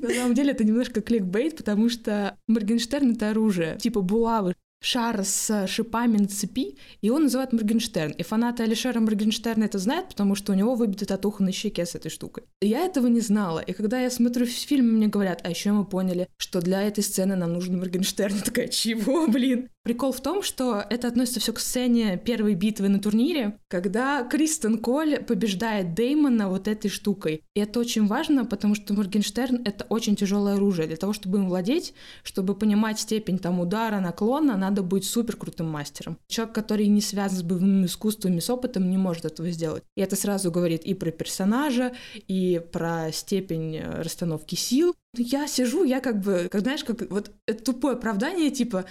На 0.01 0.09
самом 0.09 0.33
деле 0.33 0.51
это 0.51 0.63
немножко 0.63 1.01
кликбейт, 1.01 1.57
потому 1.57 1.89
что 1.89 2.37
Моргенштерн— 2.47 3.11
это 3.13 3.31
оружие, 3.31 3.77
типа 3.77 4.01
булавы. 4.01 4.55
Шар 4.83 5.23
с 5.23 5.67
шипами 5.67 6.17
на 6.17 6.27
цепи, 6.27 6.77
и 7.01 7.09
он 7.09 7.23
называет 7.23 7.53
Моргенштерн. 7.53 8.11
И 8.11 8.23
фанаты 8.23 8.63
Алишера 8.63 8.99
Моргенштерна 8.99 9.63
это 9.63 9.79
знают, 9.79 10.09
потому 10.09 10.35
что 10.35 10.51
у 10.51 10.55
него 10.55 10.75
выбита 10.75 11.05
татуха 11.05 11.43
на 11.43 11.51
щеке 11.51 11.85
с 11.85 11.95
этой 11.95 12.09
штукой. 12.09 12.43
Я 12.61 12.85
этого 12.85 13.07
не 13.07 13.21
знала. 13.21 13.59
И 13.59 13.73
когда 13.73 13.99
я 13.99 14.09
смотрю 14.09 14.45
фильм, 14.45 14.93
мне 14.93 15.07
говорят, 15.07 15.41
а 15.43 15.49
еще 15.49 15.71
мы 15.71 15.85
поняли, 15.85 16.27
что 16.37 16.61
для 16.61 16.81
этой 16.81 17.03
сцены 17.03 17.35
нам 17.35 17.53
нужен 17.53 17.79
Моргенштерн. 17.79 18.35
Я 18.35 18.41
такая, 18.41 18.67
чего, 18.67 19.27
блин? 19.27 19.69
Прикол 19.83 20.13
в 20.13 20.21
том, 20.21 20.43
что 20.43 20.83
это 20.89 21.09
относится 21.09 21.41
все 21.41 21.51
к 21.51 21.59
сцене 21.59 22.17
первой 22.17 22.55
битвы 22.55 22.87
на 22.87 22.99
турнире, 22.99 23.59
когда 23.67 24.23
Кристен 24.23 24.77
Коль 24.77 25.19
побеждает 25.19 25.93
Деймона 25.93 26.47
вот 26.47 26.69
этой 26.69 26.89
штукой. 26.89 27.41
И 27.53 27.59
это 27.59 27.81
очень 27.81 28.07
важно, 28.07 28.45
потому 28.45 28.75
что 28.75 28.93
Моргенштерн— 28.93 29.61
это 29.65 29.85
очень 29.89 30.15
тяжелое 30.15 30.55
оружие. 30.55 30.87
Для 30.87 30.95
того, 30.95 31.11
чтобы 31.11 31.39
им 31.39 31.49
владеть, 31.49 31.93
чтобы 32.23 32.55
понимать 32.55 32.99
степень 32.99 33.39
там 33.39 33.59
удара, 33.59 33.99
наклона, 33.99 34.55
надо 34.55 34.72
быть 34.81 35.05
супер 35.05 35.35
крутым 35.35 35.69
мастером. 35.69 36.17
Человек, 36.27 36.55
который 36.55 36.87
не 36.87 37.01
связан 37.01 37.37
с 37.37 37.43
боевыми 37.43 37.85
искусствами, 37.85 38.39
с 38.39 38.49
опытом, 38.49 38.89
не 38.89 38.97
может 38.97 39.25
этого 39.25 39.49
сделать. 39.51 39.83
И 39.95 40.01
это 40.01 40.15
сразу 40.15 40.51
говорит 40.51 40.83
и 40.83 40.93
про 40.93 41.11
персонажа, 41.11 41.93
и 42.27 42.61
про 42.71 43.11
степень 43.11 43.75
э, 43.75 44.01
расстановки 44.01 44.55
сил. 44.55 44.95
Я 45.15 45.47
сижу, 45.47 45.83
я 45.83 45.99
как 45.99 46.21
бы, 46.21 46.47
как 46.51 46.61
знаешь, 46.61 46.83
как 46.83 47.09
вот 47.11 47.31
это 47.45 47.63
тупое 47.63 47.95
оправдание, 47.95 48.49
типа, 48.49 48.85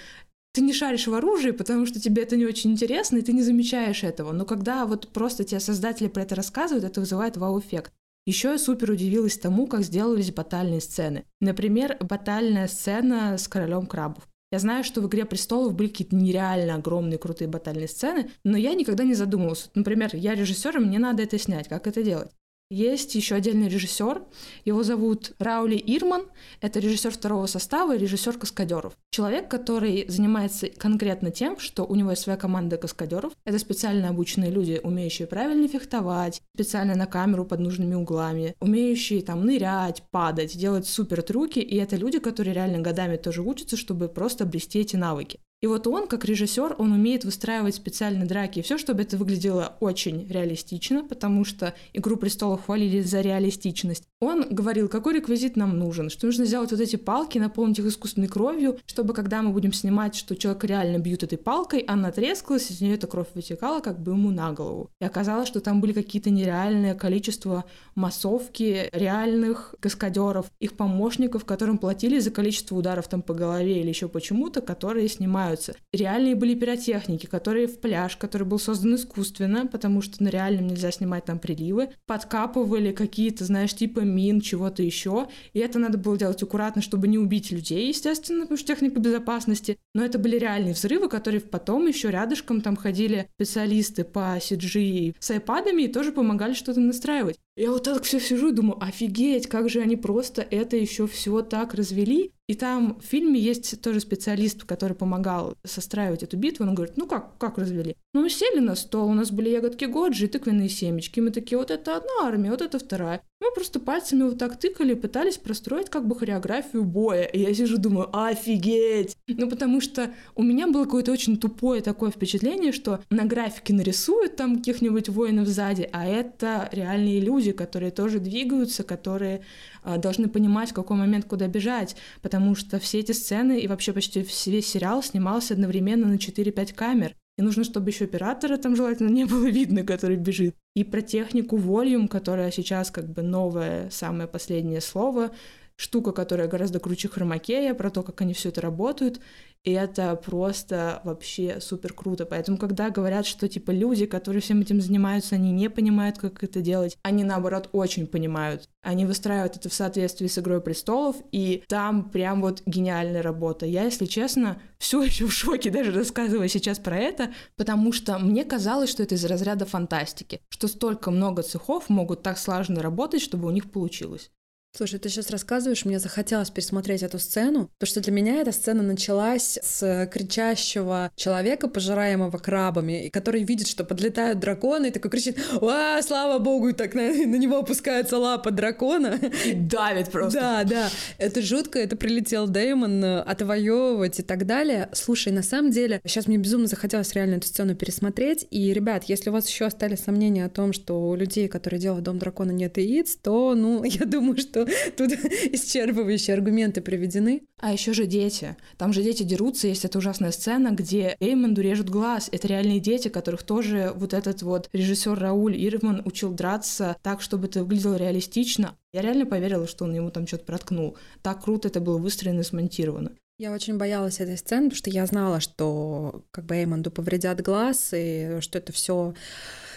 ты 0.53 0.61
не 0.61 0.73
шаришь 0.73 1.07
в 1.07 1.15
оружии, 1.15 1.51
потому 1.51 1.87
что 1.87 1.99
тебе 1.99 2.23
это 2.23 2.37
не 2.37 2.47
очень 2.47 2.73
интересно, 2.73 3.17
и 3.17 3.23
ты 3.23 3.33
не 3.33 3.43
замечаешь 3.43 4.05
этого. 4.05 4.33
Но 4.33 4.45
когда 4.45 4.87
вот 4.87 5.09
просто 5.09 5.45
тебе 5.45 5.61
создатели 5.61 6.09
про 6.09 6.23
это 6.23 6.35
рассказывают, 6.35 6.85
это 6.85 7.01
вызывает 7.01 7.37
вау-эффект. 7.37 7.93
Еще 8.25 8.51
я 8.51 8.59
супер 8.59 8.91
удивилась 8.93 9.37
тому, 9.37 9.67
как 9.67 9.83
сделались 9.83 10.31
батальные 10.31 10.81
сцены. 10.81 11.25
Например, 11.41 11.97
батальная 12.01 12.69
сцена 12.69 13.37
с 13.37 13.49
королем 13.49 13.87
крабов. 13.87 14.29
Я 14.53 14.59
знаю, 14.59 14.85
что 14.85 15.01
в 15.01 15.09
«Игре 15.09 15.25
престолов» 15.25 15.75
были 15.75 15.89
какие-то 15.89 16.15
нереально 16.15 16.75
огромные 16.75 17.17
крутые 17.17 17.49
батальные 17.49 17.89
сцены, 17.89 18.31
но 18.45 18.59
я 18.59 18.75
никогда 18.75 19.03
не 19.03 19.15
задумывалась. 19.15 19.71
Например, 19.75 20.11
я 20.13 20.35
режиссер, 20.35 20.77
и 20.77 20.81
мне 20.81 20.99
надо 20.99 21.23
это 21.23 21.39
снять. 21.39 21.69
Как 21.69 21.87
это 21.87 22.03
делать? 22.03 22.31
Есть 22.73 23.15
еще 23.17 23.35
отдельный 23.35 23.69
режиссер, 23.69 24.23
его 24.65 24.83
зовут 24.83 25.35
Раули 25.39 25.77
Ирман, 25.77 26.23
это 26.63 26.81
режиссер 26.81 27.11
второго 27.11 27.45
состава 27.45 27.95
и 27.95 27.99
режиссер 27.99 28.39
каскадеров. 28.39 28.95
Человек, 29.11 29.51
который 29.51 30.07
занимается 30.09 30.69
конкретно 30.69 31.31
тем, 31.31 31.59
что 31.59 31.85
у 31.85 31.95
него 31.95 32.13
есть 32.13 32.23
своя 32.23 32.39
команда 32.39 32.79
каскадеров. 32.79 33.35
Это 33.45 33.59
специально 33.59 34.09
обученные 34.09 34.51
люди, 34.51 34.81
умеющие 34.83 35.29
правильно 35.29 35.69
фехтовать, 35.69 36.41
специально 36.55 36.95
на 36.95 37.05
камеру 37.05 37.45
под 37.45 37.61
нужными 37.61 37.95
углами, 37.95 38.55
умеющие 38.59 39.21
там 39.21 39.45
нырять, 39.45 40.05
падать, 40.11 40.57
делать 40.57 40.87
супер 40.87 41.21
трюки, 41.21 41.59
и 41.59 41.77
это 41.77 41.97
люди, 41.97 42.21
которые 42.21 42.55
реально 42.55 42.79
годами 42.79 43.19
тоже 43.19 43.43
учатся, 43.43 43.77
чтобы 43.77 44.09
просто 44.09 44.45
обрести 44.45 44.79
эти 44.79 44.97
навыки. 44.97 45.41
И 45.63 45.69
вот 45.69 45.87
он, 45.87 46.09
как 46.09 46.25
режиссер, 46.25 46.75
он 46.79 46.91
умеет 46.91 47.25
выстраивать 47.25 47.77
специальные 47.77 48.27
драки, 48.27 48.59
и 48.59 48.63
все, 48.63 48.79
чтобы 48.79 49.03
это 49.03 49.17
выглядело 49.17 49.77
очень 49.79 50.27
реалистично, 50.29 51.05
потому 51.05 51.45
что 51.45 51.73
«Игру 51.93 52.17
престолов» 52.17 52.65
хвалили 52.65 53.01
за 53.01 53.21
реалистичность. 53.21 54.05
Он 54.23 54.47
говорил, 54.49 54.89
какой 54.89 55.15
реквизит 55.15 55.57
нам 55.57 55.79
нужен, 55.79 56.09
что 56.09 56.27
нужно 56.27 56.45
сделать 56.45 56.71
вот 56.71 56.81
эти 56.81 56.97
палки, 56.97 57.39
наполнить 57.39 57.81
их 57.81 57.87
искусственной 57.87 58.29
кровью, 58.29 58.79
чтобы 58.87 59.15
когда 59.15 59.43
мы 59.43 59.51
будем 59.51 59.73
снимать, 59.73 60.15
что 60.15 60.37
человек 60.37 60.65
реально 60.65 60.99
бьют 60.99 61.23
этой 61.25 61.39
палкой, 61.39 61.81
она 61.81 62.13
трескалась, 62.13 62.71
из 62.71 62.81
нее 62.81 62.95
эта 62.95 63.07
кровь 63.09 63.27
вытекала 63.35 63.81
как 63.81 64.01
бы 64.01 64.13
ему 64.13 64.31
на 64.31 64.53
голову. 64.53 64.91
И 65.01 65.05
оказалось, 65.05 65.49
что 65.49 65.61
там 65.61 65.81
были 65.81 65.93
какие-то 65.93 66.31
нереальные 66.31 66.95
количество 66.95 67.65
массовки 67.97 68.89
реальных 68.93 69.75
каскадеров, 69.81 70.47
их 70.61 70.75
помощников, 70.77 71.45
которым 71.45 71.79
платили 71.79 72.21
за 72.21 72.31
количество 72.31 72.77
ударов 72.77 73.09
там 73.09 73.23
по 73.23 73.35
голове 73.35 73.81
или 73.81 73.89
еще 73.89 74.09
почему-то, 74.09 74.61
которые 74.61 75.09
снимают 75.09 75.43
снимаются. 75.43 75.75
Реальные 75.93 76.35
были 76.35 76.55
пиротехники, 76.55 77.27
которые 77.27 77.67
в 77.67 77.81
пляж, 77.81 78.17
который 78.17 78.47
был 78.47 78.59
создан 78.59 78.95
искусственно, 78.95 79.67
потому 79.67 80.03
что 80.03 80.23
на 80.23 80.29
реальном 80.29 80.69
нельзя 80.69 80.91
снимать 80.91 81.25
там 81.25 81.39
приливы, 81.39 81.91
подкапывали 82.07 82.93
какие-то, 82.93 83.45
знаешь, 83.45 83.75
типа 83.75 84.01
мин, 84.15 84.41
чего-то 84.41 84.83
еще, 84.83 85.29
и 85.53 85.59
это 85.59 85.79
надо 85.79 85.99
было 85.99 86.17
делать 86.17 86.43
аккуратно, 86.43 86.83
чтобы 86.83 87.09
не 87.09 87.19
убить 87.19 87.51
людей, 87.51 87.89
естественно, 87.89 88.43
потому 88.43 88.59
что 88.59 88.69
техника 88.69 89.01
безопасности, 89.01 89.79
но 89.95 90.05
это 90.05 90.19
были 90.19 90.39
реальные 90.39 90.75
взрывы, 90.75 91.09
которые 91.09 91.41
потом 91.41 91.87
еще 91.87 92.11
рядышком 92.11 92.61
там 92.61 92.77
ходили 92.77 93.29
специалисты 93.35 94.05
по 94.05 94.37
CG 94.39 95.15
с 95.19 95.31
айпадами 95.31 95.83
и 95.83 95.89
тоже 95.89 96.13
помогали 96.13 96.55
что-то 96.55 96.81
настраивать. 96.81 97.39
Я 97.55 97.71
вот 97.71 97.83
так 97.83 98.03
все 98.05 98.19
сижу 98.19 98.49
и 98.49 98.53
думаю, 98.53 98.83
офигеть, 98.83 99.47
как 99.47 99.69
же 99.69 99.81
они 99.81 99.97
просто 99.97 100.41
это 100.41 100.77
еще 100.77 101.07
все 101.07 101.43
так 101.43 101.75
развели. 101.75 102.33
И 102.49 102.55
там 102.55 102.99
в 103.01 103.05
фильме 103.05 103.41
есть 103.41 103.81
тоже 103.81 104.01
специалист, 104.01 104.65
который 104.65 104.95
помогал 104.95 105.55
состраивать 105.65 106.23
эту 106.23 106.37
битву. 106.37 106.67
Он 106.67 106.75
говорит, 106.75 106.97
ну 106.97 107.07
как, 107.07 107.39
как 107.39 107.57
развели? 107.57 107.97
Ну 108.15 108.23
мы 108.23 108.31
сели 108.31 108.59
на 108.59 108.75
стол, 108.75 109.09
у 109.09 109.15
нас 109.15 109.31
были 109.31 109.49
ягодки 109.49 109.85
годжи 109.85 110.27
и 110.27 110.29
тыквенные 110.29 110.69
семечки. 110.69 111.21
Мы 111.21 111.31
такие, 111.31 111.57
вот 111.57 111.71
это 111.71 111.97
одна 111.97 112.11
армия, 112.27 112.51
вот 112.51 112.61
это 112.61 112.79
вторая. 112.79 113.23
Мы 113.41 113.53
просто 113.55 113.81
пальцами 113.81 114.25
вот 114.25 114.39
так 114.39 114.59
тыкали, 114.59 114.95
пытались 114.95 115.37
простроить 115.37 115.89
как 115.89 116.07
бы 116.07 116.15
хореографию 116.15 116.85
боя. 116.85 117.25
И 117.25 117.41
я 117.41 117.55
сижу, 117.55 117.79
думаю, 117.79 118.09
офигеть! 118.13 119.17
Ну, 119.29 119.49
потому 119.49 119.81
что 119.81 120.13
у 120.35 120.43
меня 120.43 120.67
было 120.67 120.85
какое-то 120.85 121.11
очень 121.11 121.39
тупое 121.39 121.81
такое 121.81 122.11
впечатление, 122.11 122.73
что 122.73 123.01
на 123.11 123.25
графике 123.25 123.73
нарисуют 123.73 124.37
там 124.37 124.59
каких-нибудь 124.59 125.09
воинов 125.09 125.49
сзади, 125.49 125.89
а 125.93 126.07
это 126.07 126.69
реальные 126.71 127.21
люди, 127.21 127.42
которые 127.51 127.91
тоже 127.91 128.21
двигаются, 128.21 128.85
которые 128.85 129.43
а, 129.83 129.99
должны 129.99 130.29
понимать, 130.29 130.71
в 130.71 130.75
какой 130.75 130.97
момент 130.97 131.25
куда 131.25 131.49
бежать, 131.49 131.97
потому 132.23 132.55
что 132.55 132.79
все 132.79 133.01
эти 133.01 133.13
сцены 133.13 133.59
и 133.59 133.67
вообще 133.67 133.93
почти 133.93 134.25
весь 134.47 134.67
сериал 134.69 135.03
снимался 135.03 135.55
одновременно 135.55 136.07
на 136.07 136.15
4-5 136.15 136.75
камер. 136.75 137.17
И 137.39 137.43
нужно, 137.43 137.65
чтобы 137.65 137.91
еще 137.91 138.05
оператора 138.05 138.59
там 138.59 138.77
желательно 138.77 139.09
не 139.09 139.25
было 139.25 139.47
видно, 139.47 139.85
который 139.85 140.17
бежит. 140.17 140.55
И 140.75 140.85
про 140.85 141.03
технику 141.03 141.57
Volume, 141.57 142.09
которая 142.09 142.51
сейчас 142.51 142.91
как 142.91 143.09
бы 143.09 143.23
новое, 143.23 143.91
самое 143.91 144.29
последнее 144.29 144.81
слово, 144.81 145.33
штука, 145.77 146.13
которая 146.13 146.49
гораздо 146.49 146.79
круче 146.79 147.09
хромакея, 147.09 147.75
про 147.75 147.91
то, 147.91 148.03
как 148.03 148.21
они 148.21 148.35
все 148.35 148.51
это 148.51 148.61
работают. 148.61 149.21
И 149.65 149.71
это 149.71 150.17
просто 150.17 151.01
вообще 151.05 151.61
супер 151.61 151.93
круто. 151.93 152.27
Поэтому, 152.27 152.59
когда 152.59 152.91
говорят, 152.91 153.27
что 153.27 153.49
типа 153.49 153.71
люди, 153.71 154.07
которые 154.07 154.41
всем 154.43 154.61
этим 154.61 154.81
занимаются, 154.81 155.37
они 155.37 155.53
не 155.53 155.71
понимают, 155.71 156.19
как 156.19 156.43
это 156.43 156.61
делать, 156.61 156.99
они 157.03 157.23
наоборот 157.23 157.69
очень 157.73 158.09
понимают. 158.09 158.69
Они 158.83 159.07
выстраивают 159.07 159.57
это 159.57 159.69
в 159.69 159.75
соответствии 159.75 160.27
с 160.27 160.39
Игрой 160.39 160.61
престолов, 160.61 161.17
и 161.31 161.63
там 161.69 162.11
прям 162.11 162.41
вот 162.41 162.63
гениальная 162.67 163.23
работа. 163.23 163.65
Я, 163.65 163.85
если 163.85 164.07
честно, 164.07 164.61
все 164.79 165.01
еще 165.03 165.27
в 165.27 165.33
шоке, 165.33 165.71
даже 165.71 165.93
рассказывая 165.93 166.49
сейчас 166.49 166.81
про 166.81 166.99
это, 166.99 167.31
потому 167.57 167.93
что 167.93 168.19
мне 168.19 168.45
казалось, 168.45 168.91
что 168.91 169.05
это 169.05 169.15
из 169.15 169.25
разряда 169.25 169.65
фантастики, 169.65 170.41
что 170.49 170.67
столько 170.67 171.13
много 171.13 171.43
цехов 171.43 171.89
могут 171.89 172.23
так 172.23 172.37
слаженно 172.39 172.83
работать, 172.83 173.23
чтобы 173.23 173.47
у 173.47 173.53
них 173.53 173.71
получилось. 173.71 174.33
Слушай, 174.75 174.99
ты 174.99 175.11
сейчас 175.11 175.29
рассказываешь, 175.29 175.85
мне 175.85 175.99
захотелось 175.99 176.49
пересмотреть 176.49 177.03
эту 177.03 177.19
сцену, 177.19 177.69
потому 177.79 177.91
что 177.91 178.01
для 178.01 178.11
меня 178.11 178.41
эта 178.41 178.53
сцена 178.53 178.83
началась 178.83 179.59
с 179.63 180.09
кричащего 180.11 181.11
человека, 181.15 181.69
пожираемого 181.69 182.39
крабами, 182.39 183.11
который 183.13 183.43
видит, 183.43 183.69
что 183.69 183.85
подлетают 183.85 184.39
драконы, 184.39 184.87
и 184.87 184.91
такой 184.91 185.11
кричит 185.11 185.39
«А, 185.61 186.01
слава 186.01 186.39
богу!» 186.39 186.69
и 186.69 186.73
так 186.73 186.95
на, 186.95 187.03
на 187.13 187.37
него 187.37 187.59
опускается 187.59 188.17
лапа 188.17 188.51
дракона. 188.51 189.21
И 189.45 189.53
давит 189.53 190.11
просто. 190.11 190.41
Да, 190.41 190.65
да. 190.65 190.89
Это 191.19 191.43
жутко, 191.43 191.79
это 191.79 191.95
прилетел 191.95 192.49
Дэймон 192.49 193.05
э, 193.05 193.21
отвоевывать 193.21 194.21
и 194.21 194.23
так 194.23 194.47
далее. 194.47 194.89
Слушай, 194.95 195.35
на 195.35 195.43
самом 195.43 195.71
деле, 195.71 196.01
сейчас 196.07 196.27
мне 196.29 196.39
безумно 196.39 196.67
захотелось 196.67 197.13
реально 197.13 197.35
эту 197.35 197.47
сцену 197.47 197.75
пересмотреть, 197.75 198.47
и, 198.51 198.73
ребят, 198.73 199.05
если 199.05 199.29
у 199.29 199.35
вас 199.35 199.47
еще 199.47 199.67
остались 199.67 200.01
сомнения 200.01 200.47
о 200.47 200.49
том, 200.49 200.73
что 200.73 201.11
у 201.11 201.15
людей, 201.15 201.47
которые 201.49 201.79
делают 201.79 202.05
Дом 202.05 202.19
Дракона, 202.19 202.53
нет 202.53 202.79
яиц, 202.79 203.17
то, 203.17 203.55
ну, 203.55 203.85
я 203.85 204.07
думаю, 204.07 204.39
что 204.39 204.62
тут 204.97 205.13
исчерпывающие 205.53 206.35
аргументы 206.35 206.81
приведены. 206.81 207.43
А 207.59 207.73
еще 207.73 207.93
же 207.93 208.07
дети. 208.07 208.57
Там 208.77 208.93
же 208.93 209.03
дети 209.03 209.23
дерутся, 209.23 209.69
есть 209.69 209.85
эта 209.85 209.99
ужасная 209.99 210.33
сцена, 210.33 210.71
где 210.71 211.17
Эймонду 211.21 211.61
режут 211.61 211.89
глаз. 211.89 212.29
Это 212.33 212.49
реальные 212.49 212.81
дети, 212.81 213.09
которых 213.09 213.43
тоже 213.43 213.93
вот 213.95 214.15
этот 214.15 214.43
вот 214.43 214.69
режиссер 214.73 215.19
Рауль 215.19 215.57
Ирвман 215.57 216.03
учил 216.05 216.33
драться 216.33 216.97
так, 217.03 217.23
чтобы 217.23 217.47
это 217.47 217.65
выглядело 217.65 217.97
реалистично. 217.97 218.77
Я 218.93 219.03
реально 219.03 219.27
поверила, 219.27 219.67
что 219.67 219.85
он 219.85 219.95
ему 219.95 220.11
там 220.11 220.27
что-то 220.27 220.45
проткнул. 220.45 220.97
Так 221.23 221.45
круто 221.45 221.69
это 221.69 221.81
было 221.81 221.99
выстроено 221.99 222.41
и 222.41 222.45
смонтировано. 222.45 223.13
Я 223.39 223.53
очень 223.53 223.77
боялась 223.77 224.21
этой 224.21 224.37
сцены, 224.37 224.65
потому 224.65 224.77
что 224.77 224.91
я 224.91 225.07
знала, 225.07 225.41
что 225.41 226.23
как 226.31 226.45
бы 226.45 226.55
Эймонду 226.55 226.91
повредят 226.91 227.41
глаз, 227.41 227.91
и 227.93 228.39
что 228.41 228.59
это 228.59 228.73
все 228.73 229.15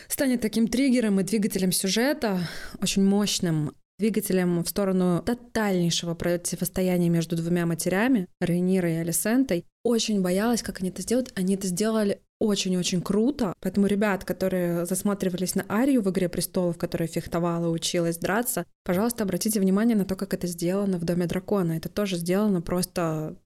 станет 0.07 0.41
таким 0.41 0.67
триггером 0.67 1.19
и 1.19 1.23
двигателем 1.23 1.71
сюжета, 1.71 2.47
очень 2.81 3.03
мощным 3.03 3.73
двигателем 3.99 4.63
в 4.63 4.69
сторону 4.69 5.21
тотальнейшего 5.25 6.13
противостояния 6.15 7.09
между 7.09 7.35
двумя 7.35 7.65
матерями, 7.65 8.27
Рейнирой 8.41 8.93
и 8.93 8.97
Алисентой. 8.97 9.65
Очень 9.83 10.21
боялась, 10.21 10.63
как 10.63 10.81
они 10.81 10.89
это 10.89 11.01
сделают. 11.01 11.31
Они 11.35 11.55
это 11.55 11.67
сделали 11.67 12.21
очень-очень 12.39 13.01
круто. 13.01 13.53
Поэтому 13.61 13.87
ребят, 13.87 14.25
которые 14.25 14.85
засматривались 14.85 15.55
на 15.55 15.65
Арию 15.69 16.01
в 16.01 16.09
«Игре 16.09 16.27
престолов», 16.27 16.77
которая 16.77 17.07
фехтовала, 17.07 17.69
училась 17.69 18.17
драться, 18.17 18.65
пожалуйста, 18.83 19.23
обратите 19.23 19.59
внимание 19.59 19.95
на 19.95 20.05
то, 20.05 20.15
как 20.15 20.33
это 20.33 20.47
сделано 20.47 20.97
в 20.97 21.05
«Доме 21.05 21.27
дракона». 21.27 21.73
Это 21.73 21.89
тоже 21.89 22.17
сделано 22.17 22.61
просто 22.61 23.37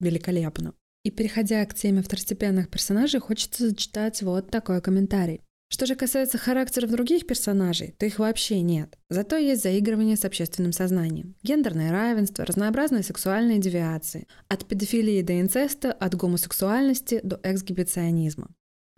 великолепно. 0.00 0.74
И 1.04 1.10
переходя 1.10 1.64
к 1.64 1.74
теме 1.74 2.02
второстепенных 2.02 2.68
персонажей, 2.68 3.20
хочется 3.20 3.68
зачитать 3.68 4.22
вот 4.22 4.50
такой 4.50 4.80
комментарий. 4.80 5.42
Что 5.72 5.86
же 5.86 5.94
касается 5.94 6.36
характеров 6.36 6.90
других 6.90 7.26
персонажей, 7.26 7.94
то 7.96 8.04
их 8.04 8.18
вообще 8.18 8.60
нет. 8.60 8.98
Зато 9.08 9.36
есть 9.36 9.62
заигрывание 9.62 10.16
с 10.16 10.24
общественным 10.24 10.72
сознанием. 10.72 11.36
Гендерное 11.44 11.92
равенство, 11.92 12.44
разнообразные 12.44 13.04
сексуальные 13.04 13.60
девиации. 13.60 14.26
От 14.48 14.66
педофилии 14.66 15.22
до 15.22 15.40
инцеста, 15.40 15.92
от 15.92 16.16
гомосексуальности 16.16 17.20
до 17.22 17.38
эксгибиционизма. 17.44 18.48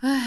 А, 0.03 0.19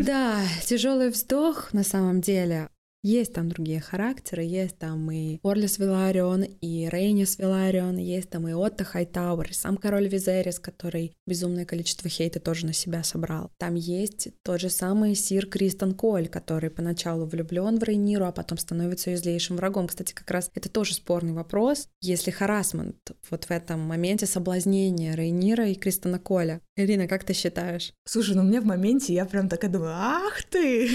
да, 0.00 0.42
тяжелый 0.64 1.10
вздох 1.10 1.72
на 1.72 1.84
самом 1.84 2.20
деле. 2.20 2.68
Есть 3.02 3.32
там 3.32 3.48
другие 3.48 3.80
характеры, 3.80 4.42
есть 4.42 4.78
там 4.78 5.10
и 5.10 5.38
Орлис 5.44 5.78
Виларион, 5.78 6.42
и 6.42 6.88
Рейнис 6.88 7.38
Виларион, 7.38 7.96
есть 7.96 8.30
там 8.30 8.48
и 8.48 8.52
Отто 8.52 8.84
Хайтауэр, 8.84 9.50
и 9.50 9.54
сам 9.54 9.76
король 9.76 10.08
Визерис, 10.08 10.58
который 10.58 11.12
безумное 11.26 11.64
количество 11.64 12.10
хейта 12.10 12.40
тоже 12.40 12.66
на 12.66 12.72
себя 12.72 13.04
собрал. 13.04 13.52
Там 13.56 13.76
есть 13.76 14.28
тот 14.42 14.60
же 14.60 14.68
самый 14.68 15.14
сир 15.14 15.46
Кристен 15.46 15.94
Коль, 15.94 16.28
который 16.28 16.70
поначалу 16.70 17.26
влюблен 17.26 17.78
в 17.78 17.84
Рейниру, 17.84 18.24
а 18.24 18.32
потом 18.32 18.58
становится 18.58 19.10
ее 19.10 19.16
злейшим 19.16 19.56
врагом. 19.56 19.86
Кстати, 19.86 20.12
как 20.12 20.30
раз 20.30 20.50
это 20.54 20.68
тоже 20.68 20.94
спорный 20.94 21.32
вопрос. 21.32 21.88
Если 22.00 22.32
харасмент 22.32 23.12
вот 23.30 23.44
в 23.44 23.50
этом 23.50 23.80
моменте 23.80 24.26
соблазнения 24.26 25.14
Рейнира 25.14 25.68
и 25.68 25.74
Кристена 25.74 26.18
Коля. 26.18 26.60
Ирина, 26.78 27.08
как 27.08 27.24
ты 27.24 27.32
считаешь? 27.32 27.92
Слушай, 28.04 28.36
ну 28.36 28.44
мне 28.44 28.60
в 28.60 28.64
моменте 28.64 29.12
я 29.12 29.24
прям 29.24 29.48
такая 29.48 29.68
думаю, 29.68 29.94
ах 29.96 30.44
ты! 30.44 30.88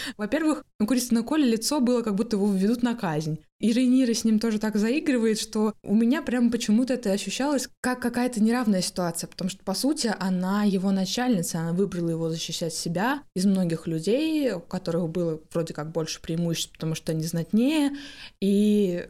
Во-первых, 0.16 0.64
у 0.80 0.86
Кристена 0.86 1.22
Коля 1.22 1.46
лицо 1.46 1.80
было, 1.80 2.02
как 2.02 2.16
будто 2.16 2.36
его 2.36 2.52
ведут 2.52 2.82
на 2.82 2.96
казнь. 2.96 3.38
И 3.60 3.72
Рейнира 3.72 4.12
с 4.12 4.24
ним 4.24 4.40
тоже 4.40 4.58
так 4.58 4.74
заигрывает, 4.74 5.38
что 5.38 5.74
у 5.84 5.94
меня 5.94 6.22
прям 6.22 6.50
почему-то 6.50 6.94
это 6.94 7.12
ощущалось 7.12 7.68
как 7.80 8.00
какая-то 8.00 8.42
неравная 8.42 8.82
ситуация, 8.82 9.28
потому 9.28 9.48
что, 9.48 9.62
по 9.62 9.74
сути, 9.74 10.12
она 10.18 10.64
его 10.64 10.90
начальница, 10.90 11.60
она 11.60 11.72
выбрала 11.72 12.10
его 12.10 12.28
защищать 12.28 12.74
себя 12.74 13.22
из 13.36 13.46
многих 13.46 13.86
людей, 13.86 14.54
у 14.54 14.60
которых 14.60 15.08
было 15.08 15.40
вроде 15.52 15.72
как 15.72 15.92
больше 15.92 16.20
преимуществ, 16.20 16.72
потому 16.72 16.96
что 16.96 17.12
они 17.12 17.22
знатнее, 17.22 17.92
и 18.40 19.06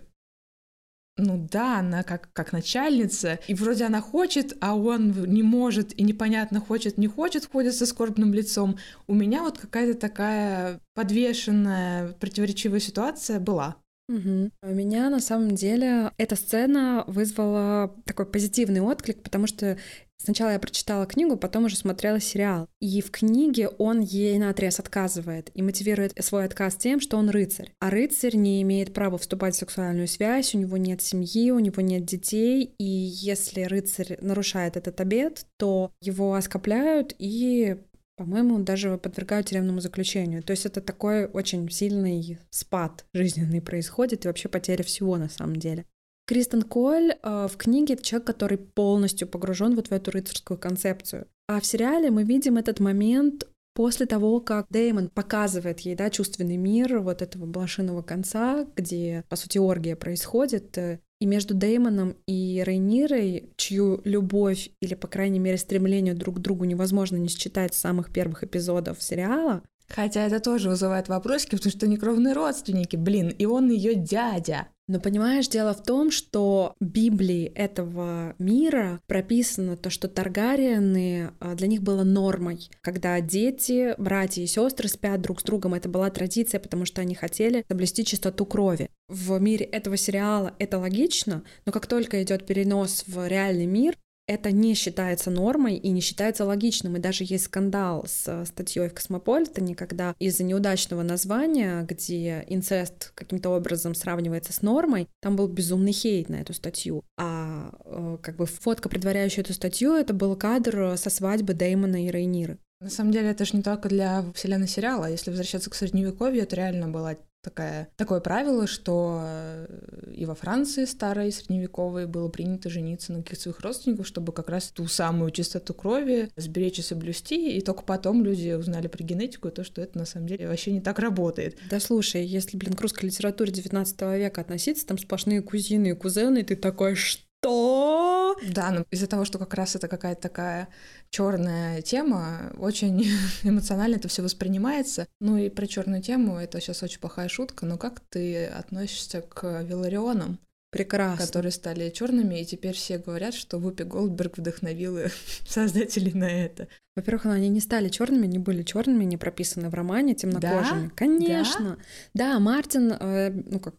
ну 1.16 1.46
да, 1.50 1.80
она 1.80 2.02
как, 2.02 2.32
как 2.32 2.52
начальница, 2.52 3.38
и 3.46 3.54
вроде 3.54 3.84
она 3.84 4.00
хочет, 4.00 4.56
а 4.60 4.74
он 4.74 5.12
не 5.12 5.42
может, 5.42 5.98
и 5.98 6.02
непонятно, 6.02 6.60
хочет, 6.60 6.96
не 6.96 7.06
хочет, 7.06 7.46
ходит 7.46 7.74
со 7.74 7.86
скорбным 7.86 8.32
лицом. 8.32 8.78
У 9.06 9.14
меня 9.14 9.42
вот 9.42 9.58
какая-то 9.58 9.98
такая 9.98 10.80
подвешенная, 10.94 12.12
противоречивая 12.12 12.80
ситуация 12.80 13.40
была. 13.40 13.76
Угу. 14.08 14.50
У 14.62 14.74
меня 14.74 15.10
на 15.10 15.20
самом 15.20 15.54
деле 15.54 16.12
эта 16.16 16.34
сцена 16.34 17.04
вызвала 17.06 17.94
такой 18.04 18.26
позитивный 18.26 18.80
отклик, 18.80 19.22
потому 19.22 19.46
что 19.46 19.78
Сначала 20.22 20.50
я 20.50 20.60
прочитала 20.60 21.04
книгу, 21.04 21.36
потом 21.36 21.64
уже 21.64 21.76
смотрела 21.76 22.20
сериал. 22.20 22.68
И 22.80 23.00
в 23.00 23.10
книге 23.10 23.68
он 23.68 24.00
ей 24.00 24.38
на 24.38 24.50
отрез 24.50 24.78
отказывает 24.78 25.50
и 25.54 25.62
мотивирует 25.62 26.12
свой 26.24 26.44
отказ 26.44 26.76
тем, 26.76 27.00
что 27.00 27.16
он 27.16 27.28
рыцарь. 27.28 27.72
А 27.80 27.90
рыцарь 27.90 28.36
не 28.36 28.62
имеет 28.62 28.94
права 28.94 29.18
вступать 29.18 29.56
в 29.56 29.58
сексуальную 29.58 30.06
связь, 30.06 30.54
у 30.54 30.58
него 30.58 30.76
нет 30.76 31.02
семьи, 31.02 31.50
у 31.50 31.58
него 31.58 31.82
нет 31.82 32.04
детей. 32.04 32.72
И 32.78 32.84
если 32.84 33.62
рыцарь 33.62 34.16
нарушает 34.20 34.76
этот 34.76 35.00
обет, 35.00 35.44
то 35.58 35.90
его 36.00 36.34
оскопляют 36.34 37.14
и 37.18 37.78
по-моему, 38.16 38.58
даже 38.60 38.98
подвергают 38.98 39.48
тюремному 39.48 39.80
заключению. 39.80 40.42
То 40.44 40.52
есть 40.52 40.66
это 40.66 40.80
такой 40.80 41.26
очень 41.26 41.68
сильный 41.70 42.38
спад 42.50 43.04
жизненный 43.12 43.60
происходит 43.60 44.24
и 44.24 44.28
вообще 44.28 44.48
потеря 44.48 44.84
всего 44.84 45.16
на 45.16 45.28
самом 45.28 45.56
деле. 45.56 45.86
Кристен 46.32 46.62
Коль 46.62 47.12
э, 47.22 47.46
в 47.46 47.58
книге 47.58 47.92
это 47.92 48.02
человек, 48.02 48.26
который 48.26 48.56
полностью 48.56 49.28
погружен 49.28 49.74
вот 49.74 49.88
в 49.88 49.92
эту 49.92 50.12
рыцарскую 50.12 50.56
концепцию. 50.56 51.26
А 51.46 51.60
в 51.60 51.66
сериале 51.66 52.10
мы 52.10 52.24
видим 52.24 52.56
этот 52.56 52.80
момент 52.80 53.46
после 53.74 54.06
того, 54.06 54.40
как 54.40 54.64
Дэймон 54.70 55.10
показывает 55.10 55.80
ей, 55.80 55.94
да, 55.94 56.08
чувственный 56.08 56.56
мир 56.56 57.00
вот 57.00 57.20
этого 57.20 57.44
блошиного 57.44 58.00
конца, 58.00 58.66
где, 58.76 59.24
по 59.28 59.36
сути, 59.36 59.58
оргия 59.58 59.94
происходит, 59.94 60.78
э, 60.78 61.00
и 61.20 61.26
между 61.26 61.52
Дэймоном 61.52 62.16
и 62.26 62.62
Рейнирой, 62.64 63.52
чью 63.56 64.00
любовь 64.04 64.70
или, 64.80 64.94
по 64.94 65.08
крайней 65.08 65.38
мере, 65.38 65.58
стремление 65.58 66.14
друг 66.14 66.36
к 66.36 66.40
другу 66.40 66.64
невозможно 66.64 67.16
не 67.16 67.28
считать 67.28 67.74
с 67.74 67.80
самых 67.80 68.10
первых 68.10 68.42
эпизодов 68.42 69.02
сериала, 69.02 69.62
Хотя 69.94 70.26
это 70.26 70.40
тоже 70.40 70.70
вызывает 70.70 71.08
вопросы, 71.08 71.48
потому 71.48 71.70
что 71.70 71.86
они 71.86 71.96
кровные 71.96 72.34
родственники, 72.34 72.96
блин, 72.96 73.28
и 73.28 73.44
он 73.44 73.70
ее 73.70 73.94
дядя. 73.94 74.68
Но 74.88 75.00
понимаешь, 75.00 75.48
дело 75.48 75.74
в 75.74 75.82
том, 75.82 76.10
что 76.10 76.74
в 76.80 76.84
Библии 76.84 77.44
этого 77.44 78.34
мира 78.38 79.00
прописано 79.06 79.76
то, 79.76 79.90
что 79.90 80.08
Таргариены 80.08 81.32
а, 81.38 81.54
для 81.54 81.68
них 81.68 81.82
было 81.82 82.02
нормой. 82.02 82.68
Когда 82.80 83.20
дети, 83.20 83.94
братья 83.96 84.42
и 84.42 84.46
сестры 84.46 84.88
спят 84.88 85.20
друг 85.20 85.40
с 85.40 85.44
другом, 85.44 85.74
это 85.74 85.88
была 85.88 86.10
традиция, 86.10 86.58
потому 86.58 86.84
что 86.84 87.00
они 87.00 87.14
хотели 87.14 87.64
соблюсти 87.68 88.04
чистоту 88.04 88.44
крови. 88.44 88.90
В 89.08 89.38
мире 89.38 89.66
этого 89.66 89.96
сериала 89.96 90.54
это 90.58 90.78
логично, 90.78 91.44
но 91.64 91.72
как 91.72 91.86
только 91.86 92.22
идет 92.22 92.44
перенос 92.44 93.04
в 93.06 93.26
реальный 93.28 93.66
мир, 93.66 93.96
это 94.32 94.50
не 94.52 94.74
считается 94.74 95.30
нормой 95.30 95.76
и 95.76 95.90
не 95.90 96.00
считается 96.00 96.44
логичным. 96.44 96.96
И 96.96 97.00
даже 97.00 97.24
есть 97.24 97.44
скандал 97.44 98.04
с 98.06 98.24
э, 98.26 98.44
статьей 98.44 98.88
в 98.88 98.94
Космополитене, 98.94 99.74
когда 99.74 100.14
из-за 100.18 100.44
неудачного 100.44 101.02
названия, 101.02 101.82
где 101.82 102.44
инцест 102.48 103.12
каким-то 103.14 103.50
образом 103.50 103.94
сравнивается 103.94 104.52
с 104.52 104.62
нормой, 104.62 105.08
там 105.20 105.36
был 105.36 105.48
безумный 105.48 105.92
хейт 105.92 106.28
на 106.28 106.36
эту 106.36 106.54
статью. 106.54 107.02
А 107.18 107.72
э, 107.84 108.18
как 108.22 108.36
бы 108.36 108.46
фотка, 108.46 108.88
предваряющая 108.88 109.42
эту 109.42 109.52
статью, 109.52 109.94
это 109.94 110.14
был 110.14 110.36
кадр 110.36 110.96
со 110.96 111.10
свадьбы 111.10 111.54
Дэймона 111.54 112.06
и 112.06 112.10
Рейниры. 112.10 112.58
На 112.80 112.90
самом 112.90 113.12
деле 113.12 113.30
это 113.30 113.44
же 113.44 113.56
не 113.56 113.62
только 113.62 113.88
для 113.88 114.24
вселенной 114.34 114.66
сериала. 114.66 115.08
Если 115.08 115.30
возвращаться 115.30 115.70
к 115.70 115.74
средневековью, 115.74 116.42
это 116.42 116.56
реально 116.56 116.88
была 116.88 117.16
такая, 117.42 117.88
такое 117.96 118.20
правило, 118.20 118.66
что 118.66 119.20
э, 119.22 120.12
и 120.14 120.24
во 120.24 120.34
Франции 120.34 120.84
старой, 120.84 121.32
средневековой, 121.32 122.06
было 122.06 122.28
принято 122.28 122.70
жениться 122.70 123.12
на 123.12 123.22
каких-то 123.22 123.42
своих 123.42 123.60
родственников, 123.60 124.06
чтобы 124.06 124.32
как 124.32 124.48
раз 124.48 124.70
ту 124.70 124.86
самую 124.86 125.30
чистоту 125.32 125.74
крови 125.74 126.30
сберечь 126.36 126.78
и 126.78 126.82
соблюсти, 126.82 127.56
и 127.56 127.60
только 127.60 127.82
потом 127.82 128.24
люди 128.24 128.52
узнали 128.52 128.86
про 128.86 129.02
генетику 129.02 129.48
и 129.48 129.52
то, 129.52 129.64
что 129.64 129.82
это 129.82 129.98
на 129.98 130.06
самом 130.06 130.28
деле 130.28 130.48
вообще 130.48 130.72
не 130.72 130.80
так 130.80 130.98
работает. 130.98 131.58
Да 131.68 131.80
слушай, 131.80 132.24
если, 132.24 132.56
блин, 132.56 132.74
к 132.74 132.80
русской 132.80 133.06
литературе 133.06 133.52
19 133.52 134.00
века 134.02 134.40
относиться, 134.40 134.86
там 134.86 134.98
сплошные 134.98 135.42
кузины 135.42 135.88
и 135.88 135.94
кузены, 135.94 136.38
и 136.38 136.44
ты 136.44 136.56
такой, 136.56 136.94
что? 136.94 137.22
Что? 137.42 138.36
Да, 138.50 138.70
но 138.70 138.84
из-за 138.90 139.06
того, 139.06 139.24
что 139.24 139.38
как 139.38 139.54
раз 139.54 139.74
это 139.74 139.88
какая-то 139.88 140.22
такая 140.22 140.68
черная 141.10 141.82
тема, 141.82 142.52
очень 142.56 143.04
эмоционально 143.42 143.96
это 143.96 144.08
все 144.08 144.22
воспринимается. 144.22 145.06
Ну 145.20 145.36
и 145.36 145.48
про 145.48 145.66
черную 145.66 146.02
тему 146.02 146.36
это 146.36 146.60
сейчас 146.60 146.82
очень 146.82 147.00
плохая 147.00 147.28
шутка. 147.28 147.66
Но 147.66 147.78
как 147.78 148.00
ты 148.10 148.46
относишься 148.46 149.22
к 149.22 149.62
Виларионам? 149.62 150.38
Прекрасно. 150.70 151.26
Которые 151.26 151.52
стали 151.52 151.90
черными, 151.90 152.40
и 152.40 152.46
теперь 152.46 152.74
все 152.74 152.96
говорят, 152.96 153.34
что 153.34 153.58
Вупи 153.58 153.84
Голдберг 153.84 154.38
вдохновила 154.38 155.08
создателей 155.46 156.12
на 156.14 156.30
это. 156.30 156.66
Во-первых, 156.96 157.26
они 157.26 157.50
не 157.50 157.60
стали 157.60 157.90
черными, 157.90 158.26
не 158.26 158.38
были 158.38 158.62
черными, 158.62 159.04
не 159.04 159.18
прописаны 159.18 159.68
в 159.68 159.74
романе 159.74 160.14
темнокожими. 160.14 160.86
Да? 160.86 160.92
Конечно. 160.94 161.76
Да, 162.14 162.32
да 162.34 162.38
Мартин, 162.38 162.92
э, 162.92 163.30
ну 163.30 163.60
как 163.60 163.74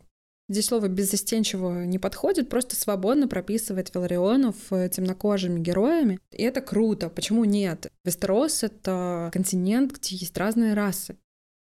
Здесь 0.50 0.66
слово 0.66 0.88
«беззастенчиво» 0.88 1.86
не 1.86 2.00
подходит, 2.00 2.50
просто 2.50 2.76
свободно 2.76 3.28
прописывает 3.28 3.94
Виларионов 3.94 4.56
темнокожими 4.70 5.60
героями. 5.60 6.20
И 6.32 6.44
это 6.44 6.60
круто. 6.62 7.10
Почему 7.10 7.46
нет? 7.46 7.92
Вестерос— 8.04 8.64
это 8.64 9.30
континент, 9.32 9.94
где 9.94 10.16
есть 10.18 10.38
разные 10.38 10.74
расы. 10.74 11.18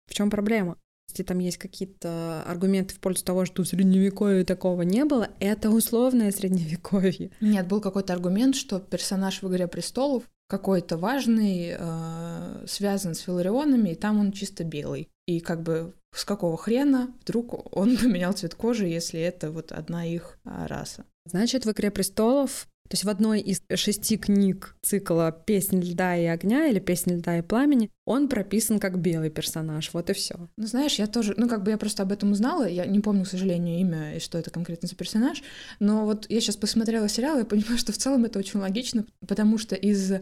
В 0.08 0.14
чем 0.14 0.30
проблема? 0.30 0.78
Если 1.10 1.24
там 1.24 1.40
есть 1.40 1.58
какие-то 1.58 2.44
аргументы 2.46 2.96
в 2.96 3.00
пользу 3.00 3.24
того, 3.24 3.46
что 3.46 3.64
в 3.64 3.68
средневековье 3.68 4.44
такого 4.44 4.82
не 4.82 5.06
было, 5.06 5.30
это 5.40 5.70
условное 5.70 6.32
средневековье. 6.32 7.32
Нет, 7.40 7.68
был 7.68 7.80
какой-то 7.80 8.12
аргумент, 8.14 8.56
что 8.56 8.80
персонаж 8.80 9.42
в 9.42 9.48
«Игре 9.48 9.68
престолов» 9.68 10.24
какой-то 10.48 10.98
важный, 10.98 11.76
э, 11.78 12.66
связан 12.68 13.16
с 13.16 13.26
Виларионами, 13.26 13.90
и 13.90 13.96
там 13.96 14.20
он 14.20 14.32
чисто 14.32 14.64
белый. 14.64 15.10
И 15.26 15.40
как 15.40 15.64
бы 15.64 15.94
с 16.16 16.26
какого 16.26 16.58
хрена 16.58 17.14
вдруг 17.22 17.76
он 17.76 17.98
поменял 18.02 18.34
цвет 18.34 18.56
кожи, 18.56 18.88
если 18.88 19.20
это 19.20 19.52
вот 19.52 19.72
одна 19.72 20.06
их 20.06 20.38
а, 20.46 20.68
раса. 20.68 21.06
Значит, 21.26 21.66
в 21.66 21.72
«Игре 21.72 21.92
престолов» 21.92 22.68
То 22.88 22.94
есть 22.94 23.04
в 23.04 23.10
одной 23.10 23.42
из 23.42 23.64
шести 23.74 24.16
книг 24.16 24.76
цикла 24.84 25.32
«Песнь 25.32 25.82
льда 25.82 26.16
и 26.16 26.26
огня» 26.26 26.68
или 26.68 26.78
«Песнь 26.78 27.16
льда 27.16 27.40
и 27.40 27.42
пламени» 27.42 27.90
он 28.06 28.28
прописан 28.28 28.80
как 28.80 29.00
белый 29.00 29.32
персонаж, 29.32 29.90
вот 29.92 30.12
и 30.12 30.14
все. 30.14 30.36
Ну, 30.56 30.68
знаешь, 30.68 31.00
я 31.00 31.08
тоже, 31.08 31.34
ну, 31.36 31.50
как 31.50 31.64
бы 31.64 31.72
я 31.72 31.80
просто 31.80 32.04
об 32.04 32.12
этом 32.12 32.34
узнала, 32.34 32.68
я 32.68 32.86
не 32.86 33.00
помню, 33.00 33.26
к 33.26 33.28
сожалению, 33.28 33.80
имя 33.80 34.18
и 34.18 34.20
что 34.20 34.38
это 34.38 34.52
конкретно 34.52 34.88
за 34.88 34.96
персонаж, 34.96 35.42
но 35.80 36.06
вот 36.06 36.28
я 36.30 36.40
сейчас 36.40 36.58
посмотрела 36.58 37.10
сериал 37.10 37.40
и 37.40 37.44
понимаю, 37.44 37.80
что 37.80 37.92
в 37.92 37.98
целом 37.98 38.26
это 38.26 38.38
очень 38.38 38.60
логично, 38.60 39.08
потому 39.28 39.58
что 39.58 39.74
из 39.74 40.14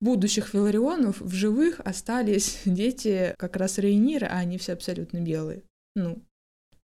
будущих 0.00 0.54
Виларионов 0.54 1.20
в 1.20 1.32
живых 1.32 1.80
остались 1.80 2.60
дети 2.64 3.34
как 3.38 3.56
раз 3.56 3.78
Рейнира, 3.78 4.26
а 4.26 4.38
они 4.38 4.58
все 4.58 4.72
абсолютно 4.72 5.20
белые. 5.20 5.62
Ну, 5.94 6.22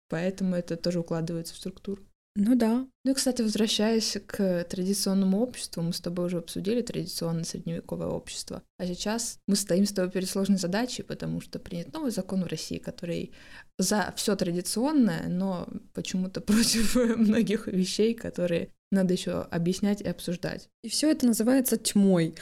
поэтому 0.08 0.56
это 0.56 0.76
тоже 0.76 1.00
укладывается 1.00 1.54
в 1.54 1.58
структуру. 1.58 2.02
Ну 2.37 2.57
да. 2.57 2.85
Ну 3.05 3.12
и, 3.12 3.14
кстати, 3.14 3.43
возвращаясь 3.43 4.16
к 4.26 4.64
традиционному 4.64 5.41
обществу, 5.41 5.82
мы 5.82 5.93
с 5.93 6.01
тобой 6.01 6.26
уже 6.26 6.39
обсудили 6.39 6.82
традиционное 6.82 7.45
средневековое 7.45 8.09
общество. 8.09 8.62
А 8.76 8.87
сейчас 8.87 9.39
мы 9.47 9.55
стоим 9.55 9.87
с 9.87 9.93
тобой 9.93 10.11
перед 10.11 10.28
сложной 10.28 10.59
задачей, 10.59 11.05
потому 11.05 11.41
что 11.41 11.61
принят 11.61 11.93
новый 11.93 12.11
закон 12.11 12.43
в 12.43 12.49
России, 12.49 12.78
который 12.78 13.32
за 13.78 14.12
все 14.16 14.35
традиционное, 14.35 15.28
но 15.28 15.68
почему-то 15.93 16.41
против 16.43 16.97
многих 16.97 17.68
вещей, 17.68 18.14
которые 18.14 18.70
надо 18.91 19.14
еще 19.14 19.43
объяснять 19.43 20.01
и 20.01 20.09
обсуждать. 20.09 20.68
И 20.82 20.89
все 20.89 21.11
это 21.11 21.26
называется 21.26 21.76
тьмой. 21.76 22.35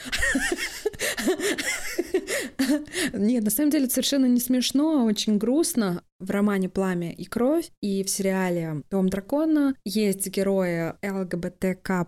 Нет, 3.13 3.43
на 3.43 3.49
самом 3.49 3.71
деле 3.71 3.89
совершенно 3.89 4.25
не 4.25 4.39
смешно, 4.39 5.01
а 5.01 5.03
очень 5.03 5.37
грустно. 5.37 6.03
В 6.19 6.31
романе 6.31 6.69
«Пламя 6.69 7.11
и 7.11 7.25
кровь» 7.25 7.69
и 7.81 8.03
в 8.03 8.09
сериале 8.09 8.83
«Дом 8.89 9.09
дракона» 9.09 9.75
есть 9.85 10.27
герои 10.27 10.93
ЛГБТК+, 11.05 12.07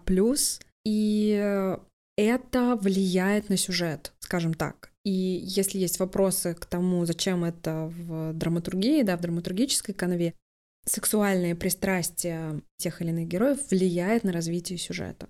и 0.85 1.67
это 2.17 2.75
влияет 2.81 3.49
на 3.49 3.57
сюжет, 3.57 4.13
скажем 4.19 4.53
так. 4.53 4.91
И 5.03 5.11
если 5.11 5.79
есть 5.79 5.99
вопросы 5.99 6.55
к 6.55 6.65
тому, 6.65 7.05
зачем 7.05 7.43
это 7.43 7.91
в 7.95 8.33
драматургии, 8.33 9.03
да, 9.03 9.17
в 9.17 9.21
драматургической 9.21 9.93
канве, 9.93 10.33
сексуальные 10.85 11.55
пристрастия 11.55 12.61
тех 12.77 13.01
или 13.01 13.09
иных 13.09 13.27
героев 13.27 13.59
влияет 13.69 14.23
на 14.23 14.31
развитие 14.31 14.77
сюжета 14.77 15.27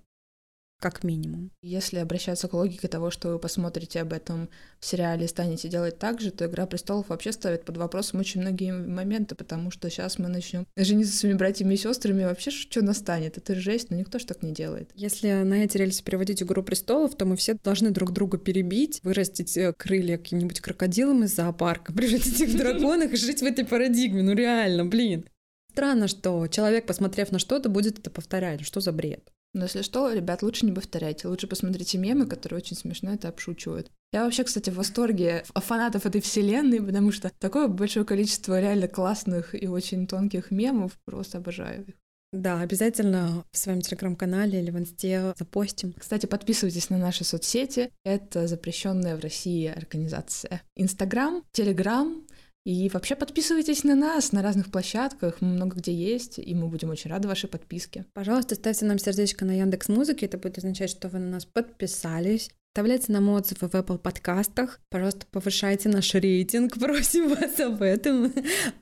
как 0.90 1.02
минимум. 1.02 1.50
Если 1.62 1.98
обращаться 1.98 2.46
к 2.46 2.54
логике 2.54 2.86
того, 2.86 3.10
что 3.10 3.30
вы 3.30 3.40
посмотрите 3.40 4.00
об 4.00 4.12
этом 4.12 4.48
в 4.78 4.86
сериале 4.86 5.24
и 5.24 5.28
станете 5.28 5.68
делать 5.68 5.98
так 5.98 6.20
же, 6.20 6.30
то 6.30 6.46
«Игра 6.46 6.64
престолов» 6.66 7.08
вообще 7.08 7.32
ставит 7.32 7.64
под 7.64 7.76
вопросом 7.76 8.20
очень 8.20 8.40
многие 8.40 8.72
моменты, 8.72 9.34
потому 9.34 9.72
что 9.72 9.90
сейчас 9.90 10.20
мы 10.20 10.28
начнем 10.28 10.64
жениться 10.76 11.12
с 11.12 11.18
своими 11.18 11.36
братьями 11.36 11.74
и 11.74 11.76
сестрами, 11.76 12.22
вообще 12.22 12.52
что 12.52 12.82
настанет? 12.82 13.36
Это 13.36 13.56
жесть, 13.56 13.90
но 13.90 13.96
никто 13.96 14.20
ж 14.20 14.24
так 14.24 14.44
не 14.44 14.52
делает. 14.52 14.90
Если 14.94 15.28
на 15.32 15.64
эти 15.64 15.76
рельсы 15.76 16.04
переводить 16.04 16.40
«Игру 16.40 16.62
престолов», 16.62 17.16
то 17.16 17.24
мы 17.24 17.34
все 17.34 17.54
должны 17.54 17.90
друг 17.90 18.12
друга 18.12 18.38
перебить, 18.38 19.00
вырастить 19.02 19.56
э, 19.56 19.72
крылья 19.76 20.18
каким-нибудь 20.18 20.60
крокодилом 20.60 21.24
из 21.24 21.34
зоопарка, 21.34 21.92
превратить 21.96 22.40
их 22.40 22.50
в 22.50 22.56
драконах 22.56 23.12
и 23.12 23.16
жить 23.16 23.42
в 23.42 23.44
этой 23.44 23.64
парадигме. 23.64 24.22
Ну 24.22 24.34
реально, 24.34 24.84
блин. 24.84 25.24
Странно, 25.72 26.06
что 26.06 26.46
человек, 26.46 26.86
посмотрев 26.86 27.32
на 27.32 27.40
что-то, 27.40 27.68
будет 27.68 27.98
это 27.98 28.08
повторять. 28.08 28.64
Что 28.64 28.80
за 28.80 28.92
бред? 28.92 29.32
Но 29.56 29.64
если 29.64 29.80
что, 29.80 30.12
ребят, 30.12 30.42
лучше 30.42 30.66
не 30.66 30.72
повторяйте. 30.72 31.28
Лучше 31.28 31.46
посмотрите 31.46 31.96
мемы, 31.96 32.26
которые 32.26 32.58
очень 32.58 32.76
смешно 32.76 33.14
это 33.14 33.28
обшучивают. 33.28 33.90
Я 34.12 34.24
вообще, 34.24 34.44
кстати, 34.44 34.68
в 34.68 34.74
восторге 34.74 35.44
фанатов 35.54 36.04
этой 36.04 36.20
вселенной, 36.20 36.82
потому 36.82 37.10
что 37.10 37.32
такое 37.38 37.66
большое 37.66 38.04
количество 38.04 38.60
реально 38.60 38.86
классных 38.86 39.54
и 39.60 39.66
очень 39.66 40.06
тонких 40.06 40.50
мемов. 40.50 40.92
Просто 41.06 41.38
обожаю 41.38 41.86
их. 41.86 41.94
Да, 42.32 42.60
обязательно 42.60 43.44
в 43.50 43.56
своем 43.56 43.80
телеграм-канале 43.80 44.60
или 44.60 44.70
в 44.70 44.78
инсте 44.78 45.32
запостим. 45.38 45.94
Кстати, 45.94 46.26
подписывайтесь 46.26 46.90
на 46.90 46.98
наши 46.98 47.24
соцсети. 47.24 47.90
Это 48.04 48.46
запрещенная 48.46 49.16
в 49.16 49.20
России 49.20 49.68
организация. 49.68 50.60
Инстаграм, 50.74 51.42
Телеграм, 51.52 52.25
и 52.66 52.88
вообще 52.88 53.14
подписывайтесь 53.14 53.84
на 53.84 53.94
нас 53.94 54.32
на 54.32 54.42
разных 54.42 54.72
площадках, 54.72 55.40
мы 55.40 55.50
много 55.50 55.76
где 55.76 55.94
есть, 55.94 56.40
и 56.40 56.52
мы 56.52 56.66
будем 56.66 56.90
очень 56.90 57.08
рады 57.08 57.28
вашей 57.28 57.48
подписке. 57.48 58.06
Пожалуйста, 58.12 58.56
ставьте 58.56 58.86
нам 58.86 58.98
сердечко 58.98 59.44
на 59.44 59.52
Яндекс 59.52 59.88
Музыке, 59.88 60.26
это 60.26 60.36
будет 60.36 60.58
означать, 60.58 60.90
что 60.90 61.08
вы 61.08 61.20
на 61.20 61.28
нас 61.28 61.44
подписались. 61.44 62.50
Оставляйте 62.74 63.12
нам 63.12 63.28
отзывы 63.28 63.68
в 63.68 63.74
Apple 63.74 63.98
подкастах. 63.98 64.80
Пожалуйста, 64.90 65.26
повышайте 65.30 65.88
наш 65.88 66.12
рейтинг. 66.12 66.74
Просим 66.80 67.28
вас 67.28 67.60
об 67.60 67.82
этом. 67.82 68.32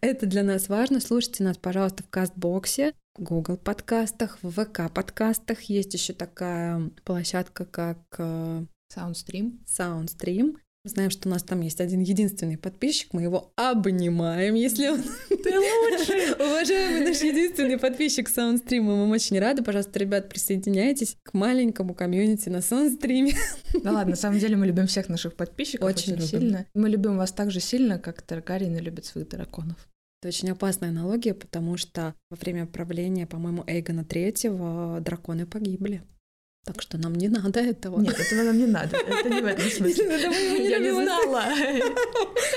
Это 0.00 0.24
для 0.24 0.44
нас 0.44 0.70
важно. 0.70 0.98
Слушайте 0.98 1.44
нас, 1.44 1.58
пожалуйста, 1.58 2.04
в 2.04 2.08
Кастбоксе, 2.08 2.94
в 3.18 3.22
Google 3.22 3.58
подкастах, 3.58 4.38
в 4.40 4.50
ВК 4.50 4.90
подкастах. 4.90 5.60
Есть 5.64 5.92
еще 5.92 6.14
такая 6.14 6.90
площадка, 7.04 7.66
как 7.66 7.98
э, 8.16 8.64
Soundstream. 8.96 9.58
Soundstream. 9.66 10.56
Мы 10.84 10.90
знаем, 10.90 11.08
что 11.08 11.30
у 11.30 11.32
нас 11.32 11.42
там 11.42 11.62
есть 11.62 11.80
один 11.80 12.00
единственный 12.00 12.58
подписчик, 12.58 13.14
мы 13.14 13.22
его 13.22 13.54
обнимаем, 13.56 14.54
если 14.54 14.88
он... 14.88 15.02
Ты 15.30 15.58
лучший! 15.58 16.34
Уважаемый 16.38 17.08
наш 17.08 17.22
единственный 17.22 17.78
подписчик 17.78 18.28
Саундстрима, 18.28 18.94
мы 18.94 19.14
очень 19.14 19.38
рады. 19.38 19.62
Пожалуйста, 19.62 19.98
ребят, 19.98 20.28
присоединяйтесь 20.28 21.16
к 21.22 21.32
маленькому 21.32 21.94
комьюнити 21.94 22.50
на 22.50 22.60
Саундстриме. 22.60 23.32
Да 23.82 23.92
ладно, 23.92 24.10
на 24.10 24.16
самом 24.16 24.38
деле 24.38 24.56
мы 24.56 24.66
любим 24.66 24.86
всех 24.86 25.08
наших 25.08 25.36
подписчиков 25.36 25.88
очень, 25.88 26.16
очень 26.16 26.26
сильно. 26.26 26.66
Мы 26.74 26.90
любим 26.90 27.16
вас 27.16 27.32
так 27.32 27.50
же 27.50 27.60
сильно, 27.60 27.98
как 27.98 28.20
Таргарины 28.20 28.76
любят 28.76 29.06
своих 29.06 29.30
драконов. 29.30 29.88
Это 30.20 30.28
очень 30.28 30.50
опасная 30.50 30.90
аналогия, 30.90 31.32
потому 31.32 31.78
что 31.78 32.14
во 32.30 32.36
время 32.36 32.66
правления, 32.66 33.26
по-моему, 33.26 33.64
Эйгона 33.66 34.04
Третьего 34.04 35.00
драконы 35.00 35.46
погибли. 35.46 36.02
Так 36.64 36.80
что 36.80 36.96
нам 36.96 37.14
не 37.14 37.28
надо 37.28 37.60
этого. 37.60 38.00
Нет, 38.00 38.18
этого 38.18 38.42
нам 38.42 38.56
не 38.56 38.66
надо. 38.66 38.96
Это 38.96 39.28
не 39.28 39.42
в 39.42 39.46
этом 39.46 39.68
смысле. 39.70 40.68
Я 40.68 40.78
не 40.78 40.92
знала. 40.92 41.44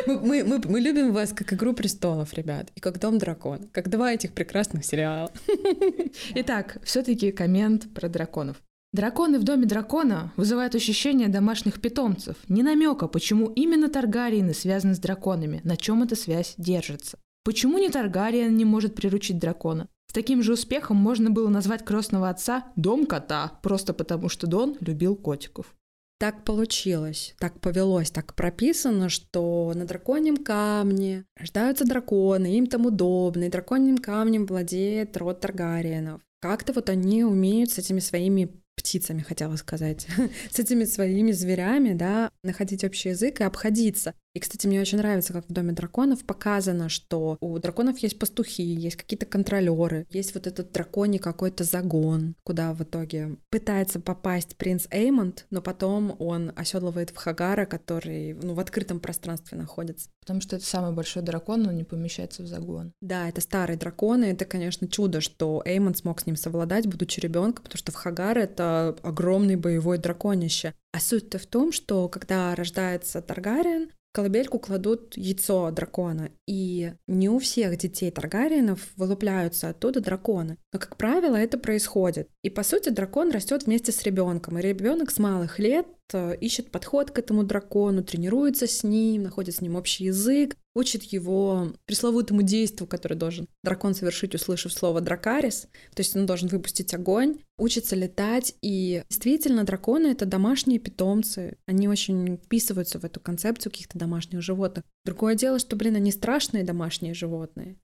Мы, 0.05 0.43
мы, 0.43 0.61
мы 0.65 0.79
любим 0.79 1.11
вас 1.11 1.33
как 1.33 1.51
«Игру 1.51 1.73
престолов», 1.73 2.33
ребят, 2.33 2.69
и 2.75 2.79
как 2.79 2.99
«Дом 2.99 3.17
дракона», 3.17 3.67
как 3.73 3.89
два 3.89 4.13
этих 4.13 4.31
прекрасных 4.33 4.85
сериала. 4.85 5.31
Итак, 6.35 6.77
все 6.83 7.03
таки 7.03 7.31
коммент 7.31 7.93
про 7.93 8.07
драконов. 8.07 8.57
Драконы 8.93 9.39
в 9.39 9.43
доме 9.43 9.65
дракона 9.65 10.31
вызывают 10.37 10.73
ощущение 10.73 11.27
домашних 11.27 11.81
питомцев. 11.81 12.37
Не 12.47 12.63
намека, 12.63 13.07
почему 13.07 13.47
именно 13.47 13.89
Таргариены 13.89 14.53
связаны 14.53 14.95
с 14.95 14.99
драконами, 14.99 15.59
на 15.65 15.75
чем 15.75 16.03
эта 16.03 16.15
связь 16.15 16.53
держится. 16.57 17.19
Почему 17.43 17.77
не 17.77 17.89
Таргариен 17.89 18.55
не 18.55 18.63
может 18.63 18.95
приручить 18.95 19.39
дракона? 19.39 19.89
С 20.09 20.13
таким 20.13 20.41
же 20.41 20.53
успехом 20.53 20.97
можно 20.97 21.29
было 21.29 21.49
назвать 21.49 21.83
крестного 21.83 22.29
отца 22.29 22.65
«дом 22.75 23.05
кота», 23.05 23.59
просто 23.61 23.93
потому 23.93 24.29
что 24.29 24.47
Дон 24.47 24.77
любил 24.79 25.15
котиков. 25.15 25.75
Так 26.19 26.43
получилось, 26.45 27.35
так 27.37 27.59
повелось, 27.59 28.09
так 28.09 28.33
прописано, 28.33 29.07
что 29.09 29.71
на 29.75 29.85
драконьем 29.85 30.37
камне 30.37 31.25
рождаются 31.35 31.85
драконы, 31.85 32.57
им 32.57 32.65
там 32.65 32.87
удобно, 32.87 33.43
и 33.43 33.49
драконьим 33.49 33.99
камнем 33.99 34.47
владеет 34.47 35.15
род 35.17 35.41
Таргариенов. 35.41 36.21
Как-то 36.41 36.73
вот 36.73 36.89
они 36.89 37.23
умеют 37.23 37.69
с 37.69 37.77
этими 37.77 37.99
своими 37.99 38.49
птицами, 38.75 39.21
хотела 39.21 39.57
сказать, 39.57 40.07
с 40.51 40.57
этими 40.57 40.85
своими 40.85 41.31
зверями, 41.33 41.93
да, 41.93 42.31
находить 42.43 42.83
общий 42.83 43.09
язык 43.09 43.41
и 43.41 43.43
обходиться. 43.43 44.15
И, 44.37 44.39
кстати, 44.39 44.67
мне 44.67 44.79
очень 44.79 44.99
нравится, 44.99 45.33
как 45.33 45.49
в 45.49 45.51
Доме 45.51 45.71
драконов 45.71 46.23
показано, 46.23 46.89
что 46.89 47.39
у 47.41 47.57
драконов 47.57 47.97
есть 47.97 48.19
пастухи, 48.19 48.61
есть 48.61 48.95
какие-то 48.95 49.25
контролеры, 49.25 50.05
есть 50.11 50.35
вот 50.35 50.45
этот 50.45 50.71
драконий 50.71 51.17
какой-то 51.17 51.63
загон, 51.63 52.35
куда 52.43 52.71
в 52.75 52.83
итоге 52.83 53.37
пытается 53.49 53.99
попасть 53.99 54.55
принц 54.55 54.85
Эймонд, 54.91 55.47
но 55.49 55.63
потом 55.63 56.15
он 56.19 56.53
оседлывает 56.55 57.09
в 57.09 57.15
Хагара, 57.15 57.65
который 57.65 58.33
ну, 58.33 58.53
в 58.53 58.59
открытом 58.59 58.99
пространстве 58.99 59.57
находится. 59.57 60.07
Потому 60.19 60.41
что 60.41 60.57
это 60.57 60.65
самый 60.65 60.93
большой 60.93 61.23
дракон, 61.23 61.63
но 61.63 61.71
не 61.71 61.83
помещается 61.83 62.43
в 62.43 62.45
загон. 62.45 62.93
Да, 63.01 63.27
это 63.27 63.41
старый 63.41 63.75
дракон, 63.75 64.23
и 64.23 64.27
это, 64.27 64.45
конечно, 64.45 64.87
чудо, 64.87 65.19
что 65.19 65.63
Эймонд 65.65 65.97
смог 65.97 66.21
с 66.21 66.27
ним 66.27 66.35
совладать, 66.35 66.85
будучи 66.85 67.19
ребенком, 67.19 67.63
потому 67.63 67.79
что 67.79 67.91
в 67.91 67.95
Хагар 67.95 68.37
это 68.37 68.95
огромный 69.01 69.55
боевой 69.55 69.97
драконище. 69.97 70.75
А 70.93 70.99
суть-то 70.99 71.39
в 71.39 71.47
том, 71.47 71.71
что 71.71 72.07
когда 72.07 72.53
рождается 72.53 73.21
Таргариен, 73.21 73.89
колыбельку 74.17 74.57
кладут 74.57 75.15
яйцо 75.15 75.69
дракона, 75.69 76.31
и 76.47 76.93
не 77.05 77.29
у 77.29 77.37
всех 77.37 77.77
детей 77.77 78.09
Таргариенов 78.09 78.79
вылупляются 78.95 79.69
оттуда 79.69 80.01
драконы. 80.01 80.57
Но, 80.73 80.79
как 80.79 80.97
правило, 80.97 81.35
это 81.35 81.59
происходит. 81.59 82.27
И, 82.41 82.49
по 82.49 82.63
сути, 82.63 82.89
дракон 82.89 83.29
растет 83.29 83.67
вместе 83.67 83.91
с 83.91 84.01
ребенком, 84.01 84.57
и 84.57 84.63
ребенок 84.63 85.11
с 85.11 85.19
малых 85.19 85.59
лет 85.59 85.85
ищет 86.13 86.71
подход 86.71 87.11
к 87.11 87.19
этому 87.19 87.43
дракону, 87.43 88.03
тренируется 88.03 88.67
с 88.67 88.83
ним, 88.83 89.23
находит 89.23 89.55
с 89.55 89.61
ним 89.61 89.75
общий 89.75 90.05
язык, 90.05 90.55
учит 90.75 91.03
его 91.03 91.73
пресловутому 91.85 92.43
действию, 92.43 92.87
которое 92.87 93.15
должен 93.15 93.47
дракон 93.63 93.95
совершить, 93.95 94.35
услышав 94.35 94.71
слово 94.71 95.01
«дракарис», 95.01 95.67
то 95.93 96.01
есть 96.01 96.15
он 96.15 96.25
должен 96.25 96.49
выпустить 96.49 96.93
огонь, 96.93 97.39
учится 97.57 97.95
летать, 97.95 98.53
и 98.61 99.03
действительно 99.09 99.63
драконы— 99.63 100.07
это 100.11 100.25
домашние 100.25 100.79
питомцы, 100.79 101.57
они 101.65 101.87
очень 101.87 102.37
вписываются 102.37 102.99
в 102.99 103.05
эту 103.05 103.19
концепцию 103.19 103.71
каких-то 103.71 103.97
домашних 103.97 104.41
животных. 104.41 104.83
Другое 105.03 105.35
дело, 105.35 105.59
что, 105.59 105.75
блин, 105.75 105.95
они 105.95 106.11
страшные 106.11 106.63
домашние 106.63 107.13
животные, 107.13 107.75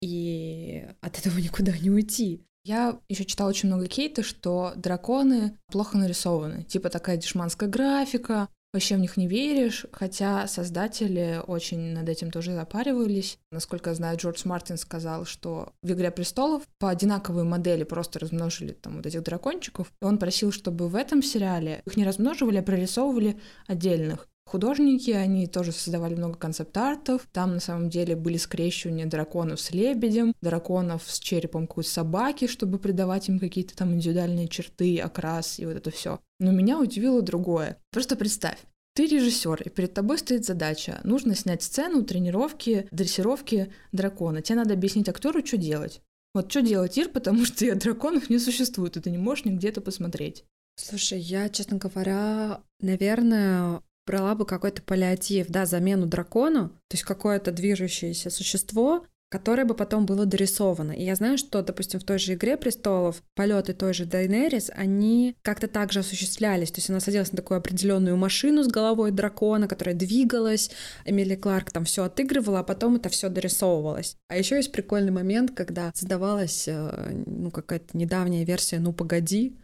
и 0.00 0.86
от 1.00 1.18
этого 1.18 1.38
никуда 1.38 1.76
не 1.76 1.90
уйти. 1.90 2.42
Я 2.68 2.98
еще 3.08 3.24
читала 3.24 3.48
очень 3.48 3.70
много 3.70 3.86
кейта, 3.86 4.22
что 4.22 4.74
драконы 4.76 5.56
плохо 5.72 5.96
нарисованы. 5.96 6.64
Типа 6.64 6.90
такая 6.90 7.16
дешманская 7.16 7.66
графика, 7.66 8.50
вообще 8.74 8.96
в 8.96 9.00
них 9.00 9.16
не 9.16 9.26
веришь, 9.26 9.86
хотя 9.90 10.46
создатели 10.46 11.40
очень 11.46 11.94
над 11.94 12.10
этим 12.10 12.30
тоже 12.30 12.52
запаривались. 12.52 13.38
Насколько 13.50 13.88
я 13.88 13.96
знаю, 13.96 14.18
Джордж 14.18 14.42
Мартин 14.44 14.76
сказал, 14.76 15.24
что 15.24 15.72
в 15.82 15.90
«Игре 15.90 16.10
престолов» 16.10 16.64
по 16.78 16.90
одинаковой 16.90 17.44
модели 17.44 17.84
просто 17.84 18.18
размножили 18.18 18.74
там 18.74 18.96
вот 18.96 19.06
этих 19.06 19.22
дракончиков. 19.22 19.90
И 20.02 20.04
он 20.04 20.18
просил, 20.18 20.52
чтобы 20.52 20.88
в 20.88 20.94
этом 20.94 21.22
сериале 21.22 21.80
их 21.86 21.96
не 21.96 22.04
размноживали, 22.04 22.58
а 22.58 22.62
прорисовывали 22.62 23.40
отдельных. 23.66 24.28
Художники, 24.48 25.10
они 25.10 25.46
тоже 25.46 25.72
создавали 25.72 26.14
много 26.14 26.36
концепт-артов. 26.36 27.28
Там 27.32 27.54
на 27.54 27.60
самом 27.60 27.90
деле 27.90 28.16
были 28.16 28.36
скрещивания 28.36 29.06
драконов 29.06 29.60
с 29.60 29.70
лебедем, 29.70 30.34
драконов 30.40 31.04
с 31.06 31.18
черепом 31.18 31.66
какой-то 31.66 31.90
собаки, 31.90 32.46
чтобы 32.46 32.78
придавать 32.78 33.28
им 33.28 33.38
какие-то 33.38 33.76
там 33.76 33.94
индивидуальные 33.94 34.48
черты, 34.48 34.98
окрас 34.98 35.58
и 35.58 35.66
вот 35.66 35.76
это 35.76 35.90
все. 35.90 36.20
Но 36.40 36.52
меня 36.52 36.78
удивило 36.80 37.22
другое. 37.22 37.78
Просто 37.90 38.16
представь, 38.16 38.58
ты 38.94 39.06
режиссер, 39.06 39.62
и 39.62 39.68
перед 39.68 39.94
тобой 39.94 40.18
стоит 40.18 40.44
задача. 40.44 41.00
Нужно 41.04 41.36
снять 41.36 41.62
сцену 41.62 42.02
тренировки, 42.02 42.88
дрессировки 42.90 43.72
дракона. 43.92 44.42
Тебе 44.42 44.56
надо 44.56 44.74
объяснить 44.74 45.08
актеру, 45.08 45.46
что 45.46 45.56
делать. 45.56 46.00
Вот 46.34 46.50
что 46.50 46.62
делать, 46.62 46.98
Ир, 46.98 47.08
потому 47.08 47.44
что 47.44 47.74
драконов 47.76 48.28
не 48.28 48.38
существует, 48.38 48.96
и 48.96 49.00
ты 49.00 49.10
не 49.10 49.18
можешь 49.18 49.44
нигде 49.44 49.68
это 49.68 49.80
посмотреть. 49.80 50.44
Слушай, 50.76 51.18
я, 51.18 51.48
честно 51.48 51.76
говоря, 51.76 52.62
наверное, 52.80 53.82
брала 54.08 54.34
бы 54.34 54.46
какой-то 54.46 54.80
паллиатив, 54.82 55.48
да, 55.48 55.66
замену 55.66 56.06
дракону, 56.06 56.70
то 56.88 56.94
есть 56.94 57.04
какое-то 57.04 57.52
движущееся 57.52 58.30
существо, 58.30 59.04
которое 59.30 59.66
бы 59.66 59.74
потом 59.74 60.06
было 60.06 60.24
дорисовано. 60.24 60.92
И 60.92 61.04
я 61.04 61.14
знаю, 61.14 61.36
что, 61.36 61.62
допустим, 61.62 62.00
в 62.00 62.04
той 62.04 62.18
же 62.18 62.32
«Игре 62.32 62.56
престолов» 62.56 63.22
полеты 63.34 63.74
той 63.74 63.92
же 63.92 64.06
Дайнерис, 64.06 64.70
они 64.74 65.36
как-то 65.42 65.68
так 65.68 65.92
же 65.92 66.00
осуществлялись. 66.00 66.70
То 66.70 66.78
есть 66.78 66.88
она 66.88 67.00
садилась 67.00 67.32
на 67.32 67.36
такую 67.36 67.58
определенную 67.58 68.16
машину 68.16 68.62
с 68.62 68.68
головой 68.68 69.10
дракона, 69.10 69.68
которая 69.68 69.94
двигалась. 69.94 70.70
Эмили 71.04 71.34
Кларк 71.34 71.70
там 71.70 71.84
все 71.84 72.04
отыгрывала, 72.04 72.60
а 72.60 72.64
потом 72.64 72.96
это 72.96 73.10
все 73.10 73.28
дорисовывалось. 73.28 74.16
А 74.28 74.38
еще 74.38 74.56
есть 74.56 74.72
прикольный 74.72 75.12
момент, 75.12 75.50
когда 75.54 75.92
создавалась 75.94 76.66
э, 76.66 77.22
ну, 77.26 77.50
какая-то 77.50 77.98
недавняя 77.98 78.44
версия 78.44 78.78
«Ну, 78.78 78.94
погоди», 78.94 79.58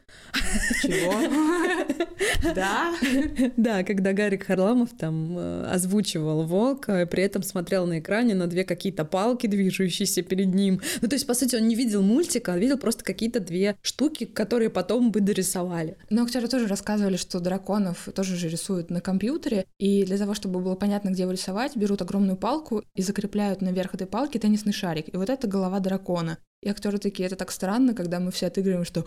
чего? 0.83 1.64
Да? 2.55 2.95
Да, 3.57 3.83
когда 3.85 4.13
Гарик 4.13 4.45
Харламов 4.47 4.91
там 4.99 5.37
э, 5.39 5.67
озвучивал 5.73 6.45
волка, 6.45 7.03
и 7.03 7.07
при 7.07 7.23
этом 7.23 7.43
смотрел 7.43 7.87
на 7.87 7.99
экране 7.99 8.35
на 8.35 8.47
две 8.47 8.65
какие-то 8.65 9.05
палки, 9.05 9.47
движущиеся 9.47 10.23
перед 10.23 10.55
ним. 10.55 10.81
Ну, 11.01 11.09
то 11.09 11.15
есть, 11.15 11.27
по 11.27 11.35
сути, 11.35 11.57
он 11.57 11.69
не 11.69 11.75
видел 11.75 12.03
мультика, 12.03 12.53
а 12.53 12.59
видел 12.59 12.79
просто 12.79 13.05
какие-то 13.05 13.41
две 13.41 13.77
штуки, 13.83 14.25
которые 14.25 14.71
потом 14.71 15.11
бы 15.11 15.21
дорисовали. 15.21 15.97
Но 16.11 16.23
актеры 16.23 16.49
тоже 16.49 16.67
рассказывали, 16.67 17.17
что 17.17 17.41
драконов 17.41 18.09
тоже 18.15 18.37
же 18.37 18.49
рисуют 18.49 18.91
на 18.91 19.01
компьютере, 19.01 19.67
и 19.79 20.05
для 20.05 20.19
того, 20.19 20.35
чтобы 20.35 20.61
было 20.61 20.75
понятно, 20.75 21.11
где 21.11 21.23
его 21.23 21.33
рисовать, 21.33 21.77
берут 21.77 22.03
огромную 22.03 22.37
палку 22.37 22.83
и 22.95 23.03
закрепляют 23.03 23.63
наверх 23.63 23.95
этой 23.95 24.07
палки 24.07 24.39
теннисный 24.39 24.73
шарик. 24.73 25.13
И 25.13 25.17
вот 25.17 25.31
это 25.31 25.47
голова 25.47 25.81
дракона. 25.81 26.39
И 26.63 26.69
актеры 26.69 26.99
такие, 26.99 27.27
это 27.27 27.37
так 27.37 27.53
странно, 27.53 27.95
когда 27.95 28.21
мы 28.21 28.31
все 28.31 28.47
отыгрываем, 28.47 28.85
что 28.85 29.05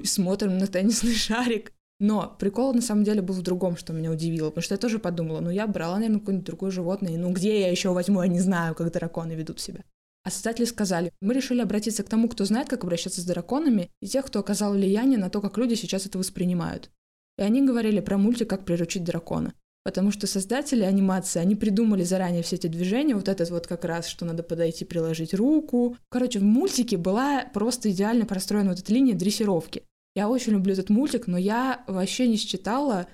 и 0.00 0.06
смотрим 0.06 0.58
на 0.58 0.66
теннисный 0.68 1.14
шарик. 1.16 1.72
Но 2.02 2.34
прикол 2.36 2.74
на 2.74 2.82
самом 2.82 3.04
деле 3.04 3.22
был 3.22 3.36
в 3.36 3.42
другом, 3.42 3.76
что 3.76 3.92
меня 3.92 4.10
удивило, 4.10 4.48
потому 4.48 4.64
что 4.64 4.74
я 4.74 4.78
тоже 4.78 4.98
подумала, 4.98 5.38
ну 5.38 5.50
я 5.50 5.68
брала, 5.68 5.94
наверное, 5.94 6.18
какое-нибудь 6.18 6.46
другое 6.46 6.72
животное, 6.72 7.16
ну 7.16 7.30
где 7.30 7.60
я 7.60 7.70
еще 7.70 7.90
возьму, 7.90 8.20
я 8.22 8.28
не 8.28 8.40
знаю, 8.40 8.74
как 8.74 8.90
драконы 8.90 9.34
ведут 9.34 9.60
себя. 9.60 9.84
А 10.24 10.30
создатели 10.32 10.64
сказали, 10.64 11.12
мы 11.20 11.32
решили 11.32 11.60
обратиться 11.60 12.02
к 12.02 12.08
тому, 12.08 12.28
кто 12.28 12.44
знает, 12.44 12.68
как 12.68 12.82
обращаться 12.82 13.20
с 13.20 13.24
драконами, 13.24 13.88
и 14.00 14.08
тех, 14.08 14.26
кто 14.26 14.40
оказал 14.40 14.72
влияние 14.72 15.16
на 15.16 15.30
то, 15.30 15.40
как 15.40 15.56
люди 15.58 15.74
сейчас 15.74 16.04
это 16.04 16.18
воспринимают. 16.18 16.90
И 17.38 17.42
они 17.42 17.64
говорили 17.64 18.00
про 18.00 18.18
мультик 18.18 18.50
«Как 18.50 18.64
приручить 18.64 19.04
дракона». 19.04 19.54
Потому 19.84 20.10
что 20.10 20.26
создатели 20.26 20.82
анимации, 20.82 21.38
они 21.38 21.54
придумали 21.54 22.02
заранее 22.02 22.42
все 22.42 22.56
эти 22.56 22.66
движения, 22.66 23.14
вот 23.14 23.28
этот 23.28 23.50
вот 23.50 23.68
как 23.68 23.84
раз, 23.84 24.08
что 24.08 24.24
надо 24.24 24.42
подойти, 24.42 24.84
приложить 24.84 25.34
руку. 25.34 25.96
Короче, 26.08 26.40
в 26.40 26.44
мультике 26.44 26.96
была 26.96 27.44
просто 27.54 27.92
идеально 27.92 28.26
простроена 28.26 28.70
вот 28.70 28.80
эта 28.80 28.92
линия 28.92 29.14
дрессировки. 29.14 29.84
Я 30.14 30.28
очень 30.28 30.52
люблю 30.52 30.72
этот 30.72 30.90
мультик, 30.90 31.26
но 31.26 31.38
я 31.38 31.84
вообще 31.86 32.28
не 32.28 32.36
считала 32.36 33.06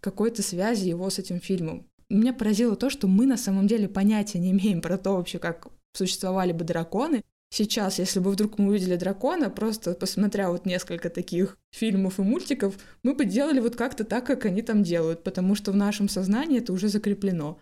какой-то 0.00 0.42
связи 0.42 0.88
его 0.88 1.10
с 1.10 1.18
этим 1.18 1.40
фильмом. 1.40 1.86
Меня 2.08 2.32
поразило 2.32 2.76
то, 2.76 2.88
что 2.88 3.08
мы 3.08 3.26
на 3.26 3.36
самом 3.36 3.66
деле 3.66 3.88
понятия 3.88 4.38
не 4.38 4.52
имеем 4.52 4.80
про 4.80 4.96
то 4.96 5.16
вообще, 5.16 5.38
как 5.38 5.68
существовали 5.92 6.52
бы 6.52 6.64
драконы, 6.64 7.22
сейчас, 7.50 7.98
если 7.98 8.20
бы 8.20 8.30
вдруг 8.30 8.58
мы 8.58 8.68
увидели 8.68 8.96
дракона, 8.96 9.50
просто 9.50 9.94
посмотря 9.94 10.50
вот 10.50 10.66
несколько 10.66 11.10
таких 11.10 11.58
фильмов 11.72 12.18
и 12.18 12.22
мультиков, 12.22 12.76
мы 13.02 13.14
бы 13.14 13.24
делали 13.24 13.60
вот 13.60 13.76
как-то 13.76 14.04
так, 14.04 14.26
как 14.26 14.44
они 14.44 14.62
там 14.62 14.82
делают, 14.82 15.24
потому 15.24 15.54
что 15.54 15.72
в 15.72 15.76
нашем 15.76 16.08
сознании 16.08 16.58
это 16.58 16.72
уже 16.72 16.88
закреплено. 16.88 17.58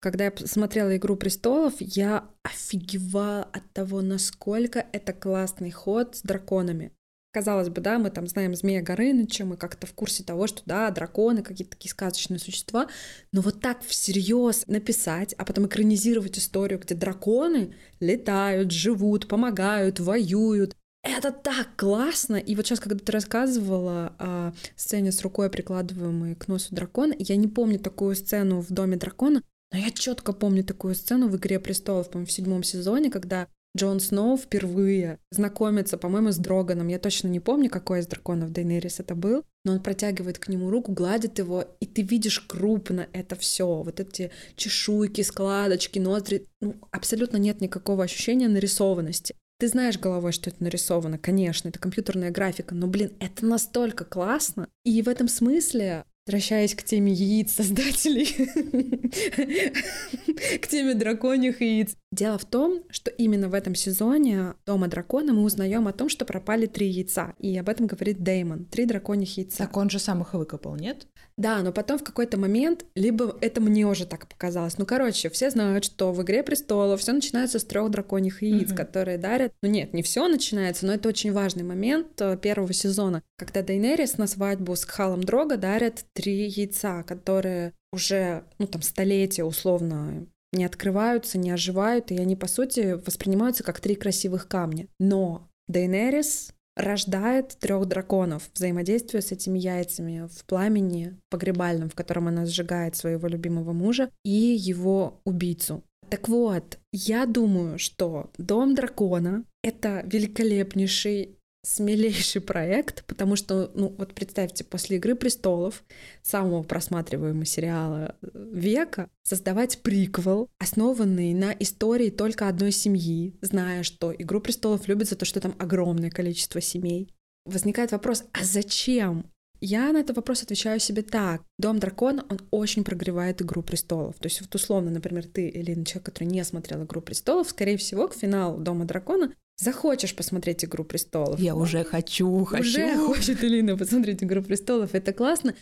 Когда 0.00 0.24
я 0.24 0.32
смотрела 0.36 0.96
«Игру 0.96 1.16
престолов», 1.16 1.74
я 1.80 2.28
офигевала 2.42 3.44
от 3.44 3.62
того, 3.72 4.02
насколько 4.02 4.86
это 4.92 5.12
классный 5.12 5.70
ход 5.70 6.16
с 6.16 6.22
драконами. 6.22 6.92
Казалось 7.36 7.68
бы, 7.68 7.82
да, 7.82 7.98
мы 7.98 8.08
там 8.08 8.26
знаем 8.26 8.54
Змея 8.54 8.80
Горыныча, 8.80 9.44
мы 9.44 9.58
как-то 9.58 9.86
в 9.86 9.92
курсе 9.92 10.24
того, 10.24 10.46
что 10.46 10.62
да, 10.64 10.90
драконы, 10.90 11.42
какие-то 11.42 11.72
такие 11.72 11.90
сказочные 11.90 12.38
существа, 12.38 12.88
но 13.30 13.42
вот 13.42 13.60
так 13.60 13.84
всерьез 13.84 14.66
написать, 14.66 15.34
а 15.36 15.44
потом 15.44 15.66
экранизировать 15.66 16.38
историю, 16.38 16.80
где 16.80 16.94
драконы 16.94 17.74
летают, 18.00 18.70
живут, 18.70 19.28
помогают, 19.28 20.00
воюют, 20.00 20.74
это 21.02 21.30
так 21.30 21.76
классно! 21.76 22.36
И 22.36 22.56
вот 22.56 22.64
сейчас, 22.66 22.80
когда 22.80 22.98
ты 22.98 23.12
рассказывала 23.12 24.14
о 24.18 24.52
сцене 24.74 25.12
с 25.12 25.20
рукой, 25.20 25.50
прикладываемой 25.50 26.36
к 26.36 26.48
носу 26.48 26.74
дракона, 26.74 27.14
я 27.18 27.36
не 27.36 27.48
помню 27.48 27.78
такую 27.78 28.16
сцену 28.16 28.62
в 28.62 28.70
Доме 28.70 28.96
дракона, 28.96 29.42
но 29.72 29.78
я 29.78 29.90
четко 29.90 30.32
помню 30.32 30.64
такую 30.64 30.94
сцену 30.94 31.28
в 31.28 31.36
«Игре 31.36 31.60
престолов», 31.60 32.08
по-моему, 32.08 32.28
в 32.28 32.32
седьмом 32.32 32.62
сезоне, 32.62 33.10
когда 33.10 33.46
Джон 33.76 34.00
Сноу 34.00 34.36
впервые 34.36 35.18
знакомится, 35.30 35.98
по-моему, 35.98 36.32
с 36.32 36.38
Дроганом. 36.38 36.88
Я 36.88 36.98
точно 36.98 37.28
не 37.28 37.40
помню, 37.40 37.70
какой 37.70 38.00
из 38.00 38.06
драконов 38.06 38.50
Дейнерис 38.50 39.00
это 39.00 39.14
был, 39.14 39.44
но 39.64 39.72
он 39.72 39.82
протягивает 39.82 40.38
к 40.38 40.48
нему 40.48 40.70
руку, 40.70 40.92
гладит 40.92 41.38
его, 41.38 41.64
и 41.80 41.86
ты 41.86 42.02
видишь 42.02 42.40
крупно 42.40 43.06
это 43.12 43.36
все, 43.36 43.82
вот 43.82 44.00
эти 44.00 44.30
чешуйки, 44.56 45.20
складочки, 45.20 45.98
ноздри. 45.98 46.46
Ну, 46.60 46.76
абсолютно 46.90 47.36
нет 47.36 47.60
никакого 47.60 48.04
ощущения 48.04 48.48
нарисованности. 48.48 49.34
Ты 49.58 49.68
знаешь 49.68 49.98
головой, 49.98 50.32
что 50.32 50.50
это 50.50 50.62
нарисовано, 50.62 51.18
конечно, 51.18 51.68
это 51.68 51.78
компьютерная 51.78 52.30
графика, 52.30 52.74
но, 52.74 52.86
блин, 52.86 53.12
это 53.20 53.46
настолько 53.46 54.04
классно. 54.04 54.68
И 54.84 55.00
в 55.00 55.08
этом 55.08 55.28
смысле 55.28 56.04
Возвращаясь 56.26 56.74
к 56.74 56.82
теме 56.82 57.12
яиц 57.12 57.52
создателей, 57.52 58.26
к 60.60 60.66
теме 60.66 60.94
драконьих 60.94 61.60
яиц. 61.60 61.94
Дело 62.10 62.36
в 62.36 62.44
том, 62.44 62.82
что 62.90 63.12
именно 63.12 63.48
в 63.48 63.54
этом 63.54 63.76
сезоне 63.76 64.54
Дома 64.66 64.88
дракона 64.88 65.32
мы 65.32 65.44
узнаем 65.44 65.86
о 65.86 65.92
том, 65.92 66.08
что 66.08 66.24
пропали 66.24 66.66
три 66.66 66.88
яйца. 66.88 67.34
И 67.38 67.56
об 67.56 67.68
этом 67.68 67.86
говорит 67.86 68.24
Деймон. 68.24 68.64
Три 68.64 68.86
драконьих 68.86 69.36
яйца. 69.36 69.58
Так 69.58 69.76
он 69.76 69.88
же 69.88 70.00
сам 70.00 70.22
их 70.22 70.34
выкопал, 70.34 70.74
нет? 70.74 71.06
Да, 71.36 71.62
но 71.62 71.70
потом 71.70 71.98
в 71.98 72.04
какой-то 72.04 72.38
момент, 72.38 72.86
либо 72.94 73.36
это 73.42 73.60
мне 73.60 73.86
уже 73.86 74.06
так 74.06 74.26
показалось. 74.26 74.78
Ну, 74.78 74.86
короче, 74.86 75.28
все 75.28 75.50
знают, 75.50 75.84
что 75.84 76.12
в 76.12 76.22
Игре 76.22 76.42
престолов 76.42 77.02
все 77.02 77.12
начинается 77.12 77.58
с 77.58 77.64
трех 77.64 77.90
драконьих 77.90 78.42
яиц, 78.42 78.70
mm-hmm. 78.70 78.76
которые 78.76 79.18
дарят. 79.18 79.52
Ну 79.62 79.68
нет, 79.68 79.92
не 79.92 80.02
все 80.02 80.26
начинается, 80.28 80.86
но 80.86 80.94
это 80.94 81.08
очень 81.08 81.32
важный 81.32 81.62
момент 81.62 82.20
э, 82.20 82.38
первого 82.38 82.72
сезона, 82.72 83.22
когда 83.36 83.62
Дейнерис 83.62 84.16
на 84.16 84.26
свадьбу 84.26 84.74
с 84.74 84.84
Халом 84.84 85.22
Дрога 85.22 85.58
дарят 85.58 86.06
три 86.16 86.48
яйца, 86.48 87.02
которые 87.02 87.74
уже, 87.92 88.44
ну 88.58 88.66
там, 88.66 88.82
столетия 88.82 89.44
условно 89.44 90.26
не 90.52 90.64
открываются, 90.64 91.38
не 91.38 91.50
оживают, 91.50 92.10
и 92.10 92.16
они, 92.16 92.34
по 92.34 92.46
сути, 92.46 92.94
воспринимаются 93.04 93.62
как 93.62 93.80
три 93.80 93.94
красивых 93.94 94.48
камня. 94.48 94.88
Но 94.98 95.48
Дейнерис 95.68 96.52
рождает 96.76 97.56
трех 97.58 97.86
драконов, 97.86 98.50
взаимодействуя 98.54 99.20
с 99.20 99.32
этими 99.32 99.58
яйцами 99.58 100.28
в 100.30 100.44
пламени 100.46 101.18
погребальном, 101.30 101.90
в 101.90 101.94
котором 101.94 102.28
она 102.28 102.46
сжигает 102.46 102.96
своего 102.96 103.28
любимого 103.28 103.72
мужа 103.72 104.10
и 104.24 104.30
его 104.30 105.20
убийцу. 105.24 105.82
Так 106.08 106.28
вот, 106.28 106.78
я 106.92 107.26
думаю, 107.26 107.78
что 107.78 108.30
Дом 108.38 108.74
дракона— 108.74 109.44
это 109.62 110.02
великолепнейший 110.06 111.35
смелейший 111.66 112.40
проект, 112.40 113.04
потому 113.06 113.34
что, 113.34 113.72
ну, 113.74 113.92
вот 113.98 114.14
представьте, 114.14 114.62
после 114.62 114.98
«Игры 114.98 115.16
престолов», 115.16 115.82
самого 116.22 116.62
просматриваемого 116.62 117.44
сериала 117.44 118.14
э, 118.22 118.28
века, 118.52 119.10
создавать 119.24 119.82
приквел, 119.82 120.48
основанный 120.58 121.34
на 121.34 121.52
истории 121.58 122.10
только 122.10 122.46
одной 122.46 122.70
семьи, 122.70 123.34
зная, 123.40 123.82
что 123.82 124.14
«Игру 124.16 124.40
престолов» 124.40 124.86
любят 124.86 125.08
за 125.08 125.16
то, 125.16 125.24
что 125.24 125.40
там 125.40 125.56
огромное 125.58 126.10
количество 126.10 126.60
семей. 126.60 127.12
Возникает 127.44 127.90
вопрос, 127.90 128.22
а 128.32 128.44
зачем 128.44 129.26
я 129.60 129.90
на 129.92 129.98
этот 129.98 130.16
вопрос 130.16 130.44
отвечаю 130.44 130.78
себе 130.78 131.02
так. 131.02 131.42
Дом 131.58 131.80
дракона, 131.80 132.24
он 132.28 132.38
очень 132.52 132.84
прогревает 132.84 133.42
«Игру 133.42 133.62
престолов». 133.62 134.14
То 134.20 134.26
есть 134.26 134.40
вот 134.40 134.54
условно, 134.54 134.92
например, 134.92 135.26
ты, 135.26 135.50
Элина, 135.50 135.84
человек, 135.84 136.06
который 136.06 136.28
не 136.28 136.44
смотрел 136.44 136.84
«Игру 136.84 137.00
престолов», 137.00 137.50
скорее 137.50 137.76
всего, 137.76 138.06
к 138.06 138.14
финалу 138.14 138.58
Дома 138.58 138.84
дракона 138.84 139.32
захочешь 139.56 140.14
посмотреть 140.14 140.64
«Игру 140.64 140.84
престолов». 140.84 141.40
Я 141.40 141.54
уже 141.54 141.84
хочу, 141.84 142.44
хочу. 142.44 142.68
Уже 142.68 142.96
хочет 142.96 143.42
Элина 143.42 143.76
посмотреть 143.76 144.22
«Игру 144.22 144.42
престолов». 144.42 144.94
Это 144.94 145.12
классно. 145.12 145.54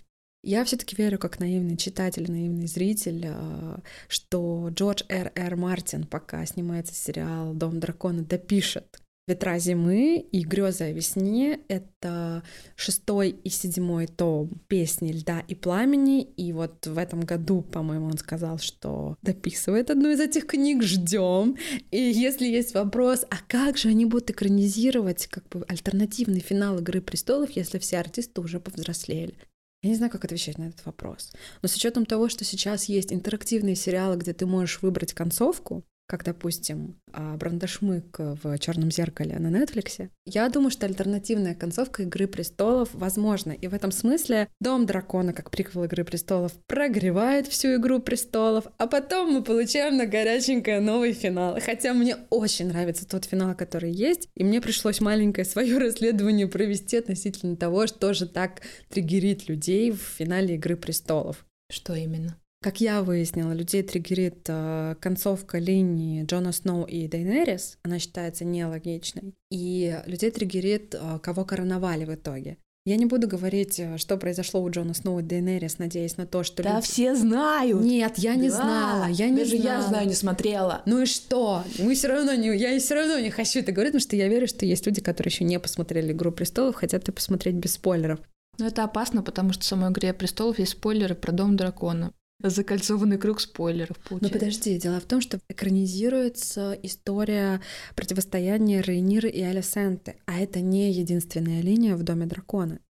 Я 0.42 0.64
все-таки 0.64 0.94
верю, 0.96 1.18
как 1.18 1.40
наивный 1.40 1.78
читатель, 1.78 2.30
наивный 2.30 2.66
зритель, 2.66 3.28
а, 3.28 3.80
что 4.08 4.68
Джордж 4.70 5.02
Р. 5.08 5.32
Р. 5.34 5.56
Мартин, 5.56 6.06
пока 6.06 6.44
снимается 6.44 6.94
сериал 6.94 7.54
«Дом 7.54 7.80
дракона», 7.80 8.22
допишет 8.22 9.00
«Ветра 9.26 9.58
зимы» 9.58 10.18
и 10.18 10.42
«Грезы 10.42 10.84
о 10.84 10.92
весне»— 10.92 11.60
это 11.68 12.42
шестой 12.76 13.30
и 13.30 13.48
седьмой 13.48 14.06
том 14.06 14.50
песни 14.68 15.12
«Льда 15.12 15.40
и 15.48 15.54
пламени». 15.54 16.22
И 16.22 16.52
вот 16.52 16.86
в 16.86 16.98
этом 16.98 17.22
году, 17.22 17.62
по-моему, 17.62 18.06
он 18.06 18.18
сказал, 18.18 18.58
что 18.58 19.16
дописывает 19.22 19.88
одну 19.88 20.10
из 20.10 20.20
этих 20.20 20.46
книг, 20.46 20.82
ждем. 20.82 21.56
И 21.90 21.96
если 21.96 22.46
есть 22.46 22.74
вопрос, 22.74 23.24
а 23.30 23.36
как 23.48 23.78
же 23.78 23.88
они 23.88 24.04
будут 24.04 24.30
экранизировать 24.30 25.26
как 25.28 25.48
бы 25.48 25.64
альтернативный 25.68 26.40
финал 26.40 26.78
«Игры 26.78 27.00
престолов», 27.00 27.50
если 27.52 27.78
все 27.78 27.98
артисты 27.98 28.42
уже 28.42 28.60
повзрослели? 28.60 29.34
Я 29.82 29.90
не 29.90 29.96
знаю, 29.96 30.12
как 30.12 30.24
отвечать 30.24 30.58
на 30.58 30.64
этот 30.64 30.84
вопрос. 30.84 31.32
Но 31.62 31.68
с 31.68 31.76
учетом 31.76 32.04
того, 32.04 32.28
что 32.28 32.44
сейчас 32.44 32.86
есть 32.86 33.12
интерактивные 33.12 33.74
сериалы, 33.74 34.16
где 34.16 34.34
ты 34.34 34.44
можешь 34.44 34.82
выбрать 34.82 35.12
концовку, 35.12 35.82
как, 36.14 36.24
допустим, 36.24 36.96
а, 37.12 37.36
Брандашмык 37.36 38.18
в 38.18 38.56
Черном 38.60 38.92
зеркале 38.92 39.36
на 39.40 39.48
Нетфликсе. 39.48 40.10
Я 40.26 40.48
думаю, 40.48 40.70
что 40.70 40.86
альтернативная 40.86 41.56
концовка 41.56 42.04
Игры 42.04 42.28
престолов 42.28 42.90
возможна. 42.92 43.50
И 43.50 43.66
в 43.66 43.74
этом 43.74 43.90
смысле 43.90 44.46
Дом 44.60 44.86
дракона, 44.86 45.32
как 45.32 45.50
приквел 45.50 45.82
Игры 45.84 46.04
престолов, 46.04 46.52
прогревает 46.68 47.48
всю 47.48 47.74
Игру 47.74 47.98
престолов, 47.98 48.66
а 48.78 48.86
потом 48.86 49.32
мы 49.32 49.42
получаем 49.42 49.96
на 49.96 50.06
горяченькое 50.06 50.78
новый 50.78 51.14
финал. 51.14 51.58
Хотя 51.60 51.94
мне 51.94 52.16
очень 52.30 52.68
нравится 52.68 53.08
тот 53.08 53.24
финал, 53.24 53.56
который 53.56 53.90
есть, 53.90 54.28
и 54.36 54.44
мне 54.44 54.60
пришлось 54.60 55.00
маленькое 55.00 55.44
свое 55.44 55.78
расследование 55.84 56.46
провести 56.46 56.98
относительно 56.98 57.56
того, 57.56 57.88
что 57.88 58.14
же 58.14 58.28
так 58.28 58.60
триггерит 58.88 59.48
людей 59.48 59.90
в 59.90 59.98
финале 59.98 60.54
Игры 60.54 60.76
престолов. 60.76 61.44
Что 61.72 61.94
именно? 61.94 62.38
Как 62.64 62.80
я 62.80 63.02
выяснила, 63.02 63.52
людей 63.52 63.82
триггерит 63.82 64.46
э, 64.48 64.94
концовка 64.98 65.58
линии 65.58 66.24
Джона 66.24 66.50
Сноу 66.50 66.84
и 66.84 67.06
Дейнерис, 67.06 67.76
она 67.82 67.98
считается 67.98 68.46
нелогичной, 68.46 69.34
и 69.50 70.00
людей 70.06 70.30
триггерит, 70.30 70.94
э, 70.94 71.18
кого 71.22 71.44
короновали 71.44 72.06
в 72.06 72.14
итоге. 72.14 72.56
Я 72.86 72.96
не 72.96 73.04
буду 73.04 73.28
говорить, 73.28 73.78
э, 73.78 73.98
что 73.98 74.16
произошло 74.16 74.62
у 74.62 74.70
Джона 74.70 74.94
Сноу 74.94 75.18
и 75.18 75.22
Дейнерис, 75.22 75.76
надеясь 75.78 76.16
на 76.16 76.24
то, 76.26 76.42
что... 76.42 76.62
Да 76.62 76.76
люди... 76.76 76.86
все 76.86 77.14
знают! 77.14 77.82
Нет, 77.82 78.14
я 78.16 78.34
не 78.34 78.48
да, 78.48 78.56
знала, 78.56 79.06
я 79.10 79.28
не 79.28 79.40
даже 79.40 79.58
знала. 79.58 79.82
я 79.82 79.82
знаю, 79.86 80.08
не 80.08 80.14
смотрела. 80.14 80.80
Ну 80.86 81.02
и 81.02 81.04
что? 81.04 81.64
Мы 81.78 81.94
все 81.94 82.08
равно 82.08 82.32
не... 82.32 82.56
Я 82.56 82.78
все 82.78 82.94
равно 82.94 83.18
не 83.18 83.28
хочу 83.28 83.58
это 83.58 83.72
говорить, 83.72 83.92
потому 83.92 84.08
что 84.08 84.16
я 84.16 84.26
верю, 84.28 84.48
что 84.48 84.64
есть 84.64 84.86
люди, 84.86 85.02
которые 85.02 85.30
еще 85.30 85.44
не 85.44 85.60
посмотрели 85.60 86.12
«Игру 86.12 86.32
престолов», 86.32 86.76
хотят 86.76 87.02
это 87.02 87.12
посмотреть 87.12 87.56
без 87.56 87.74
спойлеров. 87.74 88.20
Но 88.56 88.66
это 88.66 88.84
опасно, 88.84 89.22
потому 89.22 89.52
что 89.52 89.64
в 89.64 89.66
самой 89.66 89.90
«Игре 89.90 90.14
престолов» 90.14 90.58
есть 90.58 90.72
спойлеры 90.72 91.14
про 91.14 91.30
Дом 91.30 91.58
дракона. 91.58 92.14
Закольцованный 92.40 93.16
круг 93.16 93.40
спойлеров, 93.40 93.98
получается. 93.98 94.22
Но 94.22 94.28
подожди, 94.28 94.78
дело 94.78 95.00
в 95.00 95.04
том, 95.04 95.20
что 95.20 95.38
экранизируется 95.48 96.78
история 96.82 97.60
противостояния 97.94 98.82
Рейниры 98.82 99.30
и 99.30 99.42
Алисенты, 99.42 100.16
а 100.26 100.38
это 100.38 100.60
не 100.60 100.92
единственная 100.92 101.62
линия 101.62 101.96
в 101.96 102.02
Доме 102.02 102.26
дракона. 102.26 102.80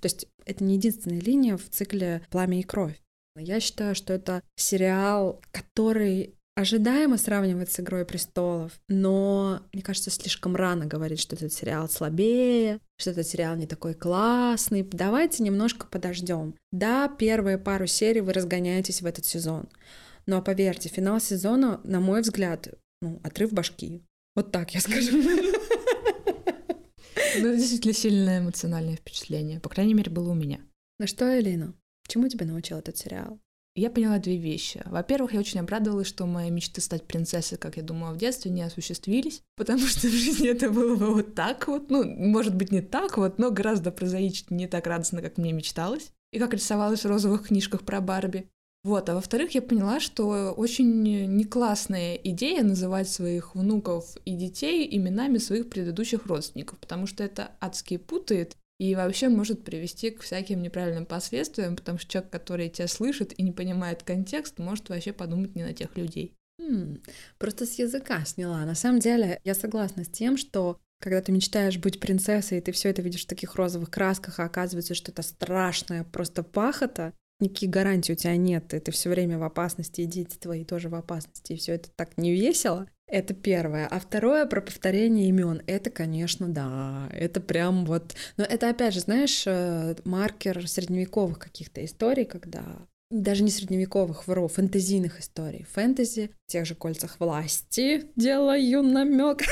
То 0.00 0.06
есть 0.06 0.26
это 0.44 0.64
не 0.64 0.74
единственная 0.76 1.20
линия 1.20 1.56
в 1.56 1.68
цикле 1.68 2.22
«Пламя 2.30 2.60
и 2.60 2.62
кровь». 2.62 3.00
Я 3.38 3.60
считаю, 3.60 3.94
что 3.94 4.14
это 4.14 4.42
сериал, 4.56 5.42
который 5.52 6.35
ожидаемо 6.56 7.18
сравнивать 7.18 7.70
с 7.70 7.78
«Игрой 7.78 8.04
престолов», 8.04 8.72
но, 8.88 9.60
мне 9.72 9.82
кажется, 9.82 10.10
слишком 10.10 10.56
рано 10.56 10.86
говорить, 10.86 11.20
что 11.20 11.36
этот 11.36 11.52
сериал 11.52 11.88
слабее, 11.88 12.80
что 12.98 13.10
этот 13.10 13.26
сериал 13.28 13.54
не 13.56 13.66
такой 13.66 13.94
классный. 13.94 14.82
Давайте 14.82 15.42
немножко 15.42 15.86
подождем. 15.86 16.54
Да, 16.72 17.08
первые 17.08 17.58
пару 17.58 17.86
серий 17.86 18.22
вы 18.22 18.32
разгоняетесь 18.32 19.02
в 19.02 19.06
этот 19.06 19.26
сезон, 19.26 19.68
но 20.24 20.42
поверьте, 20.42 20.88
финал 20.88 21.20
сезона, 21.20 21.80
на 21.84 22.00
мой 22.00 22.22
взгляд, 22.22 22.68
ну, 23.02 23.20
отрыв 23.22 23.52
башки. 23.52 24.02
Вот 24.34 24.50
так 24.50 24.74
я 24.74 24.80
скажу. 24.80 25.22
Ну, 27.38 27.48
это 27.48 27.58
действительно 27.58 27.92
сильное 27.92 28.40
эмоциональное 28.40 28.96
впечатление. 28.96 29.60
По 29.60 29.68
крайней 29.68 29.92
мере, 29.92 30.10
было 30.10 30.30
у 30.30 30.34
меня. 30.34 30.58
Ну 30.98 31.06
что, 31.06 31.38
Элина, 31.38 31.74
чему 32.08 32.28
тебя 32.28 32.46
научил 32.46 32.78
этот 32.78 32.96
сериал? 32.96 33.38
Я 33.76 33.90
поняла 33.90 34.18
две 34.18 34.36
вещи. 34.36 34.82
Во-первых, 34.86 35.34
я 35.34 35.40
очень 35.40 35.60
обрадовалась, 35.60 36.06
что 36.06 36.26
мои 36.26 36.50
мечты 36.50 36.80
стать 36.80 37.04
принцессой, 37.04 37.58
как 37.58 37.76
я 37.76 37.82
думала 37.82 38.12
в 38.12 38.16
детстве, 38.16 38.50
не 38.50 38.62
осуществились, 38.62 39.42
потому 39.56 39.86
что 39.86 40.08
в 40.08 40.12
жизни 40.12 40.48
это 40.48 40.70
было 40.70 40.96
бы 40.96 41.14
вот 41.14 41.34
так 41.34 41.68
вот. 41.68 41.90
Ну, 41.90 42.04
может 42.04 42.54
быть, 42.54 42.72
не 42.72 42.80
так 42.80 43.18
вот, 43.18 43.38
но 43.38 43.50
гораздо 43.50 43.90
прозаичнее, 43.90 44.58
не 44.58 44.66
так 44.66 44.86
радостно, 44.86 45.22
как 45.22 45.38
мне 45.38 45.52
мечталось. 45.52 46.10
И 46.32 46.38
как 46.38 46.54
рисовалось 46.54 47.04
в 47.04 47.08
розовых 47.08 47.48
книжках 47.48 47.82
про 47.82 48.00
Барби. 48.00 48.48
Вот, 48.86 49.08
а 49.08 49.14
во-вторых, 49.14 49.50
я 49.56 49.62
поняла, 49.62 49.98
что 49.98 50.52
очень 50.52 51.02
не 51.02 51.44
классная 51.44 52.14
идея 52.14 52.62
называть 52.62 53.08
своих 53.08 53.56
внуков 53.56 54.16
и 54.24 54.36
детей 54.36 54.86
именами 54.96 55.38
своих 55.38 55.68
предыдущих 55.68 56.26
родственников, 56.26 56.78
потому 56.78 57.08
что 57.08 57.24
это 57.24 57.50
адски 57.60 57.96
путает 57.96 58.56
и 58.78 58.94
вообще 58.94 59.28
может 59.28 59.64
привести 59.64 60.10
к 60.10 60.20
всяким 60.20 60.62
неправильным 60.62 61.06
последствиям, 61.06 61.76
потому 61.76 61.98
что 61.98 62.10
человек, 62.10 62.30
который 62.30 62.68
тебя 62.68 62.88
слышит 62.88 63.38
и 63.38 63.42
не 63.42 63.52
понимает 63.52 64.02
контекст, 64.02 64.58
может 64.58 64.88
вообще 64.88 65.12
подумать 65.12 65.54
не 65.54 65.62
на 65.62 65.72
тех 65.72 65.96
людей. 65.96 66.34
Хм, 66.60 67.02
просто 67.38 67.66
с 67.66 67.78
языка 67.78 68.24
сняла. 68.24 68.64
На 68.64 68.74
самом 68.74 69.00
деле, 69.00 69.40
я 69.44 69.54
согласна 69.54 70.04
с 70.04 70.08
тем, 70.08 70.36
что 70.36 70.78
когда 71.00 71.20
ты 71.20 71.32
мечтаешь 71.32 71.78
быть 71.78 72.00
принцессой, 72.00 72.58
и 72.58 72.60
ты 72.60 72.72
все 72.72 72.88
это 72.88 73.02
видишь 73.02 73.24
в 73.24 73.28
таких 73.28 73.54
розовых 73.54 73.90
красках, 73.90 74.40
а 74.40 74.44
оказывается, 74.44 74.94
что 74.94 75.12
это 75.12 75.22
страшная 75.22 76.04
просто 76.04 76.42
пахота, 76.42 77.12
никаких 77.40 77.70
гарантий 77.70 78.12
у 78.12 78.16
тебя 78.16 78.36
нет, 78.36 78.72
и 78.72 78.78
ты 78.78 78.92
все 78.92 79.10
время 79.10 79.38
в 79.38 79.42
опасности, 79.42 80.00
и 80.00 80.06
дети 80.06 80.36
твои 80.36 80.64
тоже 80.64 80.88
в 80.88 80.94
опасности, 80.94 81.52
и 81.52 81.56
все 81.56 81.72
это 81.72 81.90
так 81.94 82.16
не 82.16 82.32
весело. 82.32 82.88
Это 83.08 83.34
первое. 83.34 83.86
А 83.86 84.00
второе 84.00 84.46
про 84.46 84.60
повторение 84.60 85.28
имен. 85.28 85.62
Это, 85.66 85.90
конечно, 85.90 86.48
да. 86.48 87.08
Это 87.12 87.40
прям 87.40 87.84
вот. 87.86 88.14
Но 88.36 88.44
это 88.44 88.68
опять 88.68 88.94
же, 88.94 89.00
знаешь, 89.00 89.44
э, 89.46 89.94
маркер 90.04 90.68
средневековых 90.68 91.38
каких-то 91.38 91.84
историй, 91.84 92.24
когда 92.24 92.64
даже 93.10 93.44
не 93.44 93.50
средневековых, 93.50 94.26
вру, 94.26 94.48
фэнтезийных 94.48 95.20
историй. 95.20 95.64
Фэнтези, 95.72 96.30
в 96.46 96.50
тех 96.50 96.66
же 96.66 96.74
кольцах 96.74 97.20
власти 97.20 98.06
делаю 98.16 98.82
намек. 98.82 99.42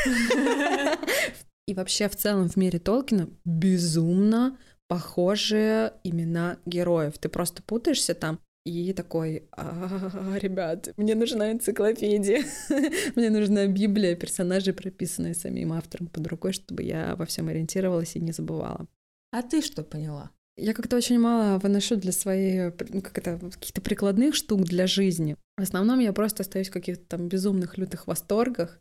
И 1.67 1.75
вообще 1.75 2.09
в 2.09 2.17
целом 2.17 2.49
в 2.49 2.57
мире 2.57 2.79
Толкина 2.79 3.29
безумно 3.45 4.59
похожие 4.89 5.95
имена 6.03 6.59
героев. 6.67 7.17
Ты 7.19 7.29
просто 7.29 7.63
путаешься 7.63 8.15
там, 8.15 8.41
и 8.65 8.93
такой, 8.95 9.49
а, 9.53 10.37
ребят, 10.41 10.89
мне 10.97 11.15
нужна 11.15 11.53
энциклопедия, 11.53 12.45
мне 13.15 13.31
нужна 13.31 13.67
Библия, 13.67 14.17
персонажи, 14.17 14.73
прописанные 14.73 15.35
самим 15.35 15.73
автором 15.73 16.07
под 16.07 16.27
рукой, 16.27 16.53
чтобы 16.53 16.83
я 16.83 17.15
во 17.17 17.27
всем 17.27 17.49
ориентировалась 17.49 18.17
и 18.17 18.21
не 18.21 18.33
забывала. 18.33 18.87
А 19.33 19.43
ты 19.43 19.61
что 19.61 19.83
поняла? 19.83 20.31
Я 20.57 20.73
как-то 20.73 20.97
очень 20.97 21.19
мало 21.19 21.59
выношу 21.59 21.97
для 21.97 22.13
своей, 22.13 22.71
как 22.71 23.19
это, 23.19 23.39
каких-то 23.39 23.81
прикладных 23.81 24.37
штук 24.37 24.63
для 24.63 24.87
жизни. 24.87 25.37
В 25.57 25.63
основном 25.63 25.99
я 25.99 26.13
просто 26.13 26.43
остаюсь 26.43 26.69
в 26.69 26.73
каких-то 26.73 27.05
там 27.05 27.29
безумных, 27.29 27.77
лютых 27.77 28.07
восторгах, 28.07 28.81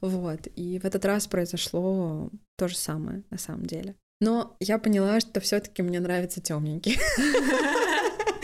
вот. 0.00 0.48
И 0.56 0.78
в 0.78 0.84
этот 0.86 1.04
раз 1.04 1.26
произошло 1.26 2.30
то 2.56 2.68
же 2.68 2.76
самое, 2.76 3.22
на 3.30 3.38
самом 3.38 3.66
деле. 3.66 3.96
Но 4.22 4.56
я 4.60 4.78
поняла, 4.78 5.20
что 5.20 5.40
все-таки 5.40 5.82
мне 5.82 6.00
нравится 6.00 6.40
темненький. 6.40 6.98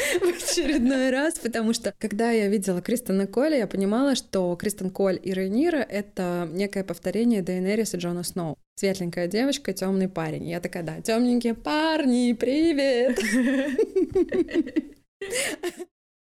в 0.21 0.23
очередной 0.23 1.11
раз, 1.11 1.39
потому 1.39 1.73
что 1.73 1.95
когда 1.99 2.31
я 2.31 2.49
видела 2.49 2.81
Кристена 2.81 3.27
Коля, 3.27 3.59
я 3.59 3.67
понимала, 3.67 4.15
что 4.15 4.55
Кристен 4.57 4.91
Коль 4.91 5.19
и 5.23 5.33
Рейнира— 5.33 5.79
это 5.89 6.49
некое 6.53 6.85
повторение 6.85 7.43
Дейнерис 7.43 7.95
и 7.95 7.99
Джона 7.99 8.23
Сноу. 8.23 8.59
Светленькая 8.77 9.27
девочка, 9.27 9.73
темный 9.73 10.09
парень. 10.09 10.49
Я 10.49 10.61
такая, 10.61 10.83
да, 10.83 11.01
темненькие 11.01 11.55
парни, 11.55 12.33
привет! 12.35 13.19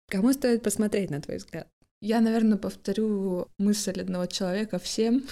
Кому 0.08 0.32
стоит 0.32 0.62
посмотреть, 0.62 1.10
на 1.10 1.20
твой 1.20 1.38
взгляд? 1.38 1.68
Я, 2.00 2.20
наверное, 2.20 2.58
повторю 2.58 3.48
мысль 3.58 4.00
одного 4.00 4.26
человека 4.26 4.78
всем. 4.78 5.24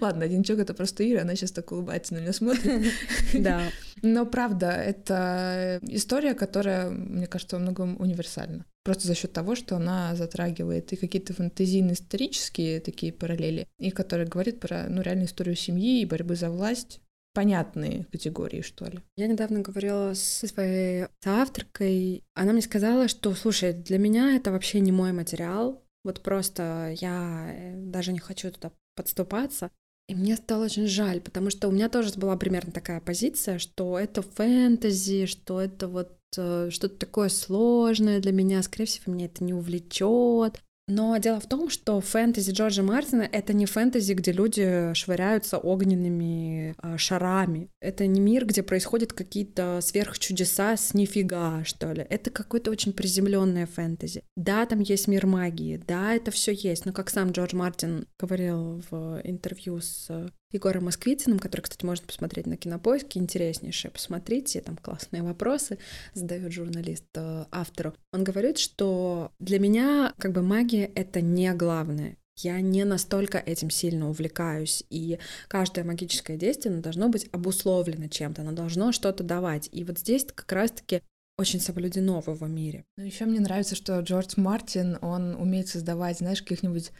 Ладно, 0.00 0.24
один 0.24 0.42
человек— 0.42 0.64
это 0.66 0.74
просто 0.74 1.08
Ира, 1.10 1.22
она 1.22 1.34
сейчас 1.34 1.52
так 1.52 1.70
улыбается 1.72 2.14
на 2.14 2.18
меня 2.18 2.32
смотрит. 2.32 2.92
Да. 3.34 3.62
Но 4.02 4.26
правда, 4.26 4.70
это 4.70 5.80
история, 5.82 6.34
которая, 6.34 6.90
мне 6.90 7.26
кажется, 7.26 7.56
во 7.56 7.62
многом 7.62 8.00
универсальна. 8.00 8.64
Просто 8.84 9.06
за 9.06 9.14
счет 9.14 9.32
того, 9.32 9.54
что 9.54 9.76
она 9.76 10.14
затрагивает 10.14 10.92
и 10.92 10.96
какие-то 10.96 11.34
фантазийные 11.34 11.94
исторические 11.94 12.80
такие 12.80 13.12
параллели, 13.12 13.66
и 13.78 13.90
которая 13.90 14.26
говорит 14.26 14.60
про 14.60 14.86
ну, 14.88 15.02
реальную 15.02 15.26
историю 15.26 15.56
семьи 15.56 16.02
и 16.02 16.06
борьбы 16.06 16.36
за 16.36 16.50
власть, 16.50 17.00
понятные 17.36 18.04
категории, 18.10 18.62
что 18.62 18.86
ли. 18.86 19.00
Я 19.16 19.26
недавно 19.26 19.60
говорила 19.60 20.14
со 20.14 20.46
своей 20.46 21.06
авторкой. 21.22 22.22
Она 22.34 22.52
мне 22.52 22.62
сказала, 22.62 23.08
что, 23.08 23.34
слушай, 23.34 23.74
для 23.74 23.98
меня 23.98 24.36
это 24.36 24.50
вообще 24.50 24.80
не 24.80 24.90
мой 24.90 25.12
материал. 25.12 25.84
Вот 26.02 26.22
просто 26.22 26.94
я 26.98 27.52
э, 27.52 27.74
даже 27.76 28.12
не 28.12 28.20
хочу 28.20 28.50
туда 28.50 28.72
подступаться. 28.94 29.70
И 30.08 30.14
мне 30.14 30.36
стало 30.36 30.66
очень 30.66 30.86
жаль, 30.86 31.20
потому 31.20 31.50
что 31.50 31.68
у 31.68 31.72
меня 31.72 31.88
тоже 31.88 32.12
была 32.14 32.36
примерно 32.36 32.70
такая 32.70 33.00
позиция, 33.00 33.58
что 33.58 33.98
это 33.98 34.22
фэнтези, 34.22 35.26
что 35.26 35.60
это 35.60 35.88
вот 35.88 36.16
э, 36.36 36.70
что-то 36.70 36.96
такое 36.96 37.28
сложное 37.28 38.20
для 38.20 38.30
меня, 38.30 38.62
скорее 38.62 38.86
всего, 38.86 39.12
меня 39.12 39.26
это 39.26 39.42
не 39.42 39.52
увлечет. 39.52 40.62
Но 40.88 41.16
дело 41.16 41.40
в 41.40 41.46
том, 41.46 41.68
что 41.68 42.00
фэнтези 42.00 42.52
Джорджа 42.52 42.82
Мартина— 42.82 43.28
это 43.32 43.52
не 43.52 43.66
фэнтези, 43.66 44.12
где 44.12 44.30
люди 44.30 44.94
швыряются 44.94 45.58
огненными 45.58 46.76
э, 46.80 46.96
шарами. 46.96 47.70
Это 47.80 48.06
не 48.06 48.20
мир, 48.20 48.46
где 48.46 48.62
происходят 48.62 49.12
какие-то 49.12 49.80
сверхчудеса 49.82 50.76
с 50.76 50.94
нифига, 50.94 51.64
что 51.64 51.92
ли. 51.92 52.06
Это 52.08 52.30
какое-то 52.30 52.70
очень 52.70 52.92
приземленное 52.92 53.66
фэнтези. 53.66 54.22
Да, 54.36 54.64
там 54.66 54.78
есть 54.78 55.08
мир 55.08 55.26
магии, 55.26 55.82
да, 55.84 56.14
это 56.14 56.30
все 56.30 56.52
есть, 56.52 56.86
но 56.86 56.92
как 56.92 57.10
сам 57.10 57.32
Джордж 57.32 57.56
Мартин 57.56 58.06
говорил 58.16 58.80
в 58.88 59.20
интервью 59.24 59.80
с 59.80 60.30
Егором 60.52 60.84
Москвитиным, 60.84 61.38
который, 61.38 61.62
кстати, 61.62 61.84
можно 61.84 62.06
посмотреть 62.06 62.46
на 62.46 62.56
Кинопоиске, 62.56 63.18
интереснейшее, 63.18 63.90
посмотрите, 63.90 64.60
там 64.60 64.76
классные 64.76 65.22
вопросы 65.22 65.78
задает 66.14 66.52
журналист 66.52 67.04
э, 67.14 67.46
автору. 67.50 67.94
Он 68.12 68.22
говорит, 68.22 68.58
что 68.58 69.32
для 69.40 69.58
меня 69.58 70.14
как 70.18 70.32
бы 70.32 70.42
магия— 70.42 70.90
это 70.94 71.20
не 71.20 71.52
главное. 71.52 72.16
Я 72.38 72.60
не 72.60 72.84
настолько 72.84 73.38
этим 73.38 73.70
сильно 73.70 74.08
увлекаюсь, 74.10 74.84
и 74.90 75.18
каждое 75.48 75.84
магическое 75.84 76.36
действие 76.36 76.74
оно 76.74 76.82
должно 76.82 77.08
быть 77.08 77.28
обусловлено 77.32 78.08
чем-то, 78.08 78.42
оно 78.42 78.52
должно 78.52 78.92
что-то 78.92 79.24
давать. 79.24 79.68
И 79.72 79.84
вот 79.84 79.98
здесь 79.98 80.26
как 80.26 80.52
раз-таки 80.52 81.00
очень 81.38 81.60
соблюдено 81.60 82.20
в 82.20 82.28
его 82.28 82.46
мире. 82.46 82.84
Ну, 82.96 83.04
еще 83.04 83.24
мне 83.24 83.40
нравится, 83.40 83.74
что 83.74 83.98
Джордж 84.00 84.34
Мартин, 84.36 84.98
он 85.00 85.34
умеет 85.34 85.68
создавать, 85.68 86.18
знаешь, 86.18 86.42
каких-нибудь 86.42 86.92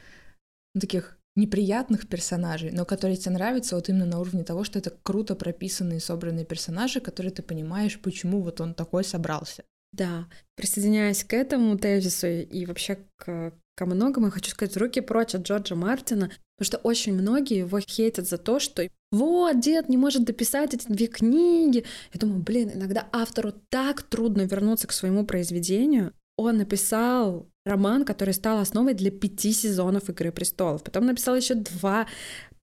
ну, 0.75 0.81
таких 0.81 1.16
неприятных 1.37 2.09
персонажей, 2.09 2.71
но 2.73 2.85
которые 2.85 3.17
тебе 3.17 3.35
нравятся 3.35 3.77
вот 3.77 3.89
именно 3.89 4.07
на 4.07 4.19
уровне 4.19 4.43
того, 4.43 4.65
что 4.65 4.79
это 4.79 4.93
круто 5.03 5.35
прописанные, 5.35 6.01
собранные 6.01 6.45
персонажи, 6.45 7.01
которые 7.01 7.33
ты 7.33 7.43
понимаешь, 7.43 8.01
почему 8.01 8.41
вот 8.41 8.61
он 8.61 8.75
такой 8.75 9.05
собрался. 9.05 9.63
Да, 9.93 10.27
присоединяясь 10.57 11.25
к 11.25 11.33
этому 11.33 11.79
тезису 11.79 12.27
и 12.27 12.67
вообще 12.67 12.99
к, 13.17 13.53
ко 13.77 13.87
многому, 13.87 14.27
я 14.27 14.33
хочу 14.33 14.51
сказать, 14.51 14.77
руки 14.77 15.01
прочь 15.01 15.35
от 15.35 15.43
Джорджа 15.43 15.75
Мартина, 15.75 16.31
потому 16.57 16.67
что 16.67 16.79
очень 16.79 17.15
многие 17.15 17.59
его 17.59 17.81
хейтят 17.81 18.29
за 18.29 18.39
то, 18.39 18.59
что 18.59 18.89
вот, 19.13 19.61
дед 19.61 19.89
не 19.89 19.97
может 19.97 20.25
дописать 20.25 20.75
эти 20.75 20.89
две 20.89 21.07
книги. 21.07 21.85
Я 22.13 22.21
думаю, 22.21 22.43
блин, 22.43 22.73
иногда 22.75 23.09
автору 23.13 23.53
так 23.71 24.03
трудно 24.03 24.43
вернуться 24.43 24.87
к 24.87 24.93
своему 24.93 25.25
произведению. 25.25 26.13
Он 26.37 26.59
написал 26.59 27.49
роман, 27.67 28.05
который 28.05 28.33
стал 28.33 28.59
основой 28.59 28.95
для 28.95 29.11
пяти 29.11 29.53
сезонов 29.53 30.09
«Игры 30.09 30.33
престолов». 30.33 30.83
Потом 30.83 31.07
написал 31.07 31.37
еще 31.37 31.55
два 31.55 32.07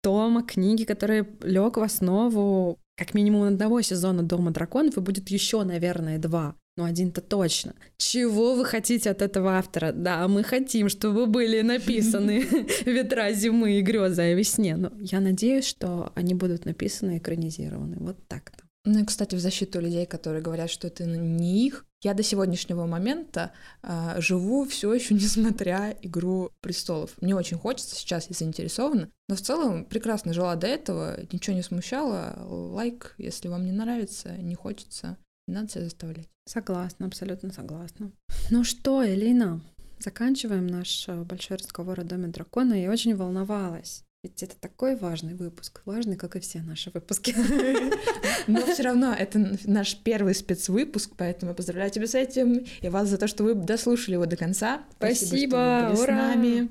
тома 0.01 0.43
книги, 0.43 0.83
которые 0.83 1.27
лег 1.41 1.77
в 1.77 1.81
основу 1.81 2.79
как 2.97 3.13
минимум 3.13 3.43
одного 3.43 3.81
сезона 3.81 4.23
«Дома 4.23 4.51
драконов», 4.51 4.97
и 4.97 5.01
будет 5.01 5.29
еще, 5.29 5.63
наверное, 5.63 6.17
два. 6.19 6.55
Ну, 6.75 6.85
один-то 6.85 7.21
точно. 7.21 7.75
Чего 7.97 8.55
вы 8.55 8.65
хотите 8.65 9.11
от 9.11 9.21
этого 9.21 9.57
автора? 9.57 9.91
Да, 9.91 10.27
мы 10.27 10.43
хотим, 10.43 10.89
чтобы 10.89 11.27
были 11.27 11.61
написаны 11.61 12.45
«Ветра 12.85 13.31
зимы» 13.33 13.79
и 13.79 13.81
«Грезы 13.81 14.21
о 14.21 14.33
весне». 14.33 14.75
Но 14.75 14.91
я 14.99 15.19
надеюсь, 15.19 15.65
что 15.65 16.11
они 16.15 16.33
будут 16.33 16.65
написаны 16.65 17.15
и 17.15 17.17
экранизированы. 17.19 17.97
Вот 17.99 18.17
так-то. 18.27 18.63
Ну 18.85 18.99
и, 18.99 19.05
кстати, 19.05 19.35
в 19.35 19.39
защиту 19.39 19.79
людей, 19.79 20.05
которые 20.05 20.41
говорят, 20.41 20.69
что 20.69 20.87
это 20.87 21.05
не 21.05 21.67
их, 21.67 21.85
я 22.03 22.13
до 22.13 22.21
сегодняшнего 22.21 22.85
момента 22.85 23.51
э, 23.81 24.15
живу 24.19 24.65
все 24.65 24.93
еще 24.93 25.13
несмотря 25.13 25.95
«Игру 26.01 26.51
престолов». 26.61 27.11
Мне 27.21 27.35
очень 27.35 27.57
хочется, 27.57 27.95
сейчас 27.95 28.27
я 28.29 28.35
заинтересована, 28.35 29.09
но 29.29 29.35
в 29.35 29.41
целом 29.41 29.85
прекрасно 29.85 30.33
жила 30.33 30.55
до 30.55 30.67
этого, 30.67 31.17
ничего 31.31 31.55
не 31.55 31.63
смущало. 31.63 32.35
Лайк, 32.47 33.15
если 33.17 33.47
вам 33.47 33.65
не 33.65 33.71
нравится, 33.71 34.37
не 34.37 34.55
хочется, 34.55 35.17
не 35.47 35.55
надо 35.55 35.69
себя 35.69 35.83
заставлять. 35.85 36.27
Согласна, 36.45 37.07
абсолютно 37.07 37.51
согласна. 37.53 38.11
Ну 38.49 38.63
что, 38.63 39.05
Элина, 39.05 39.61
заканчиваем 39.99 40.67
наш 40.67 41.07
э, 41.07 41.23
большой 41.23 41.57
разговор 41.57 42.01
о 42.01 42.03
Доме 42.03 42.27
дракона. 42.27 42.73
Я 42.73 42.91
очень 42.91 43.15
волновалась. 43.15 44.03
Ведь 44.23 44.41
это 44.41 44.55
такой 44.57 44.95
важный 44.95 45.33
выпуск, 45.33 45.81
важный, 45.83 46.15
как 46.15 46.37
и 46.37 46.39
все 46.39 46.61
наши 46.61 46.89
выпуски. 46.93 47.35
Но 48.47 48.65
все 48.65 48.83
равно 48.83 49.13
это 49.13 49.57
наш 49.65 49.97
первый 49.97 50.33
спецвыпуск, 50.33 51.11
поэтому 51.17 51.51
я 51.51 51.55
поздравляю 51.55 51.91
тебя 51.91 52.07
с 52.07 52.15
этим 52.15 52.65
и 52.81 52.87
вас 52.87 53.09
за 53.09 53.17
то, 53.17 53.27
что 53.27 53.43
вы 53.43 53.53
дослушали 53.53 54.13
его 54.13 54.25
до 54.25 54.37
конца. 54.37 54.83
Спасибо, 54.95 55.25
Спасибо 55.27 55.49
что 55.49 55.87
вы 55.89 55.91
были 55.91 56.01
ура! 56.01 56.05
с 56.05 56.35
нами. 56.35 56.69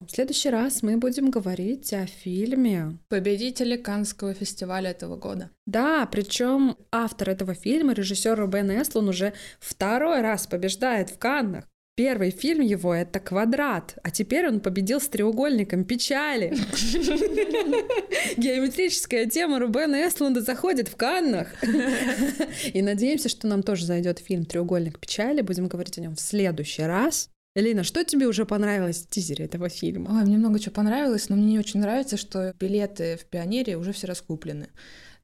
В 0.00 0.10
следующий 0.10 0.50
раз 0.50 0.82
мы 0.82 0.96
будем 0.98 1.30
говорить 1.30 1.92
о 1.92 2.06
фильме 2.06 2.98
победителе 3.08 3.76
Канского 3.76 4.34
фестиваля 4.34 4.90
этого 4.90 5.16
года. 5.16 5.50
Да, 5.66 6.06
причем 6.10 6.76
автор 6.92 7.30
этого 7.30 7.54
фильма, 7.54 7.94
режиссер 7.94 8.38
Рубен 8.38 8.70
Эслун, 8.70 9.08
уже 9.08 9.32
второй 9.58 10.20
раз 10.20 10.46
побеждает 10.46 11.10
в 11.10 11.18
Каннах. 11.18 11.64
Первый 11.96 12.30
фильм 12.30 12.60
его— 12.60 12.94
это 12.94 13.20
«Квадрат», 13.20 13.96
а 14.02 14.10
теперь 14.10 14.46
он 14.46 14.60
победил 14.60 15.00
с 15.00 15.08
треугольником 15.08 15.86
печали. 15.86 16.50
Геометрическая 18.36 19.24
тема 19.24 19.58
Рубена 19.58 20.06
Эстлунда 20.06 20.42
заходит 20.42 20.88
в 20.88 20.96
Каннах. 20.96 21.54
И 22.74 22.82
надеемся, 22.82 23.30
что 23.30 23.46
нам 23.46 23.62
тоже 23.62 23.86
зайдет 23.86 24.18
фильм 24.18 24.44
«Треугольник 24.44 24.98
печали». 24.98 25.40
Будем 25.40 25.68
говорить 25.68 25.96
о 25.96 26.02
нем 26.02 26.16
в 26.16 26.20
следующий 26.20 26.82
раз. 26.82 27.30
Элина, 27.54 27.82
что 27.82 28.04
тебе 28.04 28.26
уже 28.26 28.44
понравилось 28.44 28.98
в 28.98 29.08
тизере 29.08 29.46
этого 29.46 29.70
фильма? 29.70 30.18
Ой, 30.18 30.26
мне 30.26 30.36
много 30.36 30.58
чего 30.58 30.74
понравилось, 30.74 31.30
но 31.30 31.36
мне 31.36 31.52
не 31.52 31.58
очень 31.58 31.80
нравится, 31.80 32.18
что 32.18 32.52
билеты 32.60 33.16
в 33.16 33.24
«Пионере» 33.24 33.78
уже 33.78 33.94
все 33.94 34.06
раскуплены. 34.06 34.68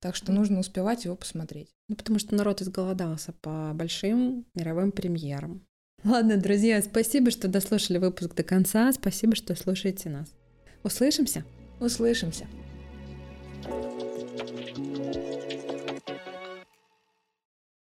Так 0.01 0.17
что 0.17 0.33
нужно 0.33 0.61
успевать 0.61 1.05
его 1.05 1.17
посмотреть. 1.17 1.69
Ну, 1.91 1.97
потому 1.97 2.19
что 2.19 2.35
народ 2.35 2.63
изголодался 2.63 3.35
по 3.43 3.73
большим 3.75 4.47
мировым 4.55 4.91
премьерам. 4.91 5.67
Ладно, 6.05 6.37
друзья, 6.37 6.83
спасибо, 6.83 7.31
что 7.31 7.49
дослушали 7.49 7.99
выпуск 7.99 8.35
до 8.35 8.43
конца. 8.43 8.93
Спасибо, 8.93 9.37
что 9.37 9.55
слушаете 9.55 10.11
нас. 10.11 10.29
Услышимся? 10.83 11.45
Услышимся. 11.81 12.47
thank 13.65 15.17
you 15.17 15.32